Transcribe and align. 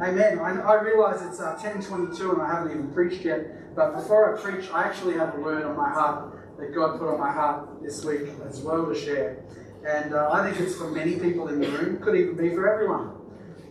Amen. 0.00 0.38
I, 0.38 0.60
I 0.60 0.82
realise 0.82 1.22
it's 1.22 1.40
uh, 1.40 1.58
10.22 1.58 2.34
and 2.34 2.42
I 2.42 2.48
haven't 2.52 2.70
even 2.70 2.92
preached 2.92 3.24
yet, 3.24 3.74
but 3.74 3.94
before 3.94 4.36
I 4.36 4.40
preach, 4.40 4.70
I 4.70 4.82
actually 4.84 5.14
have 5.14 5.34
a 5.34 5.40
word 5.40 5.64
on 5.64 5.74
my 5.74 5.88
heart 5.88 6.58
that 6.58 6.74
God 6.74 6.98
put 6.98 7.08
on 7.08 7.18
my 7.18 7.32
heart 7.32 7.82
this 7.82 8.04
week 8.04 8.28
as 8.46 8.60
well 8.60 8.84
to 8.84 8.94
share. 8.94 9.42
And 9.86 10.12
uh, 10.12 10.30
I 10.30 10.44
think 10.44 10.60
it's 10.60 10.76
for 10.76 10.90
many 10.90 11.16
people 11.18 11.48
in 11.48 11.60
the 11.62 11.68
room, 11.68 11.98
could 12.02 12.14
even 12.14 12.36
be 12.36 12.50
for 12.50 12.70
everyone. 12.70 13.12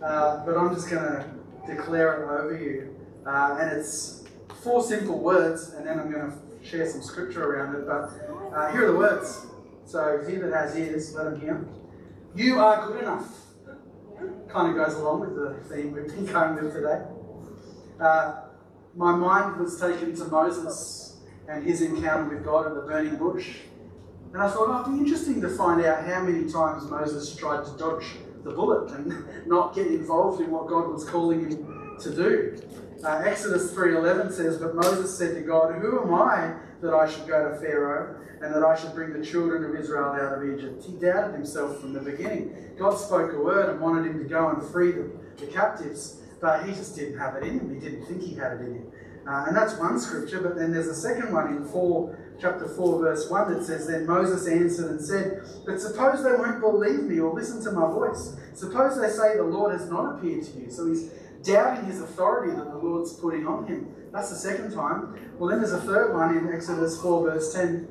Uh, 0.02 0.44
but 0.46 0.58
I'm 0.58 0.74
just 0.74 0.90
going 0.90 1.04
to 1.04 1.26
declare 1.68 2.24
it 2.24 2.44
over 2.44 2.58
you. 2.58 2.96
Uh, 3.28 3.58
and 3.60 3.78
it's 3.78 4.24
four 4.64 4.82
simple 4.82 5.20
words, 5.20 5.74
and 5.74 5.86
then 5.86 6.00
I'm 6.00 6.12
going 6.12 6.32
to 6.32 6.68
share 6.68 6.90
some 6.90 7.04
scripture 7.04 7.44
around 7.44 7.76
it. 7.76 7.86
But 7.86 8.12
uh, 8.56 8.72
here 8.72 8.86
are 8.86 8.92
the 8.92 8.98
words. 8.98 9.46
So 9.86 10.24
he 10.28 10.38
that 10.38 10.52
has 10.52 10.76
ears, 10.76 11.14
let 11.14 11.28
him 11.28 11.40
hear. 11.40 11.66
You 12.36 12.60
are 12.60 12.88
good 12.88 13.04
enough. 13.04 13.45
Kind 14.50 14.70
of 14.70 14.86
goes 14.86 14.96
along 14.96 15.22
with 15.22 15.36
the 15.36 15.56
theme 15.74 15.92
we've 15.92 16.08
been 16.08 16.26
going 16.26 16.56
with 16.56 16.74
today. 16.74 17.04
Uh, 18.00 18.42
my 18.96 19.14
mind 19.16 19.60
was 19.60 19.80
taken 19.80 20.16
to 20.16 20.26
Moses 20.26 21.18
and 21.48 21.64
his 21.64 21.82
encounter 21.82 22.36
with 22.36 22.46
God 22.46 22.68
at 22.68 22.76
the 22.76 22.82
burning 22.82 23.18
bush. 23.18 23.58
And 24.34 24.42
I 24.42 24.50
thought, 24.50 24.68
oh, 24.70 24.82
it'd 24.82 24.94
be 24.94 25.00
interesting 25.00 25.42
to 25.42 25.50
find 25.50 25.84
out 25.86 26.06
how 26.06 26.22
many 26.22 26.50
times 26.50 26.90
Moses 26.90 27.36
tried 27.36 27.66
to 27.66 27.72
dodge 27.78 28.06
the 28.44 28.52
bullet 28.52 28.92
and 28.92 29.26
not 29.48 29.76
get 29.76 29.88
involved 29.88 30.42
in 30.42 30.52
what 30.52 30.68
God 30.68 30.92
was 30.92 31.04
calling 31.04 31.50
him 31.50 31.98
to 32.02 32.16
do. 32.16 32.58
Uh, 33.04 33.24
Exodus 33.26 33.74
3.11 33.74 34.32
says, 34.32 34.58
But 34.58 34.76
Moses 34.76 35.18
said 35.18 35.36
to 35.36 35.42
God, 35.42 35.76
Who 35.82 36.02
am 36.02 36.14
I 36.14 36.56
that 36.86 36.94
I 36.94 37.10
should 37.10 37.28
go 37.28 37.50
to 37.50 37.60
Pharaoh 37.60 38.16
and 38.42 38.54
that 38.54 38.64
I 38.64 38.76
should 38.76 38.94
bring 38.94 39.14
the 39.14 39.26
children 39.26 39.64
of 39.66 39.76
Israel 39.76 40.12
out 40.12 40.38
of 40.38 40.44
Egypt? 40.44 40.84
He 40.86 40.94
doubted 40.94 41.34
himself 41.34 41.82
from 41.82 41.94
the 41.94 42.00
beginning. 42.00 42.56
God 42.78 42.98
spoke 42.98 43.34
a 43.34 43.40
word 43.40 43.70
and 43.70 43.82
wanted 43.82 44.06
him 44.06 44.24
to 44.24 44.30
go 44.30 44.50
and 44.50 44.64
free 44.72 44.92
the, 44.92 45.12
the 45.38 45.48
captives, 45.48 46.22
but 46.42 46.66
he 46.66 46.74
just 46.74 46.96
didn't 46.96 47.18
have 47.18 47.36
it 47.36 47.44
in 47.44 47.60
him. 47.60 47.74
He 47.74 47.80
didn't 47.80 48.06
think 48.06 48.22
he 48.22 48.36
had 48.36 48.54
it 48.54 48.62
in 48.62 48.76
him. 48.76 48.92
Uh, 49.28 49.46
and 49.48 49.58
that's 49.58 49.76
one 49.80 50.00
scripture, 50.00 50.40
but 50.40 50.56
then 50.56 50.72
there's 50.72 50.88
a 50.88 50.94
second 50.94 51.34
one 51.34 51.48
in 51.48 51.66
4, 51.66 52.38
chapter 52.40 52.68
4, 52.68 53.00
verse 53.00 53.28
1 53.28 53.54
that 53.54 53.66
says, 53.66 53.88
Then 53.88 54.06
Moses 54.06 54.48
answered 54.48 54.92
and 54.92 55.02
said, 55.02 55.42
But 55.66 55.82
suppose 55.82 56.24
they 56.24 56.34
won't 56.34 56.60
believe 56.60 57.04
me 57.04 57.20
or 57.20 57.34
listen 57.34 57.64
to 57.64 57.72
my 57.72 57.88
voice. 57.88 58.38
Suppose 58.54 59.02
they 59.02 59.10
say 59.10 59.38
the 59.38 59.44
Lord 59.44 59.72
has 59.72 59.90
not 59.90 60.16
appeared 60.16 60.46
to 60.46 60.60
you. 60.60 60.70
So 60.70 60.86
he's 60.86 61.10
doubting 61.46 61.86
his 61.86 62.02
authority 62.02 62.56
that 62.56 62.66
the 62.66 62.78
Lord's 62.78 63.14
putting 63.14 63.48
on 63.48 63.68
him. 63.68 63.94
That's 64.12 64.30
the 64.30 64.36
second 64.36 64.74
time. 64.74 65.16
Well, 65.38 65.50
then 65.50 65.60
there's 65.60 65.74
a 65.74 65.82
third 65.82 66.14
one 66.14 66.38
in 66.38 66.54
Exodus 66.54 67.00
4, 67.02 67.32
verse 67.32 67.54
10. 67.54 67.88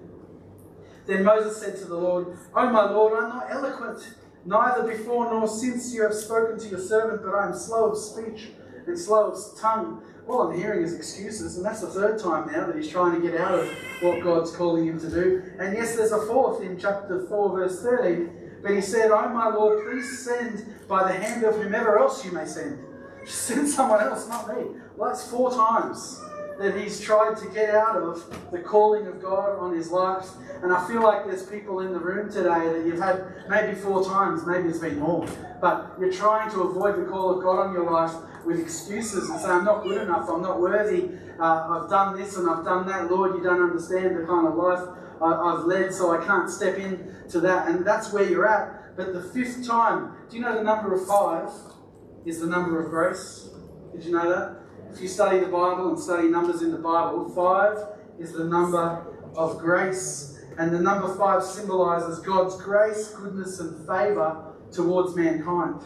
Then 1.06 1.24
Moses 1.24 1.60
said 1.60 1.76
to 1.78 1.84
the 1.84 1.96
Lord, 1.96 2.36
Oh, 2.54 2.70
my 2.70 2.90
Lord, 2.90 3.22
I'm 3.22 3.28
not 3.28 3.46
eloquent, 3.50 4.14
neither 4.44 4.86
before 4.86 5.30
nor 5.30 5.46
since 5.46 5.94
you 5.94 6.02
have 6.02 6.14
spoken 6.14 6.58
to 6.58 6.68
your 6.68 6.80
servant, 6.80 7.22
but 7.24 7.34
I 7.34 7.46
am 7.46 7.54
slow 7.54 7.90
of 7.90 7.98
speech 7.98 8.48
and 8.86 8.98
slow 8.98 9.30
of 9.30 9.38
tongue. 9.58 10.02
All 10.26 10.48
I'm 10.48 10.56
hearing 10.56 10.82
is 10.82 10.94
excuses, 10.94 11.56
and 11.58 11.66
that's 11.66 11.82
the 11.82 11.88
third 11.88 12.18
time 12.18 12.50
now 12.50 12.66
that 12.66 12.76
he's 12.76 12.88
trying 12.88 13.20
to 13.20 13.30
get 13.30 13.38
out 13.38 13.58
of 13.58 13.68
what 14.00 14.22
God's 14.22 14.50
calling 14.50 14.86
him 14.86 14.98
to 15.00 15.10
do. 15.10 15.42
And 15.58 15.76
yes, 15.76 15.94
there's 15.96 16.12
a 16.12 16.26
fourth 16.26 16.62
in 16.62 16.78
chapter 16.78 17.26
4, 17.28 17.58
verse 17.58 17.82
13. 17.82 18.60
But 18.62 18.72
he 18.72 18.80
said, 18.80 19.10
Oh, 19.10 19.28
my 19.28 19.48
Lord, 19.48 19.84
please 19.84 20.24
send 20.24 20.88
by 20.88 21.12
the 21.12 21.18
hand 21.18 21.44
of 21.44 21.56
whomever 21.56 21.98
else 21.98 22.24
you 22.24 22.32
may 22.32 22.46
send. 22.46 22.78
Send 23.26 23.68
someone 23.68 24.00
else, 24.00 24.28
not 24.28 24.48
me. 24.48 24.64
Well, 24.96 25.10
that's 25.10 25.28
four 25.28 25.50
times 25.50 26.20
that 26.58 26.76
he's 26.76 27.00
tried 27.00 27.36
to 27.36 27.48
get 27.48 27.74
out 27.74 27.96
of 27.96 28.50
the 28.50 28.58
calling 28.58 29.06
of 29.06 29.20
God 29.20 29.58
on 29.58 29.74
his 29.74 29.90
life. 29.90 30.26
And 30.62 30.72
I 30.72 30.86
feel 30.86 31.02
like 31.02 31.24
there's 31.26 31.44
people 31.44 31.80
in 31.80 31.92
the 31.92 31.98
room 31.98 32.30
today 32.30 32.72
that 32.72 32.84
you've 32.86 33.00
had 33.00 33.24
maybe 33.48 33.74
four 33.74 34.04
times, 34.04 34.46
maybe 34.46 34.68
it's 34.68 34.78
been 34.78 34.98
more, 34.98 35.26
but 35.60 35.94
you're 35.98 36.12
trying 36.12 36.50
to 36.52 36.62
avoid 36.62 36.96
the 36.96 37.10
call 37.10 37.36
of 37.36 37.42
God 37.42 37.66
on 37.66 37.74
your 37.74 37.90
life 37.90 38.12
with 38.46 38.60
excuses 38.60 39.28
and 39.30 39.40
say, 39.40 39.48
I'm 39.48 39.64
not 39.64 39.82
good 39.82 40.02
enough, 40.02 40.28
I'm 40.28 40.42
not 40.42 40.60
worthy, 40.60 41.10
uh, 41.40 41.80
I've 41.82 41.90
done 41.90 42.16
this 42.16 42.36
and 42.36 42.48
I've 42.48 42.64
done 42.64 42.86
that. 42.86 43.10
Lord, 43.10 43.34
you 43.34 43.42
don't 43.42 43.62
understand 43.62 44.16
the 44.16 44.24
kind 44.24 44.46
of 44.46 44.54
life 44.54 44.86
I've 45.20 45.64
led, 45.64 45.92
so 45.92 46.12
I 46.12 46.24
can't 46.24 46.50
step 46.50 46.78
in 46.78 47.14
to 47.30 47.40
that. 47.40 47.68
And 47.68 47.84
that's 47.84 48.12
where 48.12 48.28
you're 48.28 48.48
at. 48.48 48.96
But 48.96 49.12
the 49.12 49.22
fifth 49.22 49.66
time, 49.66 50.12
do 50.28 50.36
you 50.36 50.42
know 50.42 50.54
the 50.54 50.62
number 50.62 50.94
of 50.94 51.06
five 51.06 51.50
is 52.24 52.40
the 52.40 52.46
number 52.46 52.82
of 52.82 52.90
grace? 52.90 53.50
Did 53.92 54.04
you 54.04 54.12
know 54.12 54.28
that? 54.28 54.56
If 54.92 55.00
you 55.00 55.08
study 55.08 55.40
the 55.40 55.46
Bible 55.46 55.88
and 55.88 55.98
study 55.98 56.28
numbers 56.28 56.62
in 56.62 56.70
the 56.70 56.78
Bible, 56.78 57.28
five 57.34 57.78
is 58.18 58.32
the 58.32 58.44
number 58.44 59.06
of 59.36 59.58
grace. 59.58 60.40
And 60.56 60.72
the 60.72 60.78
number 60.78 61.14
five 61.16 61.42
symbolizes 61.42 62.20
God's 62.20 62.56
grace, 62.60 63.08
goodness, 63.08 63.58
and 63.60 63.76
favor 63.86 64.54
towards 64.70 65.16
mankind. 65.16 65.82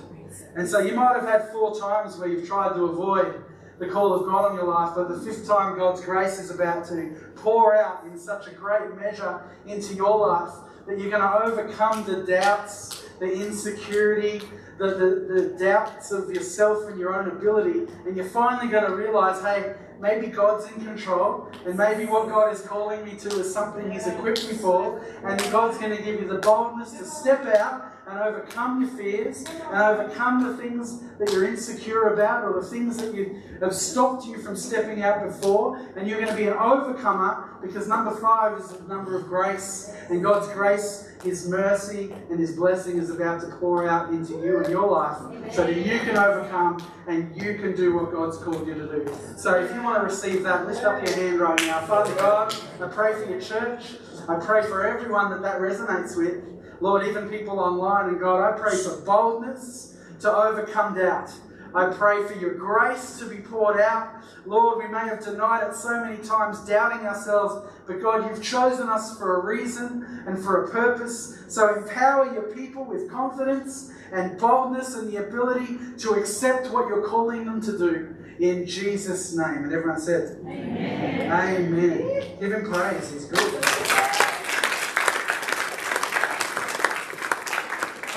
And 0.57 0.69
so 0.69 0.81
you 0.81 0.95
might 0.95 1.15
have 1.15 1.25
had 1.25 1.51
four 1.51 1.79
times 1.79 2.19
where 2.19 2.29
you've 2.29 2.47
tried 2.47 2.75
to 2.75 2.85
avoid 2.85 3.43
the 3.79 3.89
call 3.89 4.13
of 4.13 4.27
God 4.27 4.51
on 4.51 4.57
your 4.57 4.67
life, 4.67 4.93
but 4.95 5.09
the 5.09 5.21
fifth 5.21 5.47
time 5.47 5.79
God's 5.79 6.01
grace 6.01 6.39
is 6.39 6.51
about 6.51 6.87
to 6.89 7.17
pour 7.37 7.77
out 7.77 8.05
in 8.05 8.19
such 8.19 8.47
a 8.47 8.51
great 8.51 8.95
measure 8.97 9.41
into 9.67 9.95
your 9.95 10.19
life 10.29 10.53
that 10.87 10.99
you're 10.99 11.11
going 11.11 11.23
to 11.23 11.45
overcome 11.45 12.05
the 12.05 12.27
doubts, 12.27 13.05
the 13.21 13.47
insecurity, 13.47 14.43
the, 14.79 14.87
the, 14.87 15.35
the 15.35 15.57
doubts 15.59 16.13
of 16.13 16.31
yourself 16.31 16.89
and 16.89 16.99
your 16.99 17.15
own 17.15 17.29
ability, 17.29 17.93
and 18.07 18.17
you're 18.17 18.29
finally 18.29 18.69
going 18.71 18.85
to 18.85 18.95
realize, 18.95 19.43
hey, 19.43 19.75
maybe 20.01 20.29
God's 20.29 20.71
in 20.71 20.85
control, 20.85 21.51
and 21.67 21.77
maybe 21.77 22.05
what 22.05 22.29
God 22.29 22.53
is 22.53 22.61
calling 22.61 23.05
me 23.05 23.17
to 23.17 23.29
is 23.41 23.53
something 23.53 23.91
He's 23.91 24.07
equipped 24.07 24.47
me 24.49 24.57
for, 24.57 25.01
and 25.25 25.39
God's 25.51 25.79
going 25.79 25.97
to 25.97 26.03
give 26.03 26.21
you 26.21 26.29
the 26.29 26.39
boldness 26.39 26.93
to 26.93 27.05
step 27.05 27.45
out 27.47 27.93
and 28.09 28.19
overcome 28.21 28.81
your 28.81 28.91
fears 28.91 29.45
and 29.45 29.83
overcome 29.83 30.43
the 30.43 30.57
things 30.57 31.03
that 31.19 31.31
you're 31.33 31.45
insecure 31.45 32.15
about 32.15 32.43
or 32.43 32.61
the 32.61 32.67
things 32.67 32.97
that 32.97 33.15
you 33.15 33.41
have 33.61 33.75
stopped 33.75 34.25
you 34.27 34.39
from 34.39 34.57
stepping 34.57 35.03
out 35.03 35.23
before. 35.27 35.77
And 35.97 36.09
you're 36.09 36.19
going 36.19 36.31
to 36.31 36.37
be 36.37 36.47
an 36.47 36.55
overcomer 36.55 37.48
because 37.61 37.89
number 37.89 38.15
five 38.17 38.59
is 38.59 38.69
the 38.69 38.87
number 38.89 39.17
of 39.17 39.27
grace, 39.27 39.95
and 40.09 40.23
God's 40.23 40.49
grace, 40.53 41.09
His 41.23 41.49
mercy, 41.49 42.13
and 42.31 42.39
His 42.39 42.57
blessing 42.57 42.99
is 42.99 43.11
about 43.11 43.41
to 43.43 43.49
pour 43.57 43.89
out 43.89 44.11
into 44.11 44.35
you 44.35 44.59
and 44.59 44.69
your 44.69 44.89
life 44.89 45.19
so 45.53 45.65
that 45.65 45.77
you 45.77 45.99
can 46.01 46.17
overcome 46.17 46.83
and 47.09 47.35
you 47.37 47.55
can 47.55 47.75
do 47.75 47.95
what 47.95 48.13
God's 48.13 48.39
called 48.39 48.67
you 48.67 48.75
to 48.75 48.87
do. 48.87 49.13
So 49.37 49.55
if 49.55 49.75
you 49.75 49.83
want 49.83 50.01
to 50.01 50.05
receive 50.05 50.43
that, 50.45 50.67
lift 50.67 50.85
up 50.85 51.05
your 51.05 51.15
hand 51.17 51.41
right 51.41 51.61
now. 51.63 51.87
Father 51.87 52.15
God, 52.15 52.55
I 52.81 52.89
pray 52.89 53.15
for 53.15 53.31
your 53.31 53.41
church. 53.41 53.97
I 54.29 54.37
pray 54.37 54.63
for 54.63 54.87
everyone 54.87 55.31
that 55.31 55.43
that 55.43 55.61
resonates 55.61 56.17
with. 56.17 56.45
Lord, 56.81 57.07
even 57.07 57.29
people 57.29 57.59
online, 57.59 58.11
and 58.11 58.21
God, 58.21 58.55
I 58.55 58.59
pray 58.59 58.77
for 58.77 59.01
boldness 59.01 59.97
to 60.21 60.33
overcome 60.33 60.95
doubt. 60.97 61.31
I 61.75 61.87
pray 61.93 62.27
for 62.27 62.35
your 62.35 62.55
grace 62.55 63.19
to 63.19 63.27
be 63.27 63.37
poured 63.37 63.81
out. 63.81 64.15
Lord, 64.47 64.79
we 64.79 64.89
may 64.89 65.01
have 65.01 65.23
denied 65.23 65.69
it 65.69 65.75
so 65.75 66.03
many 66.03 66.17
times, 66.23 66.61
doubting 66.61 67.07
ourselves, 67.07 67.69
but 67.87 68.01
God, 68.01 68.29
you've 68.29 68.43
chosen 68.43 68.89
us 68.89 69.19
for 69.19 69.41
a 69.41 69.45
reason 69.45 70.25
and 70.27 70.43
for 70.43 70.65
a 70.65 70.71
purpose. 70.71 71.39
So 71.49 71.75
empower 71.75 72.33
your 72.33 72.55
people 72.55 72.85
with 72.85 73.11
confidence 73.11 73.93
and 74.13 74.39
boldness 74.39 74.95
and 74.95 75.13
the 75.13 75.17
ability 75.27 75.79
to 75.99 76.13
accept 76.13 76.71
what 76.71 76.89
you're 76.89 77.07
calling 77.07 77.45
them 77.45 77.61
to 77.63 77.77
do. 77.77 78.15
In 78.39 78.67
Jesus' 78.67 79.37
name. 79.37 79.65
And 79.65 79.73
everyone 79.73 80.01
said, 80.01 80.39
Amen. 80.47 81.33
Amen. 81.33 82.37
Give 82.41 82.53
him 82.53 82.73
praise. 82.73 83.11
He's 83.11 83.25
good. 83.25 83.65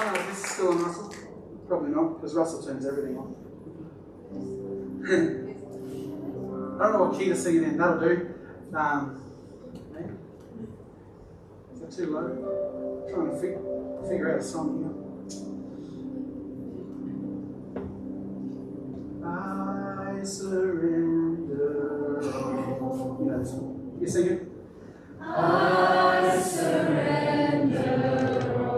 Oh, 0.04 0.28
is 0.32 0.38
still 0.38 0.70
on 0.70 0.84
Russell? 0.84 1.31
Probably 1.72 1.92
not, 1.92 2.16
because 2.16 2.36
Russell 2.36 2.62
turns 2.62 2.86
everything 2.86 3.18
on. 3.18 3.34
I 6.82 6.84
don't 6.84 6.92
know 6.92 7.04
what 7.06 7.18
key 7.18 7.28
to 7.28 7.36
sing 7.38 7.56
it 7.56 7.64
in. 7.64 7.78
That'll 7.78 7.98
do. 7.98 8.34
Um, 8.76 9.24
is 11.74 11.80
that 11.80 11.92
too 11.96 12.08
low? 12.08 13.06
I'm 13.08 13.14
trying 13.14 13.32
to 13.32 13.38
figure, 13.40 13.62
figure 14.06 14.34
out 14.34 14.40
a 14.40 14.44
song 14.44 14.84
here. 14.84 14.92
I 19.26 20.24
surrender. 20.26 22.20
You 22.22 23.26
know 23.28 23.40
this 23.40 23.54
one. 23.54 23.98
You 24.02 24.08
sing 24.08 24.28
it? 24.28 24.42
I 25.22 26.38
surrender. 26.46 27.80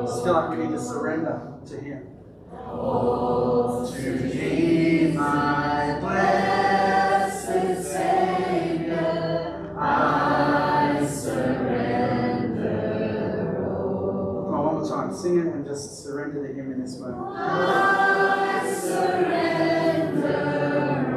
I 0.03 0.23
feel 0.23 0.33
like 0.33 0.49
we 0.51 0.57
need 0.57 0.73
to 0.73 0.79
surrender 0.79 1.57
to 1.65 1.75
Him. 1.81 2.12
All 2.59 3.87
to 3.87 4.11
thee, 4.17 5.11
my 5.13 5.97
blessed 5.99 7.83
Savior. 7.91 9.75
I 9.77 11.05
surrender. 11.09 12.69
Oh, 13.69 14.61
one 14.61 14.75
more 14.75 14.87
time. 14.87 15.13
Sing 15.15 15.39
it 15.39 15.45
and 15.47 15.65
just 15.65 16.03
surrender 16.03 16.47
to 16.47 16.53
Him 16.53 16.71
in 16.71 16.81
this 16.81 16.97
moment. 16.99 17.35
I 17.37 18.73
surrender. 18.79 20.35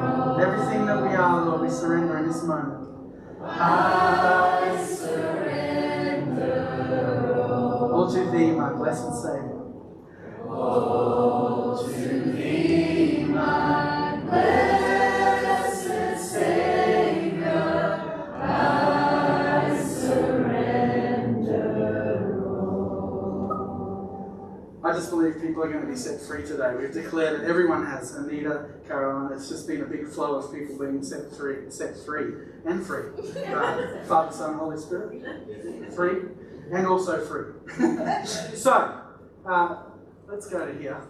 all. 0.02 0.40
Everything 0.40 0.86
that 0.86 1.00
we 1.02 1.08
are, 1.14 1.44
Lord, 1.44 1.60
we 1.62 1.68
surrender 1.70 2.18
in 2.18 2.26
this 2.28 2.42
moment. 2.42 2.88
I 3.42 4.84
surrender. 4.88 6.52
All 7.92 8.10
to 8.12 8.30
Thee, 8.30 8.50
my 8.52 8.72
blessed 8.72 9.22
Savior 9.22 9.55
set 25.96 26.20
free 26.20 26.46
today. 26.46 26.74
We've 26.78 26.92
declared 26.92 27.40
that 27.40 27.48
everyone 27.48 27.86
has. 27.86 28.14
Anita, 28.14 28.66
Caroline, 28.86 29.32
it's 29.32 29.48
just 29.48 29.66
been 29.66 29.82
a 29.82 29.86
big 29.86 30.06
flow 30.08 30.36
of 30.36 30.52
people 30.52 30.78
being 30.78 31.02
set 31.02 31.34
free, 31.36 31.70
set 31.70 31.96
free 32.04 32.32
and 32.64 32.86
free. 32.86 33.06
Uh, 33.46 34.04
Father, 34.04 34.32
Son, 34.32 34.54
Holy 34.54 34.78
Spirit, 34.78 35.92
free 35.94 36.28
and 36.70 36.86
also 36.86 37.24
free. 37.24 37.52
so, 38.56 39.00
uh, 39.48 39.82
let's 40.28 40.48
go 40.48 40.66
to 40.66 40.78
here. 40.78 41.00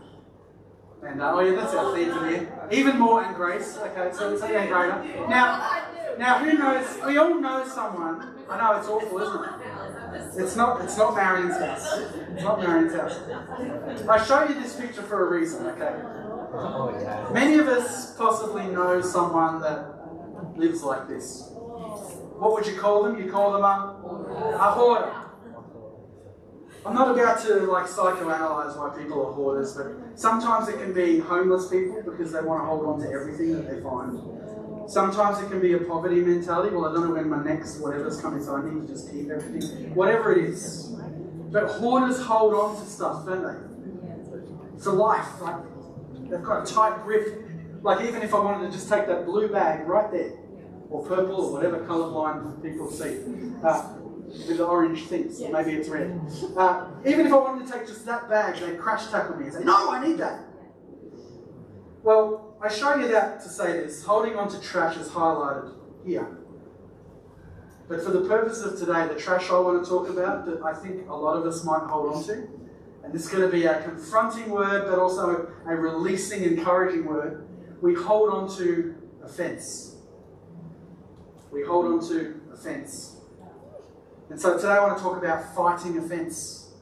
And 1.03 1.21
uh, 1.21 1.35
oh 1.35 1.41
yeah, 1.41 1.55
that's 1.55 1.75
our 1.75 1.95
theme 1.95 2.13
for 2.13 2.29
here. 2.29 2.69
Even 2.73 2.99
more 2.99 3.23
and 3.23 3.37
grace. 3.37 3.77
Okay, 3.77 4.11
so 4.17 4.33
it's 4.33 4.43
even 4.43 4.69
greater. 4.69 5.05
Now, 5.29 5.83
now 6.19 6.39
who 6.39 6.57
knows? 6.57 6.87
We 7.07 7.19
all 7.19 7.39
know 7.39 7.67
someone. 7.67 8.35
I 8.49 8.59
know 8.59 8.79
it's 8.79 8.89
awful, 8.89 9.19
isn't 9.19 9.45
it? 9.45 10.43
It's 10.43 10.57
not. 10.57 10.81
It's 10.83 10.97
not 10.97 11.15
Marion's 11.15 11.59
house. 11.59 11.99
It's 12.33 12.43
not 12.43 12.61
Marion's 12.61 12.95
house. 12.95 13.19
I 14.09 14.25
show 14.25 14.49
you 14.49 14.55
this 14.55 14.77
picture 14.77 15.03
for 15.03 15.27
a 15.27 15.39
reason. 15.39 15.67
Okay. 15.67 15.95
Many 17.33 17.59
of 17.59 17.69
us 17.69 18.17
possibly 18.17 18.67
know 18.69 19.03
someone 19.03 19.61
that 19.61 20.57
lives 20.57 20.83
like 20.83 21.09
this. 21.09 21.51
What 21.53 22.53
would 22.53 22.67
you 22.67 22.77
call 22.79 23.03
them? 23.03 23.23
You 23.23 23.31
call 23.31 23.53
them 23.53 23.63
a, 23.63 24.57
a 24.59 24.71
hoarder. 24.73 25.26
I'm 26.87 26.95
not 26.95 27.11
about 27.11 27.41
to 27.47 27.55
like 27.67 27.87
psychoanalyze 27.87 28.77
why 28.79 28.97
people 28.97 29.27
are 29.27 29.33
hoarders, 29.33 29.73
but 29.73 29.87
sometimes 30.15 30.69
it 30.69 30.79
can 30.79 30.93
be 30.93 31.19
homeless 31.19 31.69
people 31.69 32.01
because 32.03 32.31
they 32.31 32.41
want 32.41 32.63
to 32.63 32.67
hold 32.67 32.87
on 32.87 33.01
to 33.01 33.11
everything 33.11 33.55
that 33.55 33.69
they 33.69 33.83
find. 33.83 34.21
Sometimes 34.89 35.41
it 35.41 35.51
can 35.51 35.61
be 35.61 35.73
a 35.73 35.79
poverty 35.79 36.21
mentality. 36.21 36.77
Well, 36.77 36.89
I 36.89 36.93
don't 36.93 37.09
know 37.09 37.15
when 37.15 37.29
my 37.29 37.43
next 37.43 37.81
whatever's 37.81 38.21
coming, 38.21 38.41
so 38.41 38.55
I 38.55 38.65
need 38.65 38.87
to 38.87 38.93
just 38.93 39.11
keep 39.11 39.29
everything. 39.31 39.97
Whatever 39.97 40.31
it 40.31 40.45
is. 40.45 40.95
But 41.51 41.67
hoarders 41.67 42.23
hold 42.23 42.55
on 42.55 42.81
to 42.81 42.89
stuff, 42.89 43.27
don't 43.27 43.43
they? 43.43 44.81
For 44.81 44.93
life. 44.93 45.41
Like 45.41 45.57
they've 46.31 46.43
got 46.43 46.71
a 46.71 46.73
tight 46.73 47.03
grip. 47.03 47.43
Like 47.83 48.07
even 48.07 48.23
if 48.23 48.33
I 48.33 48.39
wanted 48.39 48.67
to 48.67 48.73
just 48.73 48.89
take 48.89 49.09
that 49.09 49.27
blue 49.27 49.49
bag 49.49 49.89
right 49.89 50.11
there, 50.13 50.35
or 50.89 51.05
purple, 51.05 51.47
or 51.47 51.53
whatever 51.53 51.81
colourblind 51.81 52.63
people 52.63 52.89
see. 52.93 53.19
Uh, 53.65 53.97
with 54.47 54.59
the 54.59 54.65
orange 54.65 55.05
things. 55.07 55.41
Yes. 55.41 55.53
Maybe 55.53 55.73
it's 55.73 55.89
red. 55.89 56.21
Uh, 56.57 56.89
even 57.05 57.27
if 57.27 57.33
I 57.33 57.37
wanted 57.37 57.67
to 57.67 57.73
take 57.73 57.87
just 57.87 58.05
that 58.07 58.29
bag, 58.29 58.57
they 58.61 58.77
crash 58.77 59.11
tackle 59.11 59.37
me 59.37 59.45
and 59.45 59.55
say, 59.55 59.65
No, 59.65 59.91
I 59.91 60.07
need 60.07 60.19
that. 60.19 60.45
Well, 62.03 62.57
I 62.63 62.69
show 62.69 62.95
you 62.97 63.09
that 63.09 63.41
to 63.41 63.49
say 63.49 63.73
this. 63.81 64.05
Holding 64.05 64.37
on 64.37 64.49
to 64.51 64.61
trash 64.61 64.97
is 64.97 65.09
highlighted 65.09 65.75
here. 66.05 66.39
But 67.89 68.03
for 68.03 68.11
the 68.11 68.29
purpose 68.29 68.63
of 68.63 68.79
today, 68.79 69.07
the 69.07 69.21
trash 69.21 69.51
I 69.51 69.59
want 69.59 69.85
to 69.85 69.89
talk 69.89 70.09
about 70.09 70.47
that 70.47 70.63
I 70.63 70.75
think 70.75 71.09
a 71.09 71.15
lot 71.15 71.37
of 71.37 71.47
us 71.47 71.65
might 71.65 71.83
hold 71.83 72.15
on 72.15 72.25
to, 72.25 72.49
and 73.05 73.13
this 73.13 73.25
is 73.25 73.29
going 73.29 73.43
to 73.43 73.49
be 73.49 73.67
a 73.67 73.83
confronting 73.83 74.51
word, 74.51 74.87
but 74.89 74.99
also 74.99 75.53
a 75.67 75.77
releasing, 75.77 76.43
encouraging 76.43 77.05
word. 77.05 77.47
We 77.81 77.95
hold 77.95 78.31
on 78.31 78.57
to 78.57 78.97
offence. 79.23 79.97
We 81.53 81.63
hold 81.65 81.87
on 81.87 82.09
to 82.09 82.41
offence. 82.53 83.16
And 84.29 84.41
so 84.41 84.57
today 84.57 84.69
I 84.69 84.81
want 84.81 84.97
to 84.99 85.03
talk 85.03 85.17
about 85.17 85.55
fighting 85.55 85.99
offence. 85.99 86.73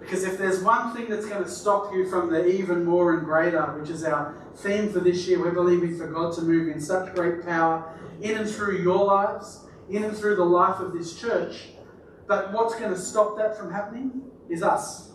Because 0.00 0.24
if 0.24 0.36
there's 0.36 0.60
one 0.60 0.94
thing 0.94 1.08
that's 1.08 1.26
going 1.26 1.44
to 1.44 1.48
stop 1.48 1.92
you 1.94 2.08
from 2.10 2.30
the 2.30 2.44
even 2.46 2.84
more 2.84 3.16
and 3.16 3.24
greater, 3.24 3.62
which 3.78 3.88
is 3.88 4.02
our 4.02 4.34
theme 4.56 4.92
for 4.92 4.98
this 4.98 5.28
year, 5.28 5.40
we're 5.40 5.52
believing 5.52 5.96
for 5.96 6.08
God 6.08 6.34
to 6.34 6.42
move 6.42 6.68
in 6.68 6.80
such 6.80 7.14
great 7.14 7.44
power 7.46 7.88
in 8.20 8.38
and 8.38 8.48
through 8.48 8.78
your 8.78 9.04
lives, 9.04 9.64
in 9.90 10.04
and 10.04 10.16
through 10.16 10.36
the 10.36 10.44
life 10.44 10.80
of 10.80 10.92
this 10.92 11.20
church. 11.20 11.70
But 12.26 12.52
what's 12.52 12.74
going 12.76 12.92
to 12.92 12.98
stop 12.98 13.36
that 13.36 13.58
from 13.58 13.72
happening 13.72 14.22
is 14.48 14.62
us 14.62 15.10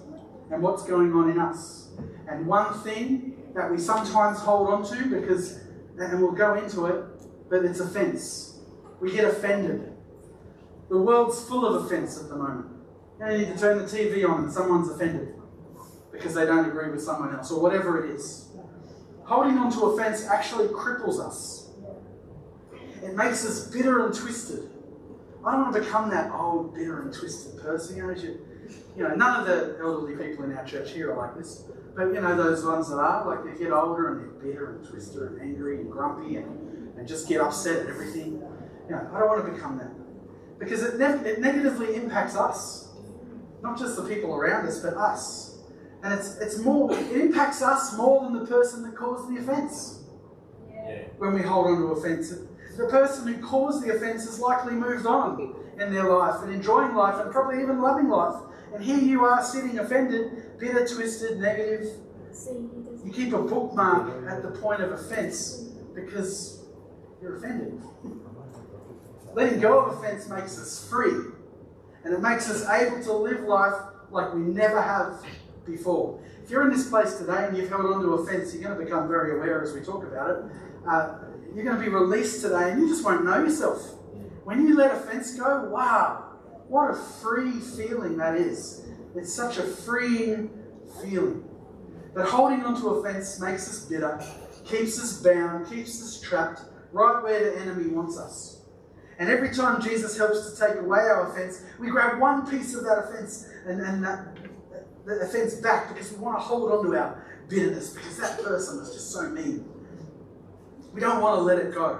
and 0.51 0.61
what's 0.61 0.83
going 0.83 1.11
on 1.13 1.31
in 1.31 1.39
us. 1.39 1.89
And 2.29 2.45
one 2.45 2.73
thing 2.81 3.43
that 3.55 3.71
we 3.71 3.77
sometimes 3.77 4.39
hold 4.39 4.69
on 4.69 4.85
to 4.89 5.05
because, 5.05 5.59
and 5.97 6.21
we'll 6.21 6.31
go 6.31 6.55
into 6.55 6.85
it, 6.85 7.03
but 7.49 7.65
it's 7.65 7.79
offence. 7.79 8.59
We 8.99 9.11
get 9.11 9.25
offended. 9.25 9.96
The 10.89 10.97
world's 10.97 11.43
full 11.43 11.65
of 11.65 11.85
offence 11.85 12.17
at 12.19 12.29
the 12.29 12.35
moment. 12.35 12.67
You, 13.19 13.37
need 13.37 13.47
to 13.47 13.57
turn 13.57 13.77
the 13.79 13.83
TV 13.83 14.27
on 14.27 14.45
and 14.45 14.53
someone's 14.53 14.89
offended 14.89 15.33
because 16.11 16.33
they 16.33 16.45
don't 16.45 16.65
agree 16.65 16.89
with 16.89 17.03
someone 17.03 17.35
else 17.35 17.51
or 17.51 17.61
whatever 17.61 18.05
it 18.05 18.11
is. 18.11 18.49
Holding 19.25 19.57
on 19.57 19.71
to 19.73 19.81
offence 19.85 20.25
actually 20.25 20.67
cripples 20.69 21.19
us. 21.19 21.69
It 23.03 23.15
makes 23.15 23.45
us 23.45 23.67
bitter 23.67 24.05
and 24.05 24.13
twisted. 24.13 24.69
I 25.45 25.51
don't 25.51 25.61
want 25.61 25.75
to 25.75 25.81
become 25.81 26.09
that 26.11 26.31
old, 26.31 26.73
bitter 26.73 27.01
and 27.01 27.13
twisted 27.13 27.59
person. 27.61 27.97
You 27.97 28.07
know, 28.07 28.13
you, 28.13 28.39
you 28.95 29.03
know, 29.03 29.15
none 29.15 29.41
of 29.41 29.47
the 29.47 29.77
elderly 29.81 30.15
people 30.15 30.45
in 30.45 30.53
our 30.53 30.65
church 30.65 30.91
here 30.91 31.11
are 31.11 31.17
like 31.17 31.37
this. 31.37 31.63
But 31.95 32.13
you 32.13 32.21
know, 32.21 32.35
those 32.35 32.63
ones 32.63 32.89
that 32.89 32.97
are, 32.97 33.25
like 33.25 33.43
they 33.43 33.63
get 33.63 33.71
older 33.71 34.09
and 34.13 34.21
they're 34.21 34.51
bitter 34.51 34.75
and 34.75 34.87
twisted 34.87 35.21
and 35.21 35.41
angry 35.41 35.81
and 35.81 35.91
grumpy 35.91 36.37
and, 36.37 36.97
and 36.97 37.07
just 37.07 37.27
get 37.27 37.41
upset 37.41 37.81
at 37.81 37.87
everything. 37.87 38.41
You 38.85 38.91
know, 38.91 39.09
I 39.13 39.19
don't 39.19 39.27
want 39.27 39.45
to 39.45 39.51
become 39.51 39.77
that 39.79 39.91
because 40.59 40.83
it, 40.83 40.99
ne- 40.99 41.29
it 41.29 41.39
negatively 41.39 41.95
impacts 41.95 42.35
us, 42.35 42.89
not 43.61 43.77
just 43.77 43.95
the 43.95 44.03
people 44.03 44.33
around 44.33 44.67
us, 44.67 44.79
but 44.79 44.93
us. 44.95 45.59
And 46.03 46.13
it's, 46.13 46.37
it's 46.37 46.59
more, 46.59 46.91
it 46.91 47.11
impacts 47.11 47.61
us 47.61 47.95
more 47.95 48.23
than 48.23 48.33
the 48.33 48.45
person 48.45 48.83
that 48.83 48.95
caused 48.95 49.29
the 49.29 49.39
offence. 49.39 50.03
Yeah. 50.69 51.03
When 51.17 51.33
we 51.33 51.41
hold 51.41 51.67
on 51.67 51.77
to 51.77 51.87
offence, 51.87 52.33
the 52.77 52.85
person 52.85 53.27
who 53.27 53.45
caused 53.45 53.83
the 53.83 53.95
offence 53.95 54.25
has 54.25 54.39
likely 54.39 54.73
moved 54.73 55.05
on 55.05 55.55
in 55.79 55.93
their 55.93 56.09
life 56.09 56.41
and 56.43 56.53
enjoying 56.53 56.95
life 56.95 57.19
and 57.19 57.31
probably 57.31 57.61
even 57.61 57.81
loving 57.81 58.09
life. 58.09 58.35
And 58.73 58.83
here 58.83 58.99
you 58.99 59.25
are 59.25 59.43
sitting 59.43 59.79
offended, 59.79 60.57
bitter, 60.59 60.85
twisted, 60.87 61.39
negative. 61.39 61.87
You 63.03 63.11
keep 63.11 63.33
a 63.33 63.41
bookmark 63.41 64.29
at 64.29 64.43
the 64.43 64.51
point 64.59 64.81
of 64.81 64.91
offence 64.91 65.65
because 65.95 66.65
you're 67.21 67.37
offended. 67.37 67.81
Letting 69.37 69.59
go 69.59 69.81
of 69.81 69.99
offense 69.99 70.27
makes 70.27 70.57
us 70.57 70.89
free. 70.89 71.13
And 72.03 72.11
it 72.11 72.21
makes 72.21 72.49
us 72.49 72.67
able 72.67 73.03
to 73.03 73.13
live 73.13 73.41
life 73.41 73.79
like 74.09 74.33
we 74.33 74.39
never 74.39 74.81
have 74.81 75.23
before. 75.63 76.19
If 76.43 76.49
you're 76.49 76.63
in 76.63 76.75
this 76.75 76.89
place 76.89 77.19
today 77.19 77.45
and 77.45 77.55
you've 77.55 77.69
held 77.69 77.85
on 77.85 78.01
to 78.01 78.13
offense, 78.13 78.51
you're 78.51 78.63
going 78.63 78.75
to 78.75 78.83
become 78.83 79.07
very 79.07 79.37
aware 79.37 79.61
as 79.61 79.73
we 79.73 79.81
talk 79.81 80.03
about 80.03 80.31
it. 80.31 80.37
Uh, 80.89 81.19
you're 81.53 81.63
going 81.63 81.77
to 81.77 81.83
be 81.83 81.87
released 81.87 82.41
today 82.41 82.71
and 82.71 82.81
you 82.81 82.87
just 82.87 83.05
won't 83.05 83.25
know 83.25 83.37
yourself. 83.37 83.99
When 84.43 84.67
you 84.67 84.75
let 84.75 84.95
offense 84.95 85.35
go, 85.35 85.65
wow, 85.65 86.31
what 86.67 86.89
a 86.89 86.95
free 86.95 87.59
feeling 87.59 88.17
that 88.17 88.33
is. 88.37 88.87
It's 89.15 89.31
such 89.31 89.59
a 89.59 89.63
freeing 89.63 90.49
feeling. 91.03 91.47
But 92.15 92.27
holding 92.27 92.63
on 92.63 92.81
to 92.81 92.87
offense 92.87 93.39
makes 93.39 93.69
us 93.69 93.85
bitter, 93.85 94.19
keeps 94.65 94.99
us 94.99 95.21
bound, 95.21 95.69
keeps 95.69 96.01
us 96.01 96.19
trapped 96.19 96.61
right 96.91 97.21
where 97.21 97.51
the 97.51 97.59
enemy 97.59 97.89
wants 97.89 98.17
us. 98.17 98.56
And 99.19 99.29
every 99.29 99.53
time 99.53 99.81
Jesus 99.81 100.17
helps 100.17 100.51
to 100.51 100.67
take 100.67 100.77
away 100.77 100.99
our 100.99 101.31
offense, 101.31 101.63
we 101.79 101.87
grab 101.89 102.19
one 102.19 102.49
piece 102.49 102.75
of 102.75 102.83
that 102.83 103.05
offense 103.05 103.49
and, 103.65 103.81
and 103.81 104.03
that, 104.03 104.37
the 105.05 105.21
offense 105.21 105.55
back 105.55 105.93
because 105.93 106.11
we 106.11 106.19
want 106.19 106.37
to 106.37 106.41
hold 106.41 106.71
on 106.71 106.85
to 106.85 106.97
our 106.97 107.25
bitterness 107.47 107.93
because 107.93 108.17
that 108.17 108.43
person 108.43 108.79
was 108.79 108.93
just 108.93 109.11
so 109.11 109.29
mean. 109.29 109.67
We 110.93 111.01
don't 111.01 111.21
want 111.21 111.37
to 111.37 111.41
let 111.41 111.57
it 111.59 111.73
go. 111.73 111.99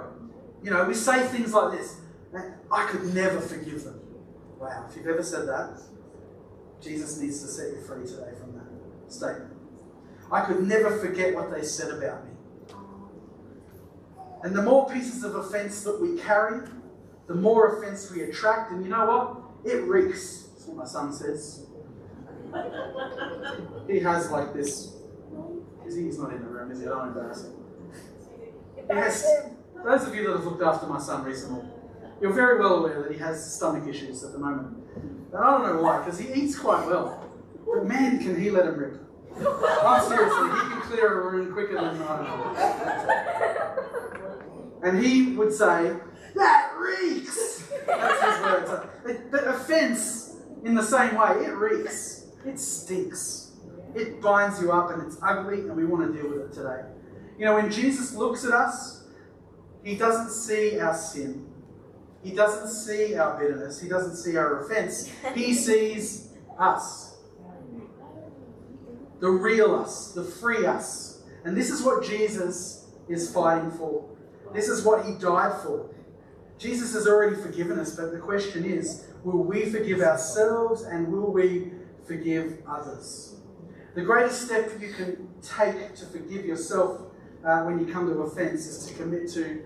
You 0.62 0.70
know, 0.70 0.84
we 0.84 0.94
say 0.94 1.26
things 1.28 1.52
like 1.52 1.78
this 1.78 1.96
I 2.70 2.86
could 2.86 3.14
never 3.14 3.40
forgive 3.40 3.84
them. 3.84 4.00
Wow, 4.60 4.86
if 4.88 4.96
you've 4.96 5.06
ever 5.06 5.22
said 5.22 5.48
that, 5.48 5.80
Jesus 6.80 7.18
needs 7.18 7.40
to 7.40 7.48
set 7.48 7.70
you 7.70 7.80
free 7.80 8.06
today 8.06 8.32
from 8.38 8.54
that 8.54 9.12
statement. 9.12 9.54
I 10.30 10.42
could 10.42 10.62
never 10.66 10.98
forget 10.98 11.34
what 11.34 11.50
they 11.50 11.62
said 11.62 11.90
about 11.90 12.24
me. 12.24 12.32
And 14.42 14.54
the 14.54 14.62
more 14.62 14.88
pieces 14.88 15.24
of 15.24 15.34
offense 15.34 15.82
that 15.82 16.00
we 16.00 16.18
carry, 16.18 16.68
the 17.28 17.34
more 17.34 17.78
offense 17.78 18.10
we 18.10 18.22
attract. 18.22 18.72
And 18.72 18.82
you 18.82 18.90
know 18.90 19.06
what? 19.06 19.36
It 19.64 19.84
reeks. 19.84 20.48
That's 20.54 20.66
what 20.66 20.76
my 20.78 20.86
son 20.86 21.12
says. 21.12 21.66
he 23.86 24.00
has 24.00 24.30
like 24.30 24.54
this. 24.54 24.94
He's 25.84 26.18
not 26.18 26.32
in 26.32 26.40
the 26.40 26.48
room, 26.48 26.70
is 26.70 26.80
he? 26.80 26.86
I 26.86 26.88
don't 26.90 27.08
embarrass 27.08 27.44
him. 27.44 27.54
Has, 28.90 29.26
those 29.84 30.06
of 30.06 30.14
you 30.14 30.26
that 30.26 30.36
have 30.36 30.44
looked 30.44 30.62
after 30.62 30.86
my 30.86 30.98
son 30.98 31.24
recently, 31.24 31.62
you're 32.20 32.32
very 32.32 32.58
well 32.58 32.74
aware 32.76 33.02
that 33.02 33.12
he 33.12 33.18
has 33.18 33.54
stomach 33.54 33.86
issues 33.88 34.24
at 34.24 34.32
the 34.32 34.38
moment. 34.38 34.76
And 34.96 35.36
I 35.36 35.50
don't 35.50 35.62
know 35.76 35.82
why, 35.82 35.98
because 35.98 36.18
he 36.18 36.32
eats 36.32 36.58
quite 36.58 36.86
well. 36.86 37.30
But 37.66 37.86
man, 37.86 38.18
can 38.18 38.40
he 38.40 38.50
let 38.50 38.66
him 38.66 38.76
rip. 38.76 39.00
I'm 39.36 40.08
seriously, 40.08 40.50
he 40.50 40.58
can 40.70 40.80
clear 40.82 41.20
a 41.20 41.30
room 41.30 41.52
quicker 41.52 41.74
than 41.74 42.02
I 42.02 42.18
And 44.82 45.04
he 45.04 45.36
would 45.36 45.52
say, 45.52 45.96
that 46.38 46.72
reeks. 46.78 47.68
That's 47.86 48.36
his 48.36 48.44
words. 48.44 49.30
The 49.30 49.48
offense, 49.50 50.36
in 50.64 50.74
the 50.74 50.82
same 50.82 51.16
way, 51.16 51.44
it 51.44 51.54
reeks. 51.54 52.26
It 52.46 52.58
stinks. 52.58 53.52
It 53.94 54.20
binds 54.20 54.60
you 54.60 54.72
up 54.72 54.90
and 54.90 55.02
it's 55.02 55.18
ugly, 55.22 55.60
and 55.60 55.76
we 55.76 55.84
want 55.84 56.06
to 56.06 56.20
deal 56.20 56.30
with 56.30 56.50
it 56.50 56.52
today. 56.52 56.82
You 57.38 57.44
know, 57.44 57.54
when 57.54 57.70
Jesus 57.70 58.14
looks 58.14 58.44
at 58.44 58.52
us, 58.52 59.04
he 59.82 59.96
doesn't 59.96 60.30
see 60.30 60.78
our 60.80 60.94
sin. 60.94 61.46
He 62.22 62.32
doesn't 62.32 62.68
see 62.68 63.14
our 63.14 63.38
bitterness. 63.38 63.80
He 63.80 63.88
doesn't 63.88 64.16
see 64.16 64.36
our 64.36 64.64
offense. 64.64 65.10
He 65.34 65.54
sees 65.66 66.34
us. 66.58 67.16
the 69.20 69.30
real 69.30 69.74
us, 69.74 70.12
the 70.12 70.24
free 70.24 70.66
us. 70.66 71.22
And 71.44 71.56
this 71.56 71.70
is 71.70 71.82
what 71.82 72.04
Jesus 72.04 72.86
is 73.08 73.32
fighting 73.32 73.70
for. 73.70 74.04
This 74.52 74.68
is 74.68 74.84
what 74.84 75.04
he 75.04 75.14
died 75.14 75.60
for. 75.62 75.90
Jesus 76.58 76.92
has 76.94 77.06
already 77.06 77.36
forgiven 77.36 77.78
us, 77.78 77.94
but 77.94 78.10
the 78.10 78.18
question 78.18 78.64
is 78.64 79.06
will 79.22 79.44
we 79.44 79.66
forgive 79.66 80.00
ourselves 80.00 80.82
and 80.82 81.08
will 81.08 81.32
we 81.32 81.70
forgive 82.06 82.58
others? 82.68 83.36
The 83.94 84.02
greatest 84.02 84.46
step 84.46 84.70
you 84.80 84.92
can 84.92 85.28
take 85.40 85.94
to 85.96 86.06
forgive 86.06 86.44
yourself 86.44 87.00
uh, 87.44 87.62
when 87.62 87.78
you 87.78 87.92
come 87.92 88.06
to 88.08 88.20
offence 88.20 88.66
is 88.66 88.86
to 88.86 88.94
commit 88.94 89.30
to 89.32 89.62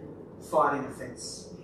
fighting 0.50 0.84
offence. 0.84 1.54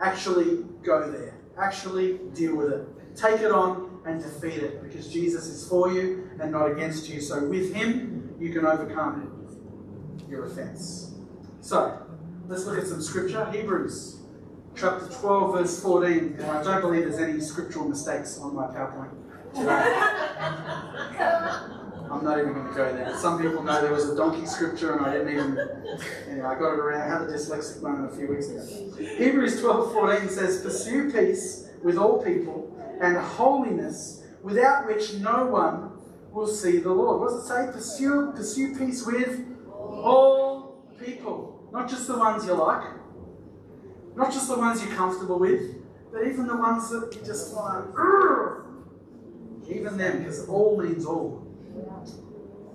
Actually 0.00 0.64
go 0.82 1.10
there, 1.10 1.34
actually 1.58 2.18
deal 2.34 2.54
with 2.54 2.72
it. 2.72 3.16
Take 3.16 3.40
it 3.40 3.50
on 3.50 4.00
and 4.06 4.22
defeat 4.22 4.62
it 4.62 4.82
because 4.82 5.08
Jesus 5.08 5.46
is 5.46 5.66
for 5.66 5.92
you 5.92 6.30
and 6.40 6.52
not 6.52 6.70
against 6.70 7.08
you. 7.08 7.20
So 7.20 7.44
with 7.44 7.74
him, 7.74 8.34
you 8.38 8.52
can 8.52 8.64
overcome 8.66 9.36
your 10.28 10.46
offence. 10.46 11.14
So, 11.60 12.00
let's 12.46 12.64
look 12.64 12.78
at 12.78 12.86
some 12.86 13.02
scripture. 13.02 13.50
Hebrews 13.50 14.19
chapter 14.80 15.06
12, 15.06 15.52
verse 15.52 15.82
14. 15.82 16.36
And 16.38 16.42
I 16.42 16.62
don't 16.62 16.80
believe 16.80 17.02
there's 17.02 17.18
any 17.18 17.40
scriptural 17.40 17.86
mistakes 17.86 18.38
on 18.38 18.54
my 18.54 18.66
PowerPoint 18.68 19.10
today. 19.54 19.68
I'm 22.10 22.24
not 22.24 22.38
even 22.38 22.54
going 22.54 22.66
to 22.66 22.74
go 22.74 22.92
there. 22.92 23.16
Some 23.18 23.40
people 23.40 23.62
know 23.62 23.80
there 23.82 23.92
was 23.92 24.08
a 24.08 24.16
donkey 24.16 24.46
scripture 24.46 24.96
and 24.96 25.06
I 25.06 25.12
didn't 25.12 25.32
even. 25.32 25.58
Anyway, 26.28 26.46
I 26.46 26.58
got 26.58 26.72
it 26.72 26.80
around. 26.80 27.02
I 27.02 27.06
had 27.06 27.22
a 27.22 27.32
dyslexic 27.32 27.82
moment 27.82 28.12
a 28.12 28.16
few 28.16 28.28
weeks 28.28 28.48
ago. 28.48 28.64
Hebrews 29.16 29.60
12 29.60 29.92
14 29.92 30.28
says, 30.28 30.62
Pursue 30.62 31.12
peace 31.12 31.68
with 31.84 31.96
all 31.96 32.22
people 32.24 32.76
and 33.00 33.16
holiness, 33.16 34.24
without 34.42 34.86
which 34.86 35.14
no 35.14 35.46
one 35.46 35.92
will 36.32 36.48
see 36.48 36.78
the 36.78 36.90
Lord. 36.90 37.20
What 37.20 37.30
does 37.30 37.44
it 37.44 37.48
say? 37.48 37.72
Pursue, 37.72 38.32
pursue 38.34 38.76
peace 38.76 39.06
with 39.06 39.46
all 39.68 40.84
people, 41.02 41.68
not 41.72 41.88
just 41.88 42.08
the 42.08 42.18
ones 42.18 42.44
you 42.44 42.54
like, 42.54 42.99
not 44.16 44.32
just 44.32 44.48
the 44.48 44.58
ones 44.58 44.82
you're 44.82 44.94
comfortable 44.94 45.38
with, 45.38 45.76
but 46.12 46.26
even 46.26 46.46
the 46.46 46.56
ones 46.56 46.90
that 46.90 47.14
you 47.14 47.20
just 47.24 47.54
want 47.54 47.94
to. 47.94 48.60
Even 49.72 49.96
them, 49.96 50.18
because 50.18 50.48
all 50.48 50.80
means 50.80 51.06
all. 51.06 51.46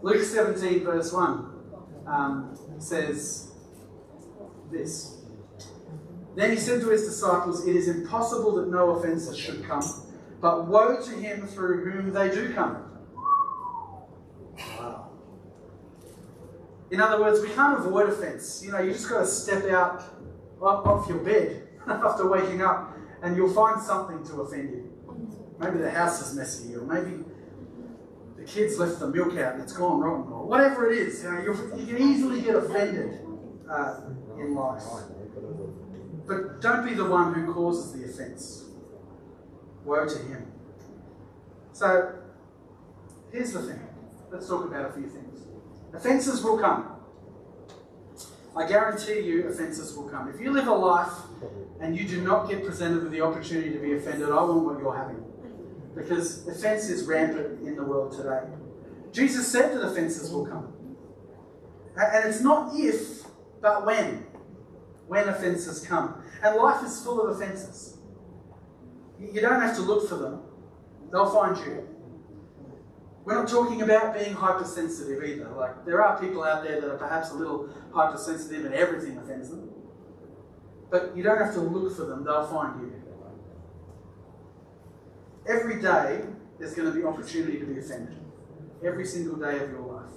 Luke 0.01 0.23
17, 0.23 0.83
verse 0.83 1.11
1 1.11 1.55
um, 2.07 2.57
says 2.79 3.51
this. 4.71 5.17
Then 6.35 6.51
he 6.51 6.57
said 6.57 6.81
to 6.81 6.89
his 6.89 7.03
disciples, 7.03 7.67
It 7.67 7.75
is 7.75 7.87
impossible 7.87 8.55
that 8.55 8.69
no 8.69 8.91
offences 8.91 9.37
should 9.37 9.63
come, 9.65 9.83
but 10.41 10.67
woe 10.67 11.01
to 11.01 11.11
him 11.11 11.47
through 11.47 11.89
whom 11.89 12.13
they 12.13 12.29
do 12.29 12.53
come. 12.53 12.85
In 16.91 17.01
other 17.01 17.19
words, 17.19 17.41
we 17.41 17.49
can't 17.49 17.79
avoid 17.79 18.09
offence. 18.09 18.63
You 18.63 18.71
know, 18.71 18.79
you 18.79 18.91
just 18.91 19.09
got 19.09 19.19
to 19.19 19.27
step 19.27 19.65
out 19.65 20.14
off 20.65 21.07
your 21.07 21.19
bed 21.19 21.67
after 21.87 22.27
waking 22.29 22.61
up 22.61 22.95
and 23.21 23.35
you'll 23.35 23.53
find 23.53 23.81
something 23.81 24.23
to 24.25 24.41
offend 24.41 24.69
you. 24.69 24.91
Maybe 25.59 25.79
the 25.79 25.89
house 25.89 26.21
is 26.21 26.35
messy, 26.35 26.75
or 26.75 26.81
maybe 26.81 27.23
the 28.35 28.43
kids 28.43 28.77
left 28.77 28.99
the 28.99 29.07
milk 29.07 29.37
out 29.37 29.53
and 29.53 29.63
it's 29.63 29.73
gone 29.73 29.99
wrong, 29.99 30.29
or 30.31 30.45
whatever 30.45 30.91
it 30.91 30.99
is. 30.99 31.23
You, 31.23 31.31
know, 31.31 31.75
you 31.77 31.85
can 31.85 31.97
easily 31.97 32.41
get 32.41 32.55
offended 32.55 33.19
uh, 33.69 34.01
in 34.37 34.53
life. 34.53 34.83
But 36.27 36.61
don't 36.61 36.85
be 36.85 36.93
the 36.93 37.05
one 37.05 37.33
who 37.33 37.53
causes 37.53 37.93
the 37.93 38.09
offence. 38.09 38.65
Woe 39.85 40.05
to 40.05 40.17
him. 40.17 40.51
So, 41.71 42.15
here's 43.31 43.53
the 43.53 43.61
thing. 43.61 43.79
Let's 44.31 44.47
talk 44.47 44.65
about 44.65 44.89
a 44.89 44.93
few 44.93 45.07
things. 45.07 45.45
Offences 45.93 46.43
will 46.43 46.57
come. 46.57 46.94
I 48.55 48.65
guarantee 48.65 49.19
you, 49.19 49.47
offences 49.47 49.95
will 49.95 50.07
come. 50.07 50.29
If 50.29 50.39
you 50.39 50.51
live 50.51 50.67
a 50.67 50.73
life 50.73 51.11
and 51.81 51.95
you 51.97 52.07
do 52.07 52.21
not 52.21 52.49
get 52.49 52.65
presented 52.65 53.03
with 53.03 53.11
the 53.11 53.21
opportunity 53.21 53.71
to 53.71 53.79
be 53.79 53.93
offended, 53.93 54.29
I 54.29 54.43
want 54.43 54.63
what 54.63 54.79
you're 54.79 54.95
having. 54.95 55.23
Because 55.93 56.47
offence 56.47 56.89
is 56.89 57.05
rampant 57.05 57.67
in 57.67 57.75
the 57.75 57.83
world 57.83 58.15
today. 58.15 58.41
Jesus 59.11 59.47
said 59.47 59.75
that 59.75 59.81
offences 59.81 60.31
will 60.31 60.45
come. 60.45 60.73
And 61.97 62.29
it's 62.29 62.41
not 62.41 62.73
if, 62.75 63.23
but 63.61 63.85
when. 63.85 64.25
When 65.07 65.27
offences 65.27 65.85
come. 65.85 66.23
And 66.41 66.55
life 66.55 66.83
is 66.85 67.01
full 67.01 67.21
of 67.21 67.35
offences. 67.35 67.97
You 69.19 69.41
don't 69.41 69.61
have 69.61 69.75
to 69.75 69.81
look 69.81 70.09
for 70.09 70.15
them, 70.15 70.41
they'll 71.11 71.29
find 71.29 71.57
you. 71.57 71.87
We're 73.25 73.33
not 73.33 73.49
talking 73.49 73.81
about 73.81 74.13
being 74.13 74.33
hypersensitive 74.33 75.23
either. 75.23 75.49
Like, 75.49 75.83
there 75.83 76.03
are 76.03 76.19
people 76.19 76.43
out 76.43 76.63
there 76.63 76.79
that 76.79 76.89
are 76.89 76.97
perhaps 76.97 77.31
a 77.31 77.33
little 77.33 77.69
hypersensitive 77.91 78.65
and 78.65 78.73
everything 78.73 79.17
offends 79.17 79.49
them. 79.49 79.71
But 80.91 81.17
you 81.17 81.23
don't 81.23 81.39
have 81.39 81.53
to 81.55 81.61
look 81.61 81.95
for 81.95 82.05
them, 82.05 82.23
they'll 82.23 82.47
find 82.47 82.79
you. 82.81 83.01
Every 85.47 85.81
day, 85.81 86.21
there's 86.59 86.73
going 86.73 86.91
to 86.91 86.97
be 86.97 87.03
opportunity 87.03 87.59
to 87.59 87.65
be 87.65 87.79
offended. 87.79 88.17
Every 88.83 89.05
single 89.05 89.37
day 89.37 89.59
of 89.59 89.71
your 89.71 89.81
life. 89.81 90.11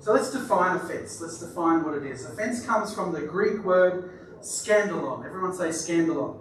So 0.00 0.12
let's 0.12 0.30
define 0.30 0.76
offence. 0.76 1.20
Let's 1.20 1.38
define 1.38 1.82
what 1.84 1.94
it 1.94 2.04
is. 2.04 2.26
Offence 2.26 2.64
comes 2.64 2.94
from 2.94 3.12
the 3.12 3.22
Greek 3.22 3.64
word 3.64 4.38
scandalon. 4.40 5.24
Everyone 5.24 5.54
say 5.54 5.68
scandalon. 5.68 6.36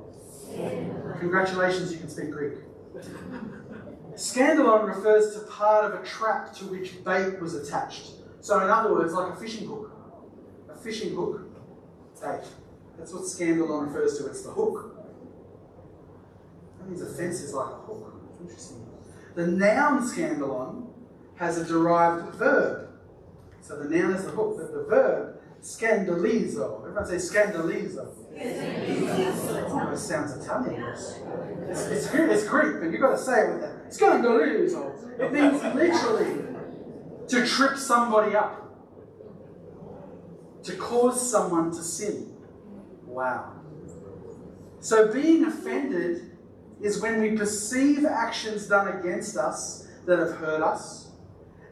scandalon. 0.49 1.19
Congratulations, 1.19 1.91
you 1.91 1.99
can 1.99 2.09
speak 2.09 2.31
Greek. 2.31 2.53
Scandalon 4.15 4.87
refers 4.87 5.33
to 5.35 5.41
part 5.41 5.85
of 5.85 5.99
a 5.99 6.05
trap 6.05 6.53
to 6.55 6.65
which 6.65 7.03
bait 7.03 7.39
was 7.41 7.55
attached. 7.55 8.11
So, 8.41 8.59
in 8.59 8.69
other 8.69 8.93
words, 8.93 9.13
like 9.13 9.33
a 9.33 9.35
fishing 9.35 9.67
hook. 9.67 9.91
A 10.69 10.75
fishing 10.75 11.15
hook 11.15 11.41
bait. 12.21 12.43
That's 12.97 13.11
what 13.13 13.23
scandalon 13.23 13.87
refers 13.87 14.17
to. 14.19 14.27
It's 14.27 14.43
the 14.43 14.51
hook. 14.51 14.95
That 16.77 16.89
means 16.89 17.01
offence 17.01 17.41
is 17.41 17.53
like 17.53 17.71
a 17.71 17.75
hook. 17.75 18.13
Interesting. 18.41 18.85
The 19.35 19.47
noun 19.47 20.01
scandalon 20.07 20.87
has 21.35 21.57
a 21.57 21.65
derived 21.65 22.35
verb. 22.35 22.89
So 23.61 23.81
the 23.81 23.89
noun 23.89 24.13
is 24.13 24.25
the 24.25 24.31
hook, 24.31 24.57
but 24.57 24.71
the 24.73 24.83
verb 24.83 25.39
scandalizo. 25.61 26.81
Everyone 26.81 27.05
say 27.05 27.15
scandalizo. 27.15 28.07
Oh, 28.35 29.91
it 29.91 29.97
sounds 29.97 30.35
Italian. 30.35 30.83
It's, 30.83 31.87
it's, 31.87 32.13
it's 32.13 32.47
Greek, 32.47 32.81
but 32.81 32.91
you've 32.91 33.01
got 33.01 33.11
to 33.11 33.17
say 33.17 33.41
it 33.41 33.53
with 33.53 33.61
that. 33.61 33.72
Scandalizo. 33.93 35.19
It 35.19 35.31
means 35.31 35.61
literally 35.75 36.43
to 37.27 37.45
trip 37.45 37.77
somebody 37.77 38.35
up, 38.35 38.59
to 40.63 40.75
cause 40.75 41.29
someone 41.29 41.71
to 41.71 41.83
sin. 41.83 42.35
Wow. 43.05 43.53
So 44.79 45.13
being 45.13 45.45
offended 45.45 46.31
is 46.81 47.01
when 47.01 47.21
we 47.21 47.37
perceive 47.37 48.05
actions 48.05 48.67
done 48.67 48.99
against 48.99 49.37
us 49.37 49.87
that 50.05 50.19
have 50.19 50.35
hurt 50.37 50.61
us, 50.61 51.11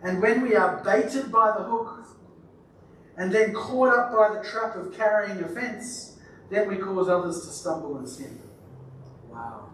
and 0.04 0.22
when 0.22 0.42
we 0.42 0.56
are 0.56 0.82
baited 0.84 1.32
by 1.32 1.52
the 1.58 1.64
hook 1.64 2.06
and 3.18 3.32
then 3.32 3.54
caught 3.54 3.94
up 3.94 4.12
by 4.12 4.36
the 4.36 4.48
trap 4.48 4.76
of 4.76 4.96
carrying 4.96 5.44
offence, 5.44 6.18
then 6.50 6.68
we 6.70 6.78
cause 6.78 7.10
others 7.10 7.42
to 7.42 7.48
stumble 7.48 7.98
and 7.98 8.08
sin. 8.08 8.40
Wow. 9.30 9.74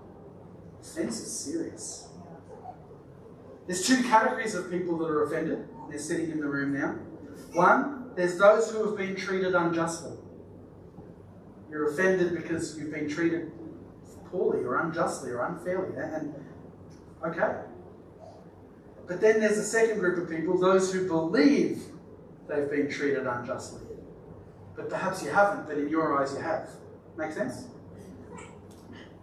Offence 0.82 1.20
is 1.20 1.40
serious. 1.40 2.08
There's 3.68 3.86
two 3.86 4.02
categories 4.04 4.56
of 4.56 4.72
people 4.72 4.98
that 5.00 5.10
are 5.10 5.24
offended. 5.24 5.68
They're 5.90 6.00
sitting 6.00 6.32
in 6.32 6.40
the 6.40 6.48
room 6.48 6.74
now. 6.74 6.94
One, 7.54 8.12
there's 8.16 8.38
those 8.38 8.72
who 8.72 8.86
have 8.86 8.98
been 8.98 9.16
treated 9.16 9.56
unjustly. 9.56 10.18
You're 11.70 11.92
offended 11.92 12.34
because 12.36 12.78
you've 12.78 12.92
been 12.92 13.10
treated 13.10 13.52
poorly 14.32 14.64
or 14.64 14.80
unjustly 14.80 15.32
or 15.32 15.46
unfairly. 15.46 15.98
Eh? 15.98 16.02
And 16.02 16.34
okay. 17.26 17.62
But 19.06 19.22
then 19.22 19.40
there's 19.40 19.58
a 19.58 19.64
second 19.64 20.00
group 20.00 20.18
of 20.18 20.30
people, 20.30 20.58
those 20.58 20.92
who 20.92 21.08
believe 21.08 21.84
they've 22.48 22.70
been 22.70 22.90
treated 22.90 23.28
unjustly. 23.28 23.82
But 24.76 24.90
perhaps 24.90 25.24
you 25.24 25.30
haven't, 25.30 25.68
but 25.68 25.78
in 25.78 25.90
your 25.90 26.22
eyes 26.22 26.34
you 26.34 26.40
have. 26.40 26.70
Make 27.18 27.32
sense? 27.32 27.66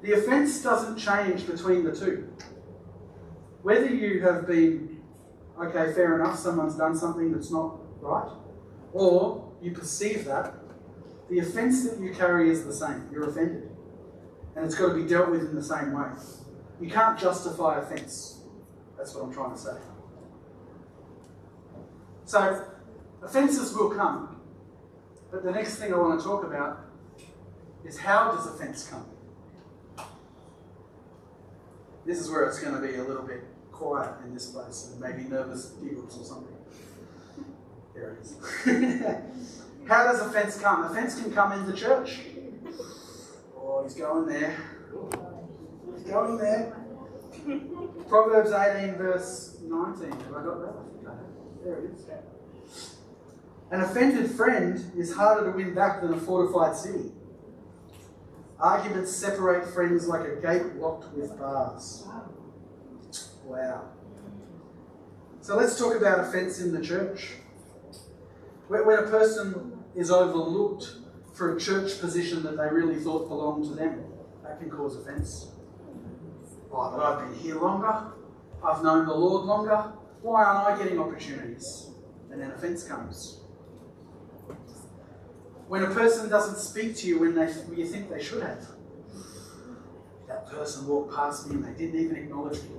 The 0.02 0.12
offence 0.12 0.62
doesn't 0.62 0.98
change 0.98 1.46
between 1.46 1.84
the 1.84 1.94
two. 1.94 2.28
Whether 3.64 3.88
you 3.88 4.20
have 4.20 4.46
been, 4.46 5.00
okay, 5.58 5.92
fair 5.94 6.20
enough, 6.20 6.38
someone's 6.38 6.76
done 6.76 6.96
something 6.96 7.32
that's 7.32 7.50
not 7.50 7.80
right, 8.00 8.30
or 8.92 9.52
you 9.62 9.72
perceive 9.72 10.26
that, 10.26 10.54
the 11.30 11.38
offence 11.38 11.88
that 11.88 11.98
you 11.98 12.12
carry 12.12 12.50
is 12.50 12.64
the 12.64 12.74
same. 12.74 13.08
You're 13.10 13.28
offended 13.28 13.70
and 14.56 14.64
it's 14.64 14.74
got 14.74 14.88
to 14.88 14.94
be 14.94 15.08
dealt 15.08 15.30
with 15.30 15.40
in 15.40 15.54
the 15.54 15.62
same 15.62 15.92
way. 15.92 16.10
You 16.78 16.90
can't 16.90 17.18
justify 17.18 17.80
offence. 17.80 18.42
That's 18.96 19.14
what 19.14 19.24
I'm 19.24 19.32
trying 19.32 19.52
to 19.52 19.58
say. 19.58 19.76
So, 22.26 22.66
offences 23.22 23.74
will 23.74 23.90
come, 23.90 24.40
but 25.30 25.42
the 25.42 25.52
next 25.52 25.76
thing 25.76 25.92
I 25.92 25.96
want 25.96 26.20
to 26.20 26.24
talk 26.24 26.44
about 26.44 26.80
is 27.84 27.98
how 27.98 28.32
does 28.32 28.46
offence 28.46 28.88
come? 28.88 29.06
This 32.06 32.20
is 32.20 32.30
where 32.30 32.44
it's 32.44 32.60
going 32.60 32.74
to 32.74 32.86
be 32.86 32.96
a 32.96 33.02
little 33.02 33.22
bit 33.22 33.42
quiet 33.74 34.14
in 34.24 34.34
this 34.34 34.46
place 34.46 34.90
and 34.92 35.00
maybe 35.00 35.28
nervous 35.28 35.66
giggles 35.82 36.18
or 36.18 36.24
something. 36.24 36.56
There 37.94 38.14
it 38.14 38.20
is. 38.22 38.36
How 39.88 40.04
does 40.04 40.20
offence 40.20 40.58
come? 40.58 40.84
Offence 40.84 41.20
can 41.20 41.32
come 41.32 41.52
into 41.52 41.72
church. 41.72 42.20
Oh, 43.56 43.82
he's 43.84 43.94
going 43.94 44.26
there. 44.26 44.56
He's 45.94 46.04
going 46.04 46.38
there. 46.38 46.76
Proverbs 48.08 48.52
18, 48.52 48.94
verse 48.96 49.58
19. 49.62 50.10
Have 50.10 50.34
I 50.34 50.42
got 50.44 50.60
that? 50.60 50.74
There 51.64 51.78
it 51.78 51.90
is. 51.94 52.04
An 53.70 53.80
offended 53.80 54.30
friend 54.30 54.92
is 54.96 55.14
harder 55.14 55.50
to 55.50 55.56
win 55.56 55.74
back 55.74 56.00
than 56.00 56.14
a 56.14 56.18
fortified 56.18 56.76
city. 56.76 57.10
Arguments 58.60 59.14
separate 59.14 59.66
friends 59.74 60.06
like 60.06 60.28
a 60.28 60.36
gate 60.36 60.76
locked 60.76 61.12
with 61.14 61.36
bars. 61.38 62.06
Wow. 63.44 63.90
So 65.40 65.56
let's 65.56 65.78
talk 65.78 65.94
about 65.94 66.20
offence 66.20 66.60
in 66.60 66.72
the 66.72 66.80
church. 66.80 67.34
When 68.68 68.98
a 68.98 69.02
person 69.02 69.78
is 69.94 70.10
overlooked 70.10 70.96
for 71.34 71.56
a 71.56 71.60
church 71.60 72.00
position 72.00 72.42
that 72.44 72.56
they 72.56 72.68
really 72.68 72.96
thought 72.96 73.28
belonged 73.28 73.64
to 73.64 73.74
them, 73.74 74.04
that 74.42 74.58
can 74.58 74.70
cause 74.70 74.96
offence. 74.96 75.48
Oh, 76.72 76.90
but 76.96 77.04
I've 77.04 77.28
been 77.28 77.38
here 77.38 77.60
longer, 77.60 78.12
I've 78.64 78.82
known 78.82 79.06
the 79.06 79.14
Lord 79.14 79.44
longer, 79.44 79.92
why 80.22 80.44
aren't 80.44 80.80
I 80.80 80.82
getting 80.82 80.98
opportunities? 80.98 81.90
And 82.30 82.40
then 82.40 82.50
offence 82.50 82.84
comes. 82.84 83.40
When 85.68 85.82
a 85.82 85.90
person 85.90 86.28
doesn't 86.28 86.56
speak 86.56 86.96
to 86.96 87.06
you 87.06 87.20
when, 87.20 87.34
they, 87.34 87.46
when 87.46 87.78
you 87.78 87.86
think 87.86 88.10
they 88.10 88.22
should 88.22 88.42
have, 88.42 88.66
that 90.26 90.46
person 90.46 90.86
walked 90.86 91.14
past 91.14 91.48
me 91.48 91.56
and 91.56 91.64
they 91.64 91.78
didn't 91.78 92.00
even 92.00 92.16
acknowledge 92.16 92.62
me. 92.62 92.70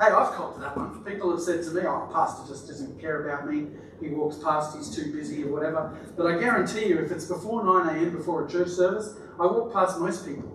Hey, 0.00 0.06
I've 0.06 0.32
copped 0.32 0.58
that 0.58 0.76
one. 0.76 1.04
People 1.04 1.30
have 1.30 1.40
said 1.40 1.62
to 1.64 1.70
me, 1.70 1.82
oh, 1.86 2.10
Pastor 2.12 2.48
just 2.48 2.66
doesn't 2.66 3.00
care 3.00 3.28
about 3.28 3.48
me. 3.48 3.68
He 4.00 4.08
walks 4.08 4.36
past, 4.42 4.76
he's 4.76 4.94
too 4.94 5.12
busy 5.12 5.44
or 5.44 5.52
whatever. 5.52 5.96
But 6.16 6.26
I 6.26 6.40
guarantee 6.40 6.86
you, 6.86 6.98
if 6.98 7.12
it's 7.12 7.26
before 7.26 7.64
9 7.64 7.96
a.m., 7.96 8.16
before 8.16 8.44
a 8.44 8.50
church 8.50 8.68
service, 8.68 9.14
I 9.38 9.46
walk 9.46 9.72
past 9.72 10.00
most 10.00 10.26
people 10.26 10.50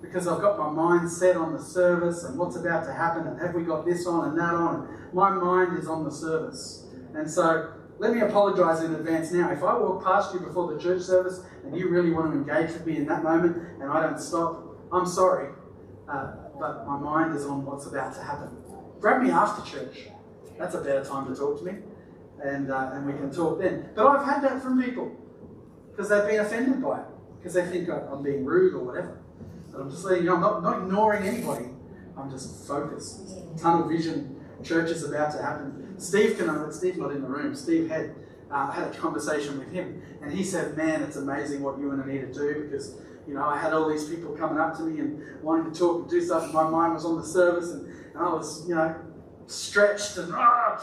because 0.00 0.26
I've 0.26 0.40
got 0.40 0.58
my 0.58 0.70
mind 0.70 1.10
set 1.10 1.36
on 1.36 1.52
the 1.52 1.62
service 1.62 2.24
and 2.24 2.38
what's 2.38 2.56
about 2.56 2.86
to 2.86 2.92
happen 2.92 3.26
and 3.26 3.38
have 3.40 3.54
we 3.54 3.64
got 3.64 3.84
this 3.84 4.06
on 4.06 4.30
and 4.30 4.38
that 4.38 4.54
on. 4.54 5.08
My 5.12 5.30
mind 5.30 5.78
is 5.78 5.86
on 5.86 6.04
the 6.04 6.10
service. 6.10 6.86
And 7.14 7.30
so 7.30 7.72
let 7.98 8.14
me 8.14 8.20
apologise 8.20 8.82
in 8.82 8.94
advance 8.94 9.30
now. 9.30 9.50
If 9.50 9.62
I 9.62 9.76
walk 9.76 10.02
past 10.02 10.32
you 10.32 10.40
before 10.40 10.72
the 10.72 10.80
church 10.80 11.02
service 11.02 11.42
and 11.64 11.76
you 11.76 11.90
really 11.90 12.12
want 12.12 12.32
to 12.32 12.38
engage 12.38 12.72
with 12.72 12.86
me 12.86 12.96
in 12.96 13.06
that 13.06 13.22
moment 13.22 13.56
and 13.82 13.92
I 13.92 14.00
don't 14.00 14.20
stop, 14.20 14.64
I'm 14.90 15.06
sorry. 15.06 15.52
Uh, 16.10 16.47
but 16.58 16.86
my 16.86 16.98
mind 16.98 17.36
is 17.36 17.44
on 17.46 17.64
what's 17.64 17.86
about 17.86 18.14
to 18.14 18.22
happen. 18.22 18.48
Grab 19.00 19.22
me 19.22 19.30
after 19.30 19.68
church. 19.68 20.08
That's 20.58 20.74
a 20.74 20.80
better 20.80 21.04
time 21.04 21.32
to 21.32 21.38
talk 21.38 21.58
to 21.58 21.64
me. 21.64 21.72
And, 22.42 22.70
uh, 22.70 22.90
and 22.92 23.06
we 23.06 23.12
can 23.12 23.32
talk 23.32 23.58
then. 23.58 23.90
But 23.94 24.06
I've 24.06 24.26
had 24.26 24.42
that 24.42 24.62
from 24.62 24.82
people 24.82 25.14
because 25.90 26.08
they've 26.08 26.26
been 26.26 26.40
offended 26.40 26.82
by 26.82 27.00
it 27.00 27.06
because 27.38 27.54
they 27.54 27.66
think 27.66 27.88
I'm 27.88 28.22
being 28.22 28.44
rude 28.44 28.74
or 28.74 28.84
whatever. 28.84 29.18
But 29.72 29.80
I'm 29.80 29.90
just 29.90 30.04
letting 30.04 30.24
you 30.24 30.30
know, 30.30 30.36
I'm 30.36 30.40
not, 30.40 30.62
not 30.62 30.82
ignoring 30.82 31.26
anybody. 31.26 31.66
I'm 32.16 32.30
just 32.30 32.66
focused. 32.66 33.30
Tunnel 33.58 33.88
vision. 33.88 34.40
Church 34.64 34.90
is 34.90 35.04
about 35.04 35.32
to 35.32 35.42
happen. 35.42 35.94
Steve 35.98 36.36
can. 36.36 36.48
Uh, 36.48 36.70
Steve's 36.70 36.98
not 36.98 37.12
in 37.12 37.22
the 37.22 37.28
room. 37.28 37.54
Steve 37.54 37.88
had 37.88 38.12
uh, 38.50 38.70
had 38.70 38.88
a 38.88 38.90
conversation 38.90 39.58
with 39.58 39.70
him, 39.70 40.02
and 40.20 40.32
he 40.32 40.42
said, 40.42 40.76
"Man, 40.76 41.02
it's 41.02 41.16
amazing 41.16 41.62
what 41.62 41.78
you 41.78 41.92
and 41.92 42.02
Anita 42.02 42.26
do 42.32 42.68
because 42.68 42.96
you 43.28 43.34
know 43.34 43.44
I 43.44 43.58
had 43.58 43.74
all 43.74 43.88
these 43.88 44.08
people 44.08 44.34
coming 44.34 44.58
up 44.58 44.76
to 44.78 44.82
me 44.84 45.00
and 45.00 45.42
wanting 45.42 45.70
to 45.70 45.78
talk 45.78 46.00
and 46.00 46.10
do 46.10 46.20
stuff, 46.20 46.44
and 46.44 46.54
my 46.54 46.68
mind 46.68 46.94
was 46.94 47.04
on 47.04 47.16
the 47.16 47.26
service, 47.26 47.72
and, 47.72 47.86
and 47.86 48.18
I 48.18 48.32
was, 48.32 48.66
you 48.66 48.74
know, 48.74 48.96
stretched 49.46 50.16
and 50.16 50.32
ah, 50.34 50.82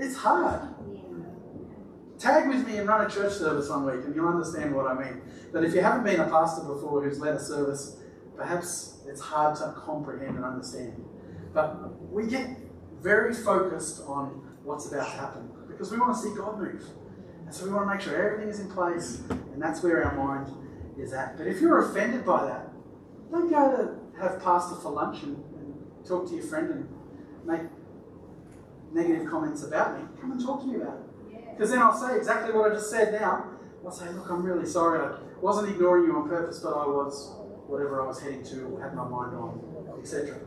it's 0.00 0.16
hard." 0.16 0.74
Tag 2.18 2.48
with 2.48 2.66
me 2.66 2.78
and 2.78 2.88
run 2.88 3.04
a 3.04 3.10
church 3.10 3.32
service 3.32 3.68
one 3.68 3.84
week, 3.84 4.04
and 4.06 4.14
you'll 4.14 4.28
understand 4.28 4.74
what 4.74 4.86
I 4.86 4.94
mean. 4.94 5.20
But 5.52 5.64
if 5.64 5.74
you 5.74 5.82
haven't 5.82 6.04
been 6.04 6.20
a 6.20 6.28
pastor 6.28 6.62
before 6.62 7.02
who's 7.02 7.18
led 7.18 7.34
a 7.34 7.40
service, 7.40 7.98
perhaps 8.36 9.00
it's 9.06 9.20
hard 9.20 9.56
to 9.56 9.74
comprehend 9.76 10.36
and 10.36 10.44
understand. 10.44 11.04
But 11.52 12.10
we 12.10 12.26
get 12.26 12.48
very 13.00 13.34
focused 13.34 14.02
on 14.06 14.40
what's 14.62 14.86
about 14.86 15.04
to 15.04 15.10
happen 15.10 15.50
because 15.68 15.90
we 15.90 15.98
want 15.98 16.14
to 16.14 16.22
see 16.22 16.34
God 16.34 16.58
move. 16.58 16.84
And 17.44 17.52
so 17.52 17.66
we 17.66 17.72
want 17.72 17.88
to 17.88 17.94
make 17.94 18.00
sure 18.00 18.14
everything 18.16 18.48
is 18.48 18.60
in 18.60 18.70
place, 18.70 19.20
and 19.28 19.60
that's 19.60 19.82
where 19.82 20.04
our 20.04 20.14
mind 20.14 20.46
is 20.98 21.12
at. 21.12 21.36
But 21.36 21.46
if 21.46 21.60
you're 21.60 21.90
offended 21.90 22.24
by 22.24 22.44
that, 22.46 22.70
don't 23.30 23.50
go 23.50 23.76
to 23.76 24.20
have 24.20 24.42
pasta 24.42 24.80
for 24.80 24.92
lunch 24.92 25.22
and, 25.22 25.36
and 25.36 26.06
talk 26.06 26.28
to 26.28 26.34
your 26.34 26.44
friend 26.44 26.70
and 26.70 26.88
make 27.46 27.62
negative 28.92 29.28
comments 29.28 29.62
about 29.62 29.98
me. 29.98 30.06
Come 30.20 30.32
and 30.32 30.40
talk 30.44 30.60
to 30.60 30.66
me 30.66 30.76
about 30.76 30.98
it. 30.98 31.56
Because 31.56 31.70
then 31.70 31.80
I'll 31.80 31.96
say 31.96 32.16
exactly 32.16 32.54
what 32.54 32.70
I 32.70 32.74
just 32.74 32.90
said 32.90 33.12
now. 33.12 33.46
I'll 33.84 33.90
say, 33.90 34.08
look, 34.10 34.30
I'm 34.30 34.42
really 34.42 34.66
sorry. 34.66 35.00
I 35.00 35.18
wasn't 35.40 35.68
ignoring 35.70 36.04
you 36.04 36.16
on 36.16 36.28
purpose, 36.28 36.60
but 36.60 36.72
I 36.74 36.86
was 36.86 37.34
whatever 37.66 38.02
I 38.02 38.06
was 38.06 38.20
heading 38.20 38.44
to 38.44 38.64
or 38.66 38.82
had 38.82 38.94
my 38.94 39.04
mind 39.08 39.34
on, 39.34 39.98
etc. 39.98 40.38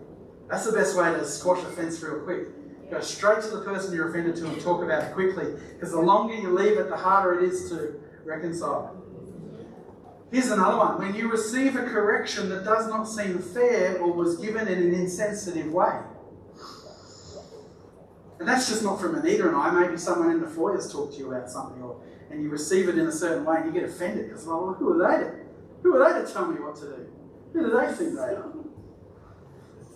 That's 0.49 0.65
the 0.65 0.71
best 0.71 0.95
way 0.95 1.11
to 1.11 1.25
squash 1.25 1.59
offence 1.63 2.01
real 2.01 2.19
quick. 2.19 2.47
Go 2.89 3.01
straight 3.01 3.41
to 3.41 3.49
the 3.49 3.61
person 3.61 3.93
you're 3.95 4.09
offended 4.09 4.35
to 4.37 4.45
and 4.45 4.61
talk 4.61 4.83
about 4.83 5.03
it 5.03 5.13
quickly. 5.13 5.53
Because 5.73 5.91
the 5.91 5.99
longer 5.99 6.35
you 6.35 6.53
leave 6.53 6.77
it, 6.77 6.89
the 6.89 6.95
harder 6.95 7.39
it 7.39 7.49
is 7.49 7.69
to 7.69 7.99
reconcile. 8.23 8.95
Here's 10.35 10.51
another 10.51 10.77
one. 10.77 10.97
When 10.97 11.15
you 11.15 11.31
receive 11.31 11.77
a 11.77 11.83
correction 11.83 12.49
that 12.49 12.65
does 12.65 12.89
not 12.89 13.05
seem 13.05 13.39
fair 13.39 13.97
or 14.01 14.11
was 14.11 14.35
given 14.35 14.67
in 14.67 14.79
an 14.79 14.93
insensitive 14.93 15.71
way. 15.71 15.97
And 18.39 18.45
that's 18.45 18.67
just 18.67 18.83
not 18.83 18.99
from 18.99 19.15
Anita 19.15 19.47
and 19.47 19.55
I. 19.55 19.71
Maybe 19.71 19.95
someone 19.95 20.31
in 20.31 20.41
the 20.41 20.49
foyer 20.49 20.75
has 20.75 20.91
talked 20.91 21.13
to 21.13 21.19
you 21.19 21.31
about 21.31 21.49
something, 21.49 21.81
or 21.81 22.01
and 22.29 22.43
you 22.43 22.49
receive 22.49 22.89
it 22.89 22.97
in 22.97 23.07
a 23.07 23.13
certain 23.13 23.45
way, 23.45 23.61
and 23.61 23.67
you 23.67 23.79
get 23.79 23.89
offended 23.89 24.27
because, 24.27 24.45
well, 24.45 24.75
who 24.77 25.01
are 25.01 25.07
they 25.07 25.23
to, 25.23 25.31
who 25.83 25.95
are 25.95 26.13
they 26.13 26.27
to 26.27 26.33
tell 26.33 26.47
me 26.47 26.59
what 26.59 26.75
to 26.75 26.81
do? 26.81 27.07
Who 27.53 27.69
do 27.69 27.79
they 27.79 27.93
think 27.93 28.15
they 28.15 28.35
are? 28.35 28.51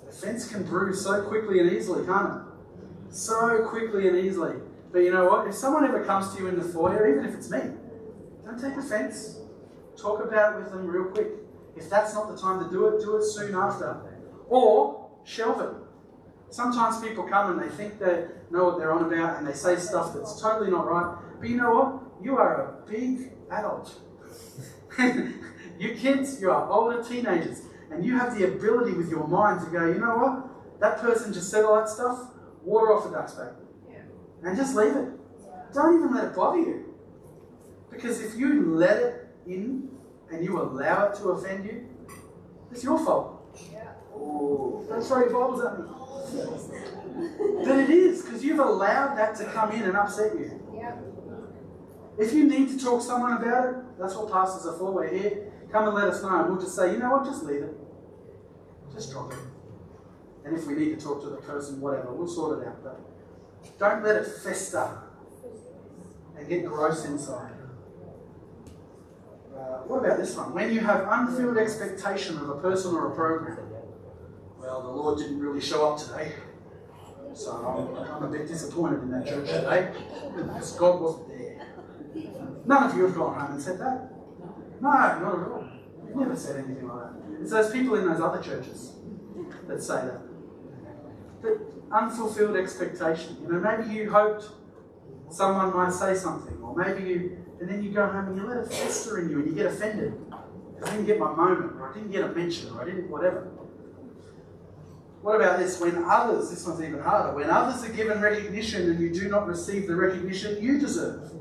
Offence 0.08 0.49
can 0.49 0.63
brew 0.63 0.95
so 0.95 1.21
quickly 1.23 1.60
and 1.60 1.69
easily, 1.69 2.06
can't 2.06 2.38
it? 2.38 3.13
So 3.13 3.67
quickly 3.67 4.08
and 4.08 4.17
easily. 4.17 4.56
But 4.93 4.99
you 4.99 5.12
know 5.12 5.28
what? 5.28 5.47
If 5.49 5.56
someone 5.56 5.84
ever 5.84 6.06
comes 6.06 6.34
to 6.34 6.41
you 6.41 6.47
in 6.47 6.58
the 6.58 6.63
foyer, 6.63 7.12
even 7.12 7.25
if 7.25 7.36
it's 7.36 7.49
me, 7.49 7.60
don't 8.45 8.58
take 8.58 8.78
offence. 8.78 9.38
Talk 10.01 10.23
about 10.23 10.55
it 10.55 10.63
with 10.63 10.71
them 10.71 10.88
real 10.88 11.05
quick. 11.05 11.27
If 11.75 11.89
that's 11.89 12.13
not 12.13 12.29
the 12.29 12.38
time 12.38 12.63
to 12.63 12.69
do 12.69 12.88
it, 12.88 13.01
do 13.01 13.17
it 13.17 13.23
soon 13.23 13.55
after. 13.55 14.01
Or 14.47 15.09
shelve 15.23 15.62
it. 15.62 15.73
Sometimes 16.49 16.99
people 17.01 17.23
come 17.23 17.51
and 17.51 17.62
they 17.62 17.75
think 17.75 17.99
they 17.99 18.25
know 18.49 18.65
what 18.65 18.79
they're 18.79 18.91
on 18.91 19.05
about 19.05 19.38
and 19.38 19.47
they 19.47 19.53
say 19.53 19.75
stuff 19.75 20.13
that's 20.13 20.41
totally 20.41 20.71
not 20.71 20.88
right. 20.88 21.15
But 21.39 21.49
you 21.49 21.57
know 21.57 21.73
what? 21.73 22.23
You 22.23 22.38
are 22.38 22.62
a 22.62 22.89
big 22.89 23.31
adult. 23.51 23.99
you 25.79 25.95
kids, 25.95 26.41
you 26.41 26.51
are 26.51 26.69
older 26.69 27.03
teenagers, 27.03 27.62
and 27.91 28.03
you 28.03 28.17
have 28.17 28.38
the 28.38 28.45
ability 28.45 28.93
with 28.93 29.09
your 29.09 29.27
mind 29.27 29.63
to 29.65 29.71
go, 29.71 29.85
you 29.88 29.99
know 29.99 30.17
what? 30.17 30.79
That 30.79 30.99
person 30.99 31.31
just 31.33 31.49
said 31.49 31.63
all 31.63 31.75
that 31.75 31.89
stuff. 31.89 32.31
Water 32.63 32.93
off 32.93 33.05
a 33.05 33.12
duck's 33.12 33.33
back. 33.33 33.51
And 34.43 34.57
just 34.57 34.75
leave 34.75 34.95
it. 34.95 35.09
Don't 35.73 35.95
even 35.95 36.13
let 36.13 36.25
it 36.25 36.35
bother 36.35 36.57
you. 36.57 36.93
Because 37.91 38.21
if 38.21 38.35
you 38.35 38.75
let 38.75 38.97
it 38.97 39.28
in 39.49 39.89
and 40.31 40.43
you 40.43 40.62
allow 40.62 41.07
it 41.07 41.15
to 41.15 41.29
offend 41.29 41.65
you, 41.65 41.88
it's 42.71 42.83
your 42.83 43.03
fault. 43.03 43.35
Oh, 44.13 44.85
don't 44.88 45.03
throw 45.03 45.19
your 45.19 45.29
Bibles 45.29 45.63
at 45.63 45.79
me. 45.79 45.85
But 47.63 47.77
it 47.77 47.89
is, 47.89 48.21
because 48.21 48.43
you've 48.43 48.59
allowed 48.59 49.15
that 49.17 49.35
to 49.38 49.45
come 49.45 49.71
in 49.71 49.83
and 49.83 49.97
upset 49.97 50.33
you. 50.38 50.59
If 52.17 52.33
you 52.33 52.47
need 52.49 52.67
to 52.69 52.77
talk 52.83 52.99
to 52.99 53.05
someone 53.05 53.33
about 53.41 53.69
it, 53.69 53.75
that's 53.97 54.13
what 54.15 54.31
pastors 54.31 54.65
are 54.65 54.77
for. 54.77 54.91
We're 54.91 55.07
here. 55.07 55.51
Come 55.71 55.88
and 55.88 55.95
let 55.95 56.09
us 56.09 56.21
know. 56.21 56.38
And 56.38 56.49
we'll 56.49 56.59
just 56.62 56.75
say, 56.75 56.91
you 56.91 56.99
know 56.99 57.12
what, 57.12 57.25
just 57.25 57.43
leave 57.43 57.63
it. 57.63 57.73
Just 58.93 59.12
drop 59.12 59.31
it. 59.31 59.39
And 60.43 60.57
if 60.57 60.65
we 60.67 60.73
need 60.73 60.99
to 60.99 61.05
talk 61.05 61.21
to 61.23 61.29
the 61.29 61.38
person, 61.38 61.79
whatever, 61.79 62.12
we'll 62.13 62.27
sort 62.27 62.59
it 62.59 62.67
out. 62.67 62.83
But 62.83 62.99
don't 63.77 64.03
let 64.03 64.17
it 64.17 64.25
fester 64.25 64.89
and 66.38 66.47
get 66.49 66.65
gross 66.65 67.05
inside. 67.05 67.53
Uh, 69.60 69.84
what 69.88 70.06
about 70.06 70.17
this 70.17 70.38
one? 70.38 70.54
When 70.54 70.74
you 70.74 70.80
have 70.80 71.06
unfilled 71.10 71.58
expectation 71.58 72.38
of 72.38 72.50
a 72.50 72.56
person 72.56 72.95
or 72.95 73.12
a 73.12 73.15
program, 73.15 73.58
well, 74.58 74.82
the 74.82 74.88
Lord 74.88 75.17
didn't 75.19 75.39
really 75.39 75.60
show 75.60 75.91
up 75.91 76.00
today. 76.00 76.34
So 77.34 77.52
I'm, 77.52 78.08
I'm 78.08 78.24
a 78.24 78.28
bit 78.28 78.48
disappointed 78.48 79.04
in 79.04 79.12
that 79.12 79.28
church 79.28 79.50
today 79.50 79.91
because 80.36 80.72
God 80.74 81.02
wasn't 81.02 81.28
there. 81.28 81.67
None 82.65 82.84
of 82.84 82.95
you 82.95 83.04
have 83.04 83.15
gone 83.15 83.39
home 83.39 83.52
and 83.54 83.62
said 83.62 83.80
that. 83.80 84.12
No, 84.82 84.89
not 84.89 85.15
at 85.15 85.24
all. 85.24 85.67
You've 86.08 86.15
never 86.15 86.36
said 86.36 86.63
anything 86.63 86.88
like 86.88 87.12
that. 87.12 87.41
It's 87.41 87.52
those 87.52 87.72
people 87.72 87.95
in 87.95 88.06
those 88.06 88.22
other 88.22 88.41
churches 88.41 88.93
that 89.67 89.82
say 89.84 89.95
that. 89.95 90.22
But 91.41 91.58
unfulfilled 91.91 92.56
expectation. 92.56 93.38
You 93.41 93.52
know, 93.52 93.60
maybe 93.60 93.93
you 93.93 94.12
hoped 94.12 94.45
someone 95.30 95.76
might 95.76 95.93
say 95.93 96.15
something, 96.15 96.58
or 96.62 96.76
maybe 96.76 97.10
you, 97.10 97.45
and 97.60 97.69
then 97.69 97.84
you 97.84 97.91
go 97.91 98.08
home 98.08 98.28
and 98.28 98.38
you 98.38 98.48
let 98.48 98.58
it 98.58 98.72
fester 98.72 99.19
in 99.19 99.30
you 99.30 99.39
and 99.39 99.48
you 99.48 99.54
get 99.54 99.65
offended. 99.65 100.13
I 100.84 100.91
didn't 100.91 101.06
get 101.06 101.19
my 101.19 101.34
moment, 101.34 101.74
or 101.76 101.89
I 101.89 101.93
didn't 101.93 102.12
get 102.12 102.24
a 102.24 102.30
mention, 102.30 102.72
or 102.72 102.82
I 102.82 102.86
didn't 102.86 103.10
whatever. 103.10 103.50
What 105.22 105.36
about 105.36 105.60
this? 105.60 105.80
When 105.82 106.06
others, 106.06 106.50
this 106.50 106.65
one's 106.65 106.82
even 106.82 107.02
harder, 107.02 107.36
when 107.36 107.50
others 107.50 107.84
are 107.84 107.91
given 107.93 108.22
recognition 108.22 108.89
and 108.89 109.00
you 109.00 109.13
do 109.13 109.28
not 109.28 109.48
receive 109.48 109.88
the 109.88 109.95
recognition 109.95 110.63
you 110.63 110.80
deserve. 110.80 111.32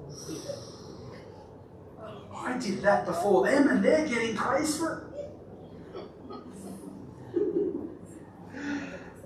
I 2.34 2.58
did 2.58 2.82
that 2.82 3.06
before 3.06 3.46
them 3.46 3.68
and 3.68 3.84
they're 3.84 4.08
getting 4.08 4.34
praise 4.36 4.76
for 4.76 4.94
it. 4.98 5.04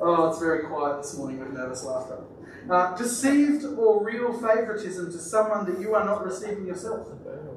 Oh, 0.05 0.29
it's 0.29 0.41
very 0.41 0.65
quiet 0.65 1.01
this 1.01 1.17
morning 1.17 1.39
with 1.39 1.53
nervous 1.53 1.85
laughter. 1.85 2.25
Uh, 2.71 2.93
perceived 2.93 3.65
or 3.65 4.05
real 4.05 4.33
favoritism 4.33 5.11
to 5.11 5.19
someone 5.19 5.67
that 5.67 5.81
you 5.81 5.95
are 5.95 6.05
not 6.05 6.25
receiving 6.25 6.67
yourself. 6.67 7.09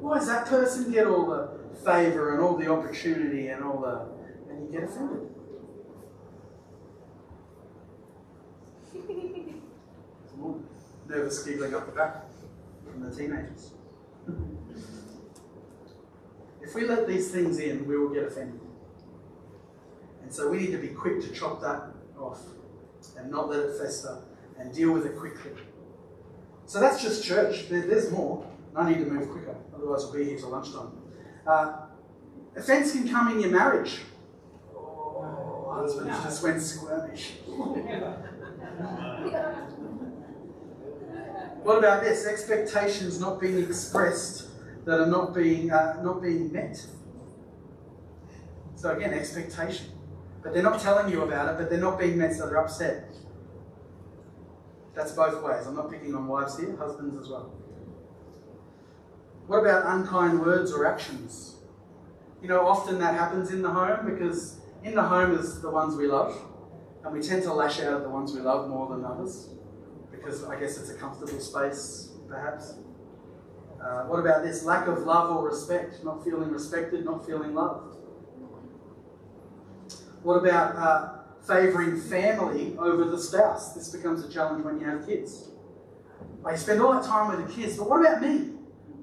Why 0.02 0.18
does 0.18 0.28
that 0.28 0.48
person 0.48 0.92
get 0.92 1.06
all 1.06 1.28
the 1.28 1.50
favor 1.84 2.34
and 2.34 2.42
all 2.42 2.58
the 2.58 2.72
opportunity 2.72 3.50
and 3.50 3.64
all 3.64 3.82
the. 3.82 4.52
and 4.52 4.66
you 4.66 4.72
get 4.72 4.90
offended? 4.90 5.30
Some 8.92 10.40
more 10.40 10.60
nervous 11.08 11.44
giggling 11.44 11.76
up 11.76 11.86
the 11.86 11.92
back 11.92 12.24
from 12.84 13.04
the 13.04 13.16
teenagers. 13.16 13.72
If 16.62 16.74
we 16.74 16.86
let 16.88 17.08
these 17.08 17.30
things 17.30 17.60
in, 17.60 17.88
we 17.88 17.96
will 17.96 18.10
get 18.10 18.24
offended. 18.24 18.60
And 20.24 20.34
so 20.34 20.50
we 20.50 20.58
need 20.58 20.72
to 20.72 20.80
be 20.80 20.88
quick 20.88 21.22
to 21.22 21.32
chop 21.32 21.62
that 21.62 21.84
off 22.20 22.42
and 23.18 23.30
not 23.30 23.50
let 23.50 23.60
it 23.60 23.78
fester 23.78 24.18
and 24.60 24.74
deal 24.74 24.92
with 24.92 25.06
it 25.06 25.18
quickly. 25.18 25.52
So 26.66 26.80
that's 26.80 27.02
just 27.02 27.24
church. 27.24 27.70
There, 27.70 27.86
there's 27.86 28.12
more. 28.12 28.46
I 28.76 28.90
need 28.90 28.98
to 29.00 29.06
move 29.06 29.30
quicker, 29.30 29.56
otherwise 29.74 30.04
we'll 30.06 30.14
be 30.14 30.26
here 30.26 30.38
till 30.38 30.50
lunchtime. 30.50 30.92
Uh, 31.48 31.86
offense 32.58 32.92
can 32.92 33.08
come 33.08 33.32
in 33.32 33.40
your 33.40 33.52
marriage. 33.52 34.02
Oh, 34.76 35.72
husbands 35.74 36.24
just 36.24 36.44
went 36.44 36.58
squirmish. 36.58 37.32
what 41.64 41.78
about 41.78 42.04
this? 42.04 42.26
Expectations 42.26 43.20
not 43.20 43.40
being 43.40 43.64
expressed 43.64 44.50
that 44.86 45.00
are 45.00 45.08
not 45.08 45.34
being 45.34 45.72
uh, 45.72 46.02
not 46.04 46.22
being 46.22 46.52
met. 46.52 46.86
So 48.76 48.92
again, 48.92 49.14
expectation, 49.14 49.88
but 50.44 50.54
they're 50.54 50.64
not 50.64 50.82
telling 50.82 51.12
you 51.12 51.24
about 51.24 51.54
it, 51.54 51.58
but 51.58 51.70
they're 51.70 51.80
not 51.80 51.98
being 51.98 52.18
met, 52.18 52.36
so 52.36 52.46
they're 52.46 52.58
upset. 52.58 53.15
That's 54.96 55.12
both 55.12 55.44
ways. 55.44 55.68
I'm 55.68 55.76
not 55.76 55.92
picking 55.92 56.16
on 56.16 56.28
wives 56.28 56.58
here, 56.58 56.76
husbands 56.78 57.22
as 57.22 57.30
well. 57.30 57.54
What 59.48 59.60
about 59.60 59.86
unkind 59.86 60.40
words 60.40 60.72
or 60.72 60.88
actions? 60.88 61.58
You 62.42 62.48
know, 62.48 62.66
often 62.66 63.00
that 63.00 63.14
happens 63.14 63.52
in 63.52 63.62
the 63.62 63.70
home 63.70 64.10
because 64.10 64.62
in 64.84 64.96
the 64.96 65.04
home 65.04 65.38
is 65.38 65.62
the 65.62 65.70
ones 65.70 65.96
we 65.96 66.08
love, 66.08 66.36
and 67.04 67.14
we 67.14 67.22
tend 67.22 67.44
to 67.44 67.54
lash 67.54 67.80
out 67.82 67.94
at 67.94 68.04
the 68.04 68.10
ones 68.10 68.34
we 68.34 68.40
love 68.40 68.70
more 68.70 68.88
than 68.96 69.04
others 69.04 69.50
because 70.12 70.44
I 70.44 70.60
guess 70.60 70.78
it's 70.78 70.90
a 70.90 70.96
comfortable 70.96 71.40
space, 71.40 72.12
perhaps. 72.28 72.76
Uh, 73.84 74.04
what 74.06 74.20
about 74.20 74.44
this 74.44 74.64
lack 74.64 74.88
of 74.88 75.00
love 75.00 75.36
or 75.36 75.48
respect? 75.48 76.04
Not 76.04 76.24
feeling 76.24 76.50
respected, 76.50 77.06
not 77.06 77.26
feeling 77.26 77.54
loved. 77.54 77.96
What 80.24 80.38
about 80.38 80.76
uh, 80.76 81.10
favouring 81.48 82.00
family 82.00 82.76
over 82.78 83.06
the 83.06 83.18
spouse? 83.18 83.74
This 83.74 83.90
becomes 83.90 84.24
a 84.24 84.32
challenge 84.32 84.64
when 84.64 84.80
you 84.80 84.86
have 84.86 85.06
kids. 85.06 85.50
I 86.46 86.56
spend 86.56 86.82
all 86.82 86.94
that 86.94 87.04
time 87.04 87.36
with 87.36 87.48
the 87.48 87.54
kids, 87.54 87.78
but 87.78 87.90
what 87.90 88.02
about 88.02 88.22
me? 88.22 88.52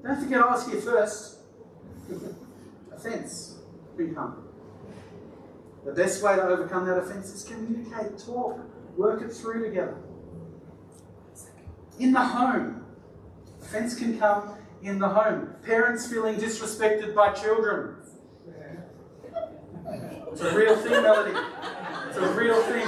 Don't 0.02 0.20
forget 0.20 0.40
I 0.40 0.50
was 0.50 0.66
here 0.66 0.80
first. 0.80 1.38
offence 2.92 3.58
can. 3.96 4.34
The 5.84 5.92
best 5.92 6.22
way 6.22 6.36
to 6.36 6.42
overcome 6.42 6.86
that 6.86 6.98
offence 6.98 7.32
is 7.32 7.44
communicate, 7.44 8.18
talk, 8.18 8.60
work 8.96 9.22
it 9.22 9.32
through 9.32 9.64
together. 9.64 9.96
In 11.98 12.12
the 12.12 12.20
home, 12.20 12.84
offence 13.60 13.96
can 13.98 14.18
come 14.18 14.56
in 14.82 14.98
the 14.98 15.08
home. 15.08 15.54
Parents 15.64 16.06
feeling 16.06 16.36
disrespected 16.36 17.14
by 17.14 17.32
children. 17.32 17.96
It's 20.32 20.40
a 20.40 20.56
real 20.56 20.76
thing, 20.76 21.02
Melody. 21.02 21.38
It's 22.14 22.20
a 22.20 22.34
real 22.34 22.62
thing. 22.64 22.86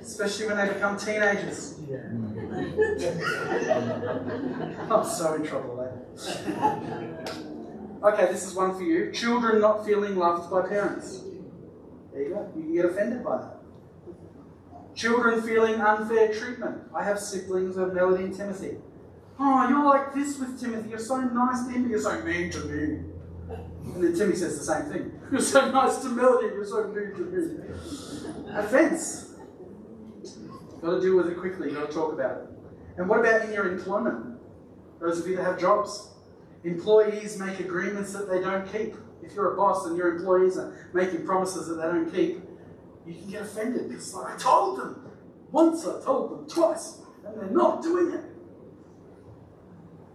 Especially 0.00 0.46
when 0.46 0.56
they 0.56 0.68
become 0.72 0.96
teenagers. 0.96 1.78
Yeah. 1.90 1.98
I'm 4.90 5.04
so 5.04 5.34
in 5.34 5.46
trouble 5.46 5.76
there. 5.76 5.92
Okay, 8.02 8.32
this 8.32 8.46
is 8.46 8.54
one 8.54 8.74
for 8.74 8.82
you. 8.82 9.12
Children 9.12 9.60
not 9.60 9.84
feeling 9.84 10.16
loved 10.16 10.50
by 10.50 10.66
parents. 10.66 11.20
There 12.14 12.22
you 12.22 12.30
go. 12.30 12.50
You 12.56 12.62
can 12.62 12.74
get 12.74 12.86
offended 12.86 13.22
by 13.22 13.36
that. 13.36 13.58
Children 14.94 15.42
feeling 15.42 15.82
unfair 15.82 16.32
treatment. 16.32 16.80
I 16.94 17.04
have 17.04 17.18
siblings 17.18 17.76
of 17.76 17.92
Melody 17.92 18.24
and 18.24 18.34
Timothy. 18.34 18.78
Oh, 19.38 19.68
you're 19.68 19.84
like 19.84 20.14
this 20.14 20.38
with 20.38 20.58
Timothy. 20.58 20.88
You're 20.88 20.98
so 20.98 21.20
nice 21.20 21.66
to 21.66 21.72
him, 21.72 21.82
but 21.82 21.90
you're 21.90 22.00
so 22.00 22.22
mean 22.22 22.50
to 22.52 22.60
me. 22.60 23.00
And 23.48 24.02
then 24.02 24.16
Timmy 24.16 24.34
says 24.34 24.58
the 24.58 24.64
same 24.64 24.90
thing. 24.90 25.20
You're 25.30 25.40
so 25.40 25.70
nice 25.70 25.98
to 25.98 26.08
Melody, 26.08 26.48
you're 26.48 26.64
so 26.64 26.84
mean 26.88 27.12
to 27.14 27.20
me. 27.20 28.54
Offense. 28.54 29.34
Got 30.80 30.96
to 30.96 31.00
deal 31.00 31.16
with 31.16 31.28
it 31.28 31.38
quickly, 31.38 31.72
got 31.72 31.88
to 31.88 31.94
talk 31.94 32.12
about 32.12 32.42
it. 32.42 32.48
And 32.96 33.08
what 33.08 33.20
about 33.20 33.42
in 33.42 33.52
your 33.52 33.72
employment? 33.72 34.38
Those 35.00 35.20
of 35.20 35.26
you 35.26 35.36
that 35.36 35.44
have 35.44 35.58
jobs. 35.58 36.10
Employees 36.62 37.38
make 37.38 37.60
agreements 37.60 38.12
that 38.12 38.28
they 38.28 38.40
don't 38.40 38.70
keep. 38.70 38.94
If 39.22 39.34
you're 39.34 39.54
a 39.54 39.56
boss 39.56 39.86
and 39.86 39.96
your 39.96 40.16
employees 40.16 40.56
are 40.56 40.88
making 40.92 41.26
promises 41.26 41.68
that 41.68 41.76
they 41.76 41.82
don't 41.82 42.12
keep, 42.12 42.42
you 43.06 43.14
can 43.14 43.30
get 43.30 43.42
offended 43.42 43.88
because 43.88 44.14
like, 44.14 44.34
I 44.34 44.38
told 44.38 44.78
them 44.78 45.10
once, 45.50 45.86
I 45.86 46.02
told 46.02 46.30
them 46.30 46.48
twice, 46.48 47.00
and 47.26 47.36
they're 47.36 47.50
not 47.50 47.82
doing 47.82 48.12
it. 48.14 48.24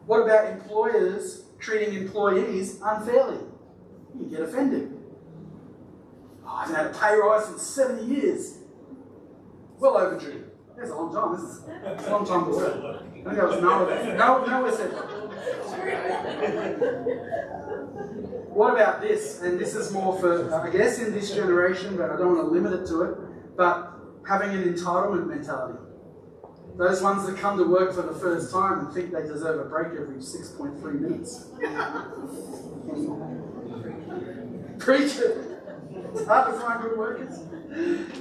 What 0.05 0.21
about 0.21 0.51
employers 0.51 1.45
treating 1.59 1.93
employees 1.95 2.79
unfairly? 2.83 3.39
You 4.19 4.25
get 4.29 4.41
offended. 4.41 4.97
Oh, 6.45 6.49
I 6.49 6.61
haven't 6.65 6.75
had 6.75 6.85
a 6.87 6.93
pay 6.97 7.15
rise 7.15 7.49
in 7.49 7.59
70 7.59 8.05
years. 8.05 8.57
Well 9.77 9.97
overdue. 9.97 10.45
That's 10.77 10.91
a 10.91 10.95
long 10.95 11.13
time, 11.13 11.35
isn't? 11.35 11.69
It's 11.99 12.07
a 12.07 12.11
long 12.11 12.25
time 12.25 12.45
to 12.45 12.51
work. 12.51 13.03
I 13.25 13.35
think 13.35 13.37
was. 13.43 13.61
No, 13.61 14.71
said. 14.75 14.91
What 18.49 18.73
about 18.73 19.01
this? 19.01 19.41
And 19.41 19.59
this 19.59 19.75
is 19.75 19.91
more 19.91 20.17
for, 20.19 20.53
I 20.53 20.69
guess, 20.69 20.99
in 20.99 21.13
this 21.13 21.33
generation, 21.33 21.97
but 21.97 22.09
I 22.09 22.17
don't 22.17 22.35
want 22.35 22.47
to 22.47 22.51
limit 22.51 22.73
it 22.73 22.87
to 22.87 23.01
it. 23.03 23.17
But 23.57 23.93
having 24.27 24.51
an 24.51 24.73
entitlement 24.73 25.27
mentality. 25.27 25.79
Those 26.79 27.01
ones 27.01 27.27
that 27.27 27.37
come 27.37 27.57
to 27.57 27.65
work 27.65 27.93
for 27.93 28.03
the 28.03 28.13
first 28.13 28.53
time 28.53 28.79
and 28.79 28.93
think 28.93 29.11
they 29.11 29.23
deserve 29.23 29.59
a 29.59 29.69
break 29.69 29.87
every 29.87 30.15
6.3 30.15 31.01
minutes. 31.01 31.47
Preach 34.79 35.17
it. 35.17 35.37
Hard 36.25 36.53
to 36.53 36.59
find 36.61 36.81
good 36.81 36.97
workers. 36.97 37.37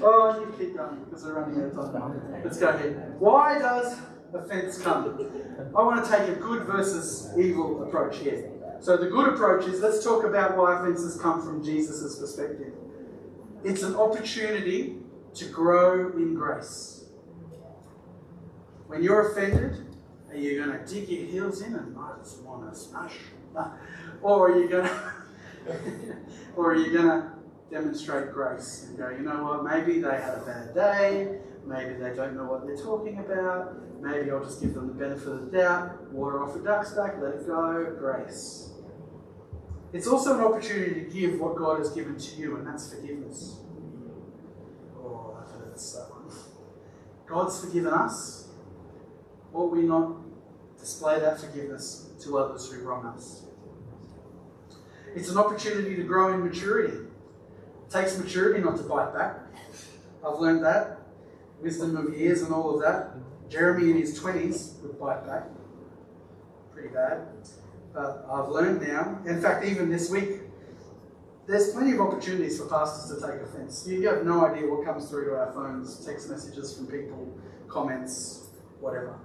Oh, 0.02 0.40
you 0.40 0.52
keep 0.58 0.76
going 0.76 1.04
because 1.04 1.22
we're 1.22 1.40
running 1.40 1.62
out 1.62 1.78
of 1.78 1.92
time. 1.92 2.20
Let's 2.42 2.58
go 2.58 2.70
ahead. 2.70 3.14
Why 3.20 3.60
does 3.60 3.96
offence 4.34 4.82
come? 4.82 5.30
I 5.76 5.80
want 5.80 6.04
to 6.04 6.10
take 6.10 6.28
a 6.28 6.34
good 6.34 6.64
versus 6.64 7.30
evil 7.38 7.84
approach 7.84 8.18
here. 8.18 8.50
So 8.80 8.96
the 8.96 9.06
good 9.06 9.34
approach 9.34 9.68
is 9.68 9.80
let's 9.80 10.02
talk 10.02 10.24
about 10.24 10.56
why 10.56 10.80
offences 10.80 11.16
come 11.20 11.42
from 11.42 11.62
Jesus' 11.62 12.18
perspective. 12.18 12.72
It's 13.62 13.84
an 13.84 13.94
opportunity 13.94 14.96
to 15.34 15.44
grow 15.44 16.10
in 16.10 16.34
grace. 16.34 16.97
When 18.88 19.02
you're 19.02 19.30
offended, 19.30 19.86
are 20.30 20.36
you 20.36 20.64
going 20.64 20.78
to 20.78 20.84
dig 20.84 21.08
your 21.10 21.26
heels 21.26 21.60
in 21.60 21.74
and 21.74 21.94
just 22.22 22.42
want 22.42 22.72
to 22.72 22.78
smash? 22.78 23.14
Or 24.20 24.50
are 24.50 24.58
you 24.58 24.68
going 24.68 24.84
to, 25.66 26.16
or 26.56 26.72
are 26.72 26.74
you 26.74 26.92
going 26.92 27.06
to 27.06 27.30
demonstrate 27.70 28.32
grace 28.32 28.86
and 28.88 28.98
go, 28.98 29.10
you 29.10 29.20
know 29.20 29.44
what, 29.44 29.64
maybe 29.64 30.00
they 30.00 30.08
had 30.08 30.38
a 30.38 30.44
bad 30.44 30.74
day, 30.74 31.38
maybe 31.64 31.94
they 31.94 32.16
don't 32.16 32.34
know 32.34 32.46
what 32.46 32.66
they're 32.66 32.76
talking 32.76 33.18
about, 33.20 33.76
maybe 34.00 34.32
I'll 34.32 34.42
just 34.42 34.60
give 34.60 34.74
them 34.74 34.88
the 34.88 34.94
benefit 34.94 35.28
of 35.28 35.52
the 35.52 35.56
doubt, 35.56 36.10
water 36.10 36.42
off 36.42 36.56
a 36.56 36.58
duck's 36.58 36.90
back, 36.90 37.14
let 37.20 37.34
it 37.34 37.46
go, 37.46 37.94
grace. 37.96 38.72
It's 39.92 40.08
also 40.08 40.36
an 40.36 40.44
opportunity 40.44 41.04
to 41.04 41.10
give 41.10 41.38
what 41.38 41.54
God 41.54 41.78
has 41.78 41.90
given 41.90 42.18
to 42.18 42.36
you, 42.36 42.56
and 42.56 42.66
that's 42.66 42.92
forgiveness. 42.92 43.58
Oh, 44.98 45.36
that 45.38 45.64
hurts 45.64 45.92
that 45.92 46.10
one. 46.10 46.18
God's 47.24 47.60
forgiven 47.60 47.92
us. 47.92 48.47
Ought 49.52 49.72
we 49.72 49.82
not 49.82 50.16
display 50.78 51.18
that 51.20 51.40
forgiveness 51.40 52.10
to 52.20 52.38
others 52.38 52.70
who 52.70 52.82
wrong 52.82 53.06
us? 53.06 53.42
It's 55.14 55.30
an 55.30 55.38
opportunity 55.38 55.96
to 55.96 56.02
grow 56.02 56.32
in 56.34 56.44
maturity. 56.44 56.94
It 56.96 57.90
takes 57.90 58.18
maturity 58.18 58.60
not 58.60 58.76
to 58.76 58.82
bite 58.82 59.14
back. 59.14 59.36
I've 60.26 60.38
learned 60.38 60.64
that. 60.64 60.98
Wisdom 61.60 61.96
of 61.96 62.16
years 62.16 62.42
and 62.42 62.52
all 62.52 62.74
of 62.74 62.82
that. 62.82 63.14
Jeremy 63.48 63.90
in 63.90 63.96
his 63.96 64.20
20s 64.20 64.80
would 64.82 65.00
bite 65.00 65.26
back. 65.26 65.44
Pretty 66.72 66.88
bad. 66.88 67.26
But 67.94 68.26
I've 68.30 68.48
learned 68.48 68.82
now. 68.82 69.18
In 69.26 69.40
fact, 69.40 69.64
even 69.64 69.90
this 69.90 70.10
week, 70.10 70.42
there's 71.46 71.72
plenty 71.72 71.92
of 71.92 72.00
opportunities 72.00 72.60
for 72.60 72.66
pastors 72.66 73.18
to 73.18 73.26
take 73.26 73.40
offense. 73.40 73.86
You 73.88 74.06
have 74.08 74.24
no 74.24 74.44
idea 74.44 74.68
what 74.68 74.84
comes 74.84 75.08
through 75.08 75.30
to 75.30 75.36
our 75.36 75.50
phones, 75.52 76.04
text 76.04 76.28
messages 76.28 76.76
from 76.76 76.86
people, 76.86 77.34
comments, 77.68 78.50
whatever. 78.80 79.18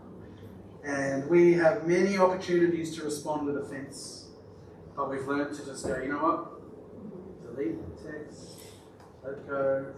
And 0.86 1.30
we 1.30 1.54
have 1.54 1.88
many 1.88 2.18
opportunities 2.18 2.96
to 2.98 3.04
respond 3.04 3.46
with 3.46 3.58
offense. 3.58 4.26
But 4.96 5.10
we've 5.10 5.26
learned 5.26 5.56
to 5.58 5.66
just 5.66 5.86
go, 5.88 5.98
you 5.98 6.10
know 6.10 6.18
what? 6.18 7.56
Delete 7.56 7.78
the 7.80 8.12
text, 8.12 8.60
let 9.24 9.48
go. 9.48 9.94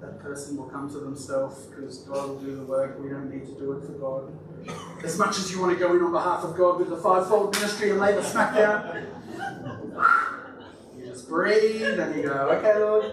That 0.00 0.20
person 0.20 0.56
will 0.56 0.66
come 0.66 0.90
to 0.90 0.98
themselves 0.98 1.66
because 1.66 1.98
God 1.98 2.28
will 2.28 2.38
do 2.38 2.56
the 2.56 2.64
work. 2.64 2.98
We 3.00 3.08
don't 3.08 3.30
need 3.30 3.46
to 3.46 3.52
do 3.52 3.72
it 3.72 3.86
for 3.86 3.92
God. 3.92 5.04
As 5.04 5.18
much 5.18 5.38
as 5.38 5.50
you 5.52 5.60
want 5.60 5.72
to 5.72 5.78
go 5.78 5.94
in 5.94 6.02
on 6.02 6.12
behalf 6.12 6.44
of 6.44 6.56
God 6.56 6.78
with 6.78 6.90
the 6.90 6.96
fivefold 6.96 7.54
ministry 7.54 7.90
and 7.90 8.00
lay 8.00 8.14
the 8.14 8.22
smack 8.22 8.54
down, 8.54 9.06
you 10.98 11.06
just 11.06 11.28
breathe 11.28 11.98
and 11.98 12.14
you 12.16 12.24
go, 12.24 12.50
okay, 12.50 12.78
Lord, 12.78 13.12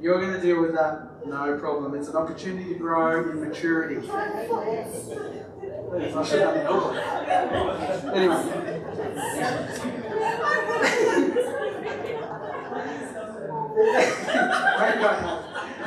you're 0.00 0.20
going 0.20 0.32
to 0.32 0.40
deal 0.40 0.60
with 0.60 0.74
that. 0.74 1.26
No 1.26 1.58
problem. 1.58 1.94
It's 1.94 2.08
an 2.08 2.16
opportunity 2.16 2.72
to 2.72 2.78
grow 2.78 3.28
in 3.30 3.40
maturity. 3.48 4.06
Anyway. 8.14 8.42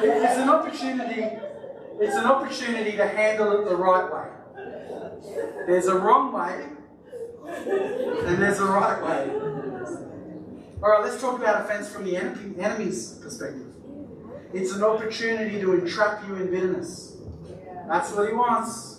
It's 0.04 0.38
an 0.38 0.50
opportunity. 0.50 1.38
It's 2.00 2.16
an 2.16 2.26
opportunity 2.26 2.98
to 2.98 3.08
handle 3.08 3.62
it 3.62 3.66
the 3.70 3.76
right 3.76 4.12
way. 4.12 4.28
There's 5.68 5.86
a 5.86 5.96
wrong 5.96 6.34
way, 6.34 6.66
and 7.46 8.42
there's 8.42 8.60
a 8.60 8.66
right 8.66 9.02
way. 9.04 9.30
All 10.82 10.90
right, 10.90 11.04
let's 11.04 11.22
talk 11.22 11.40
about 11.40 11.62
offense 11.64 11.90
from 11.90 12.06
the 12.06 12.18
enemy, 12.18 12.60
enemy's 12.60 13.20
perspective. 13.22 13.68
It's 14.52 14.74
an 14.74 14.84
opportunity 14.84 15.62
to 15.62 15.74
entrap 15.76 16.28
you 16.28 16.36
in 16.36 16.50
bitterness. 16.50 17.18
That's 17.88 18.12
what 18.14 18.28
he 18.28 18.34
wants. 18.34 18.91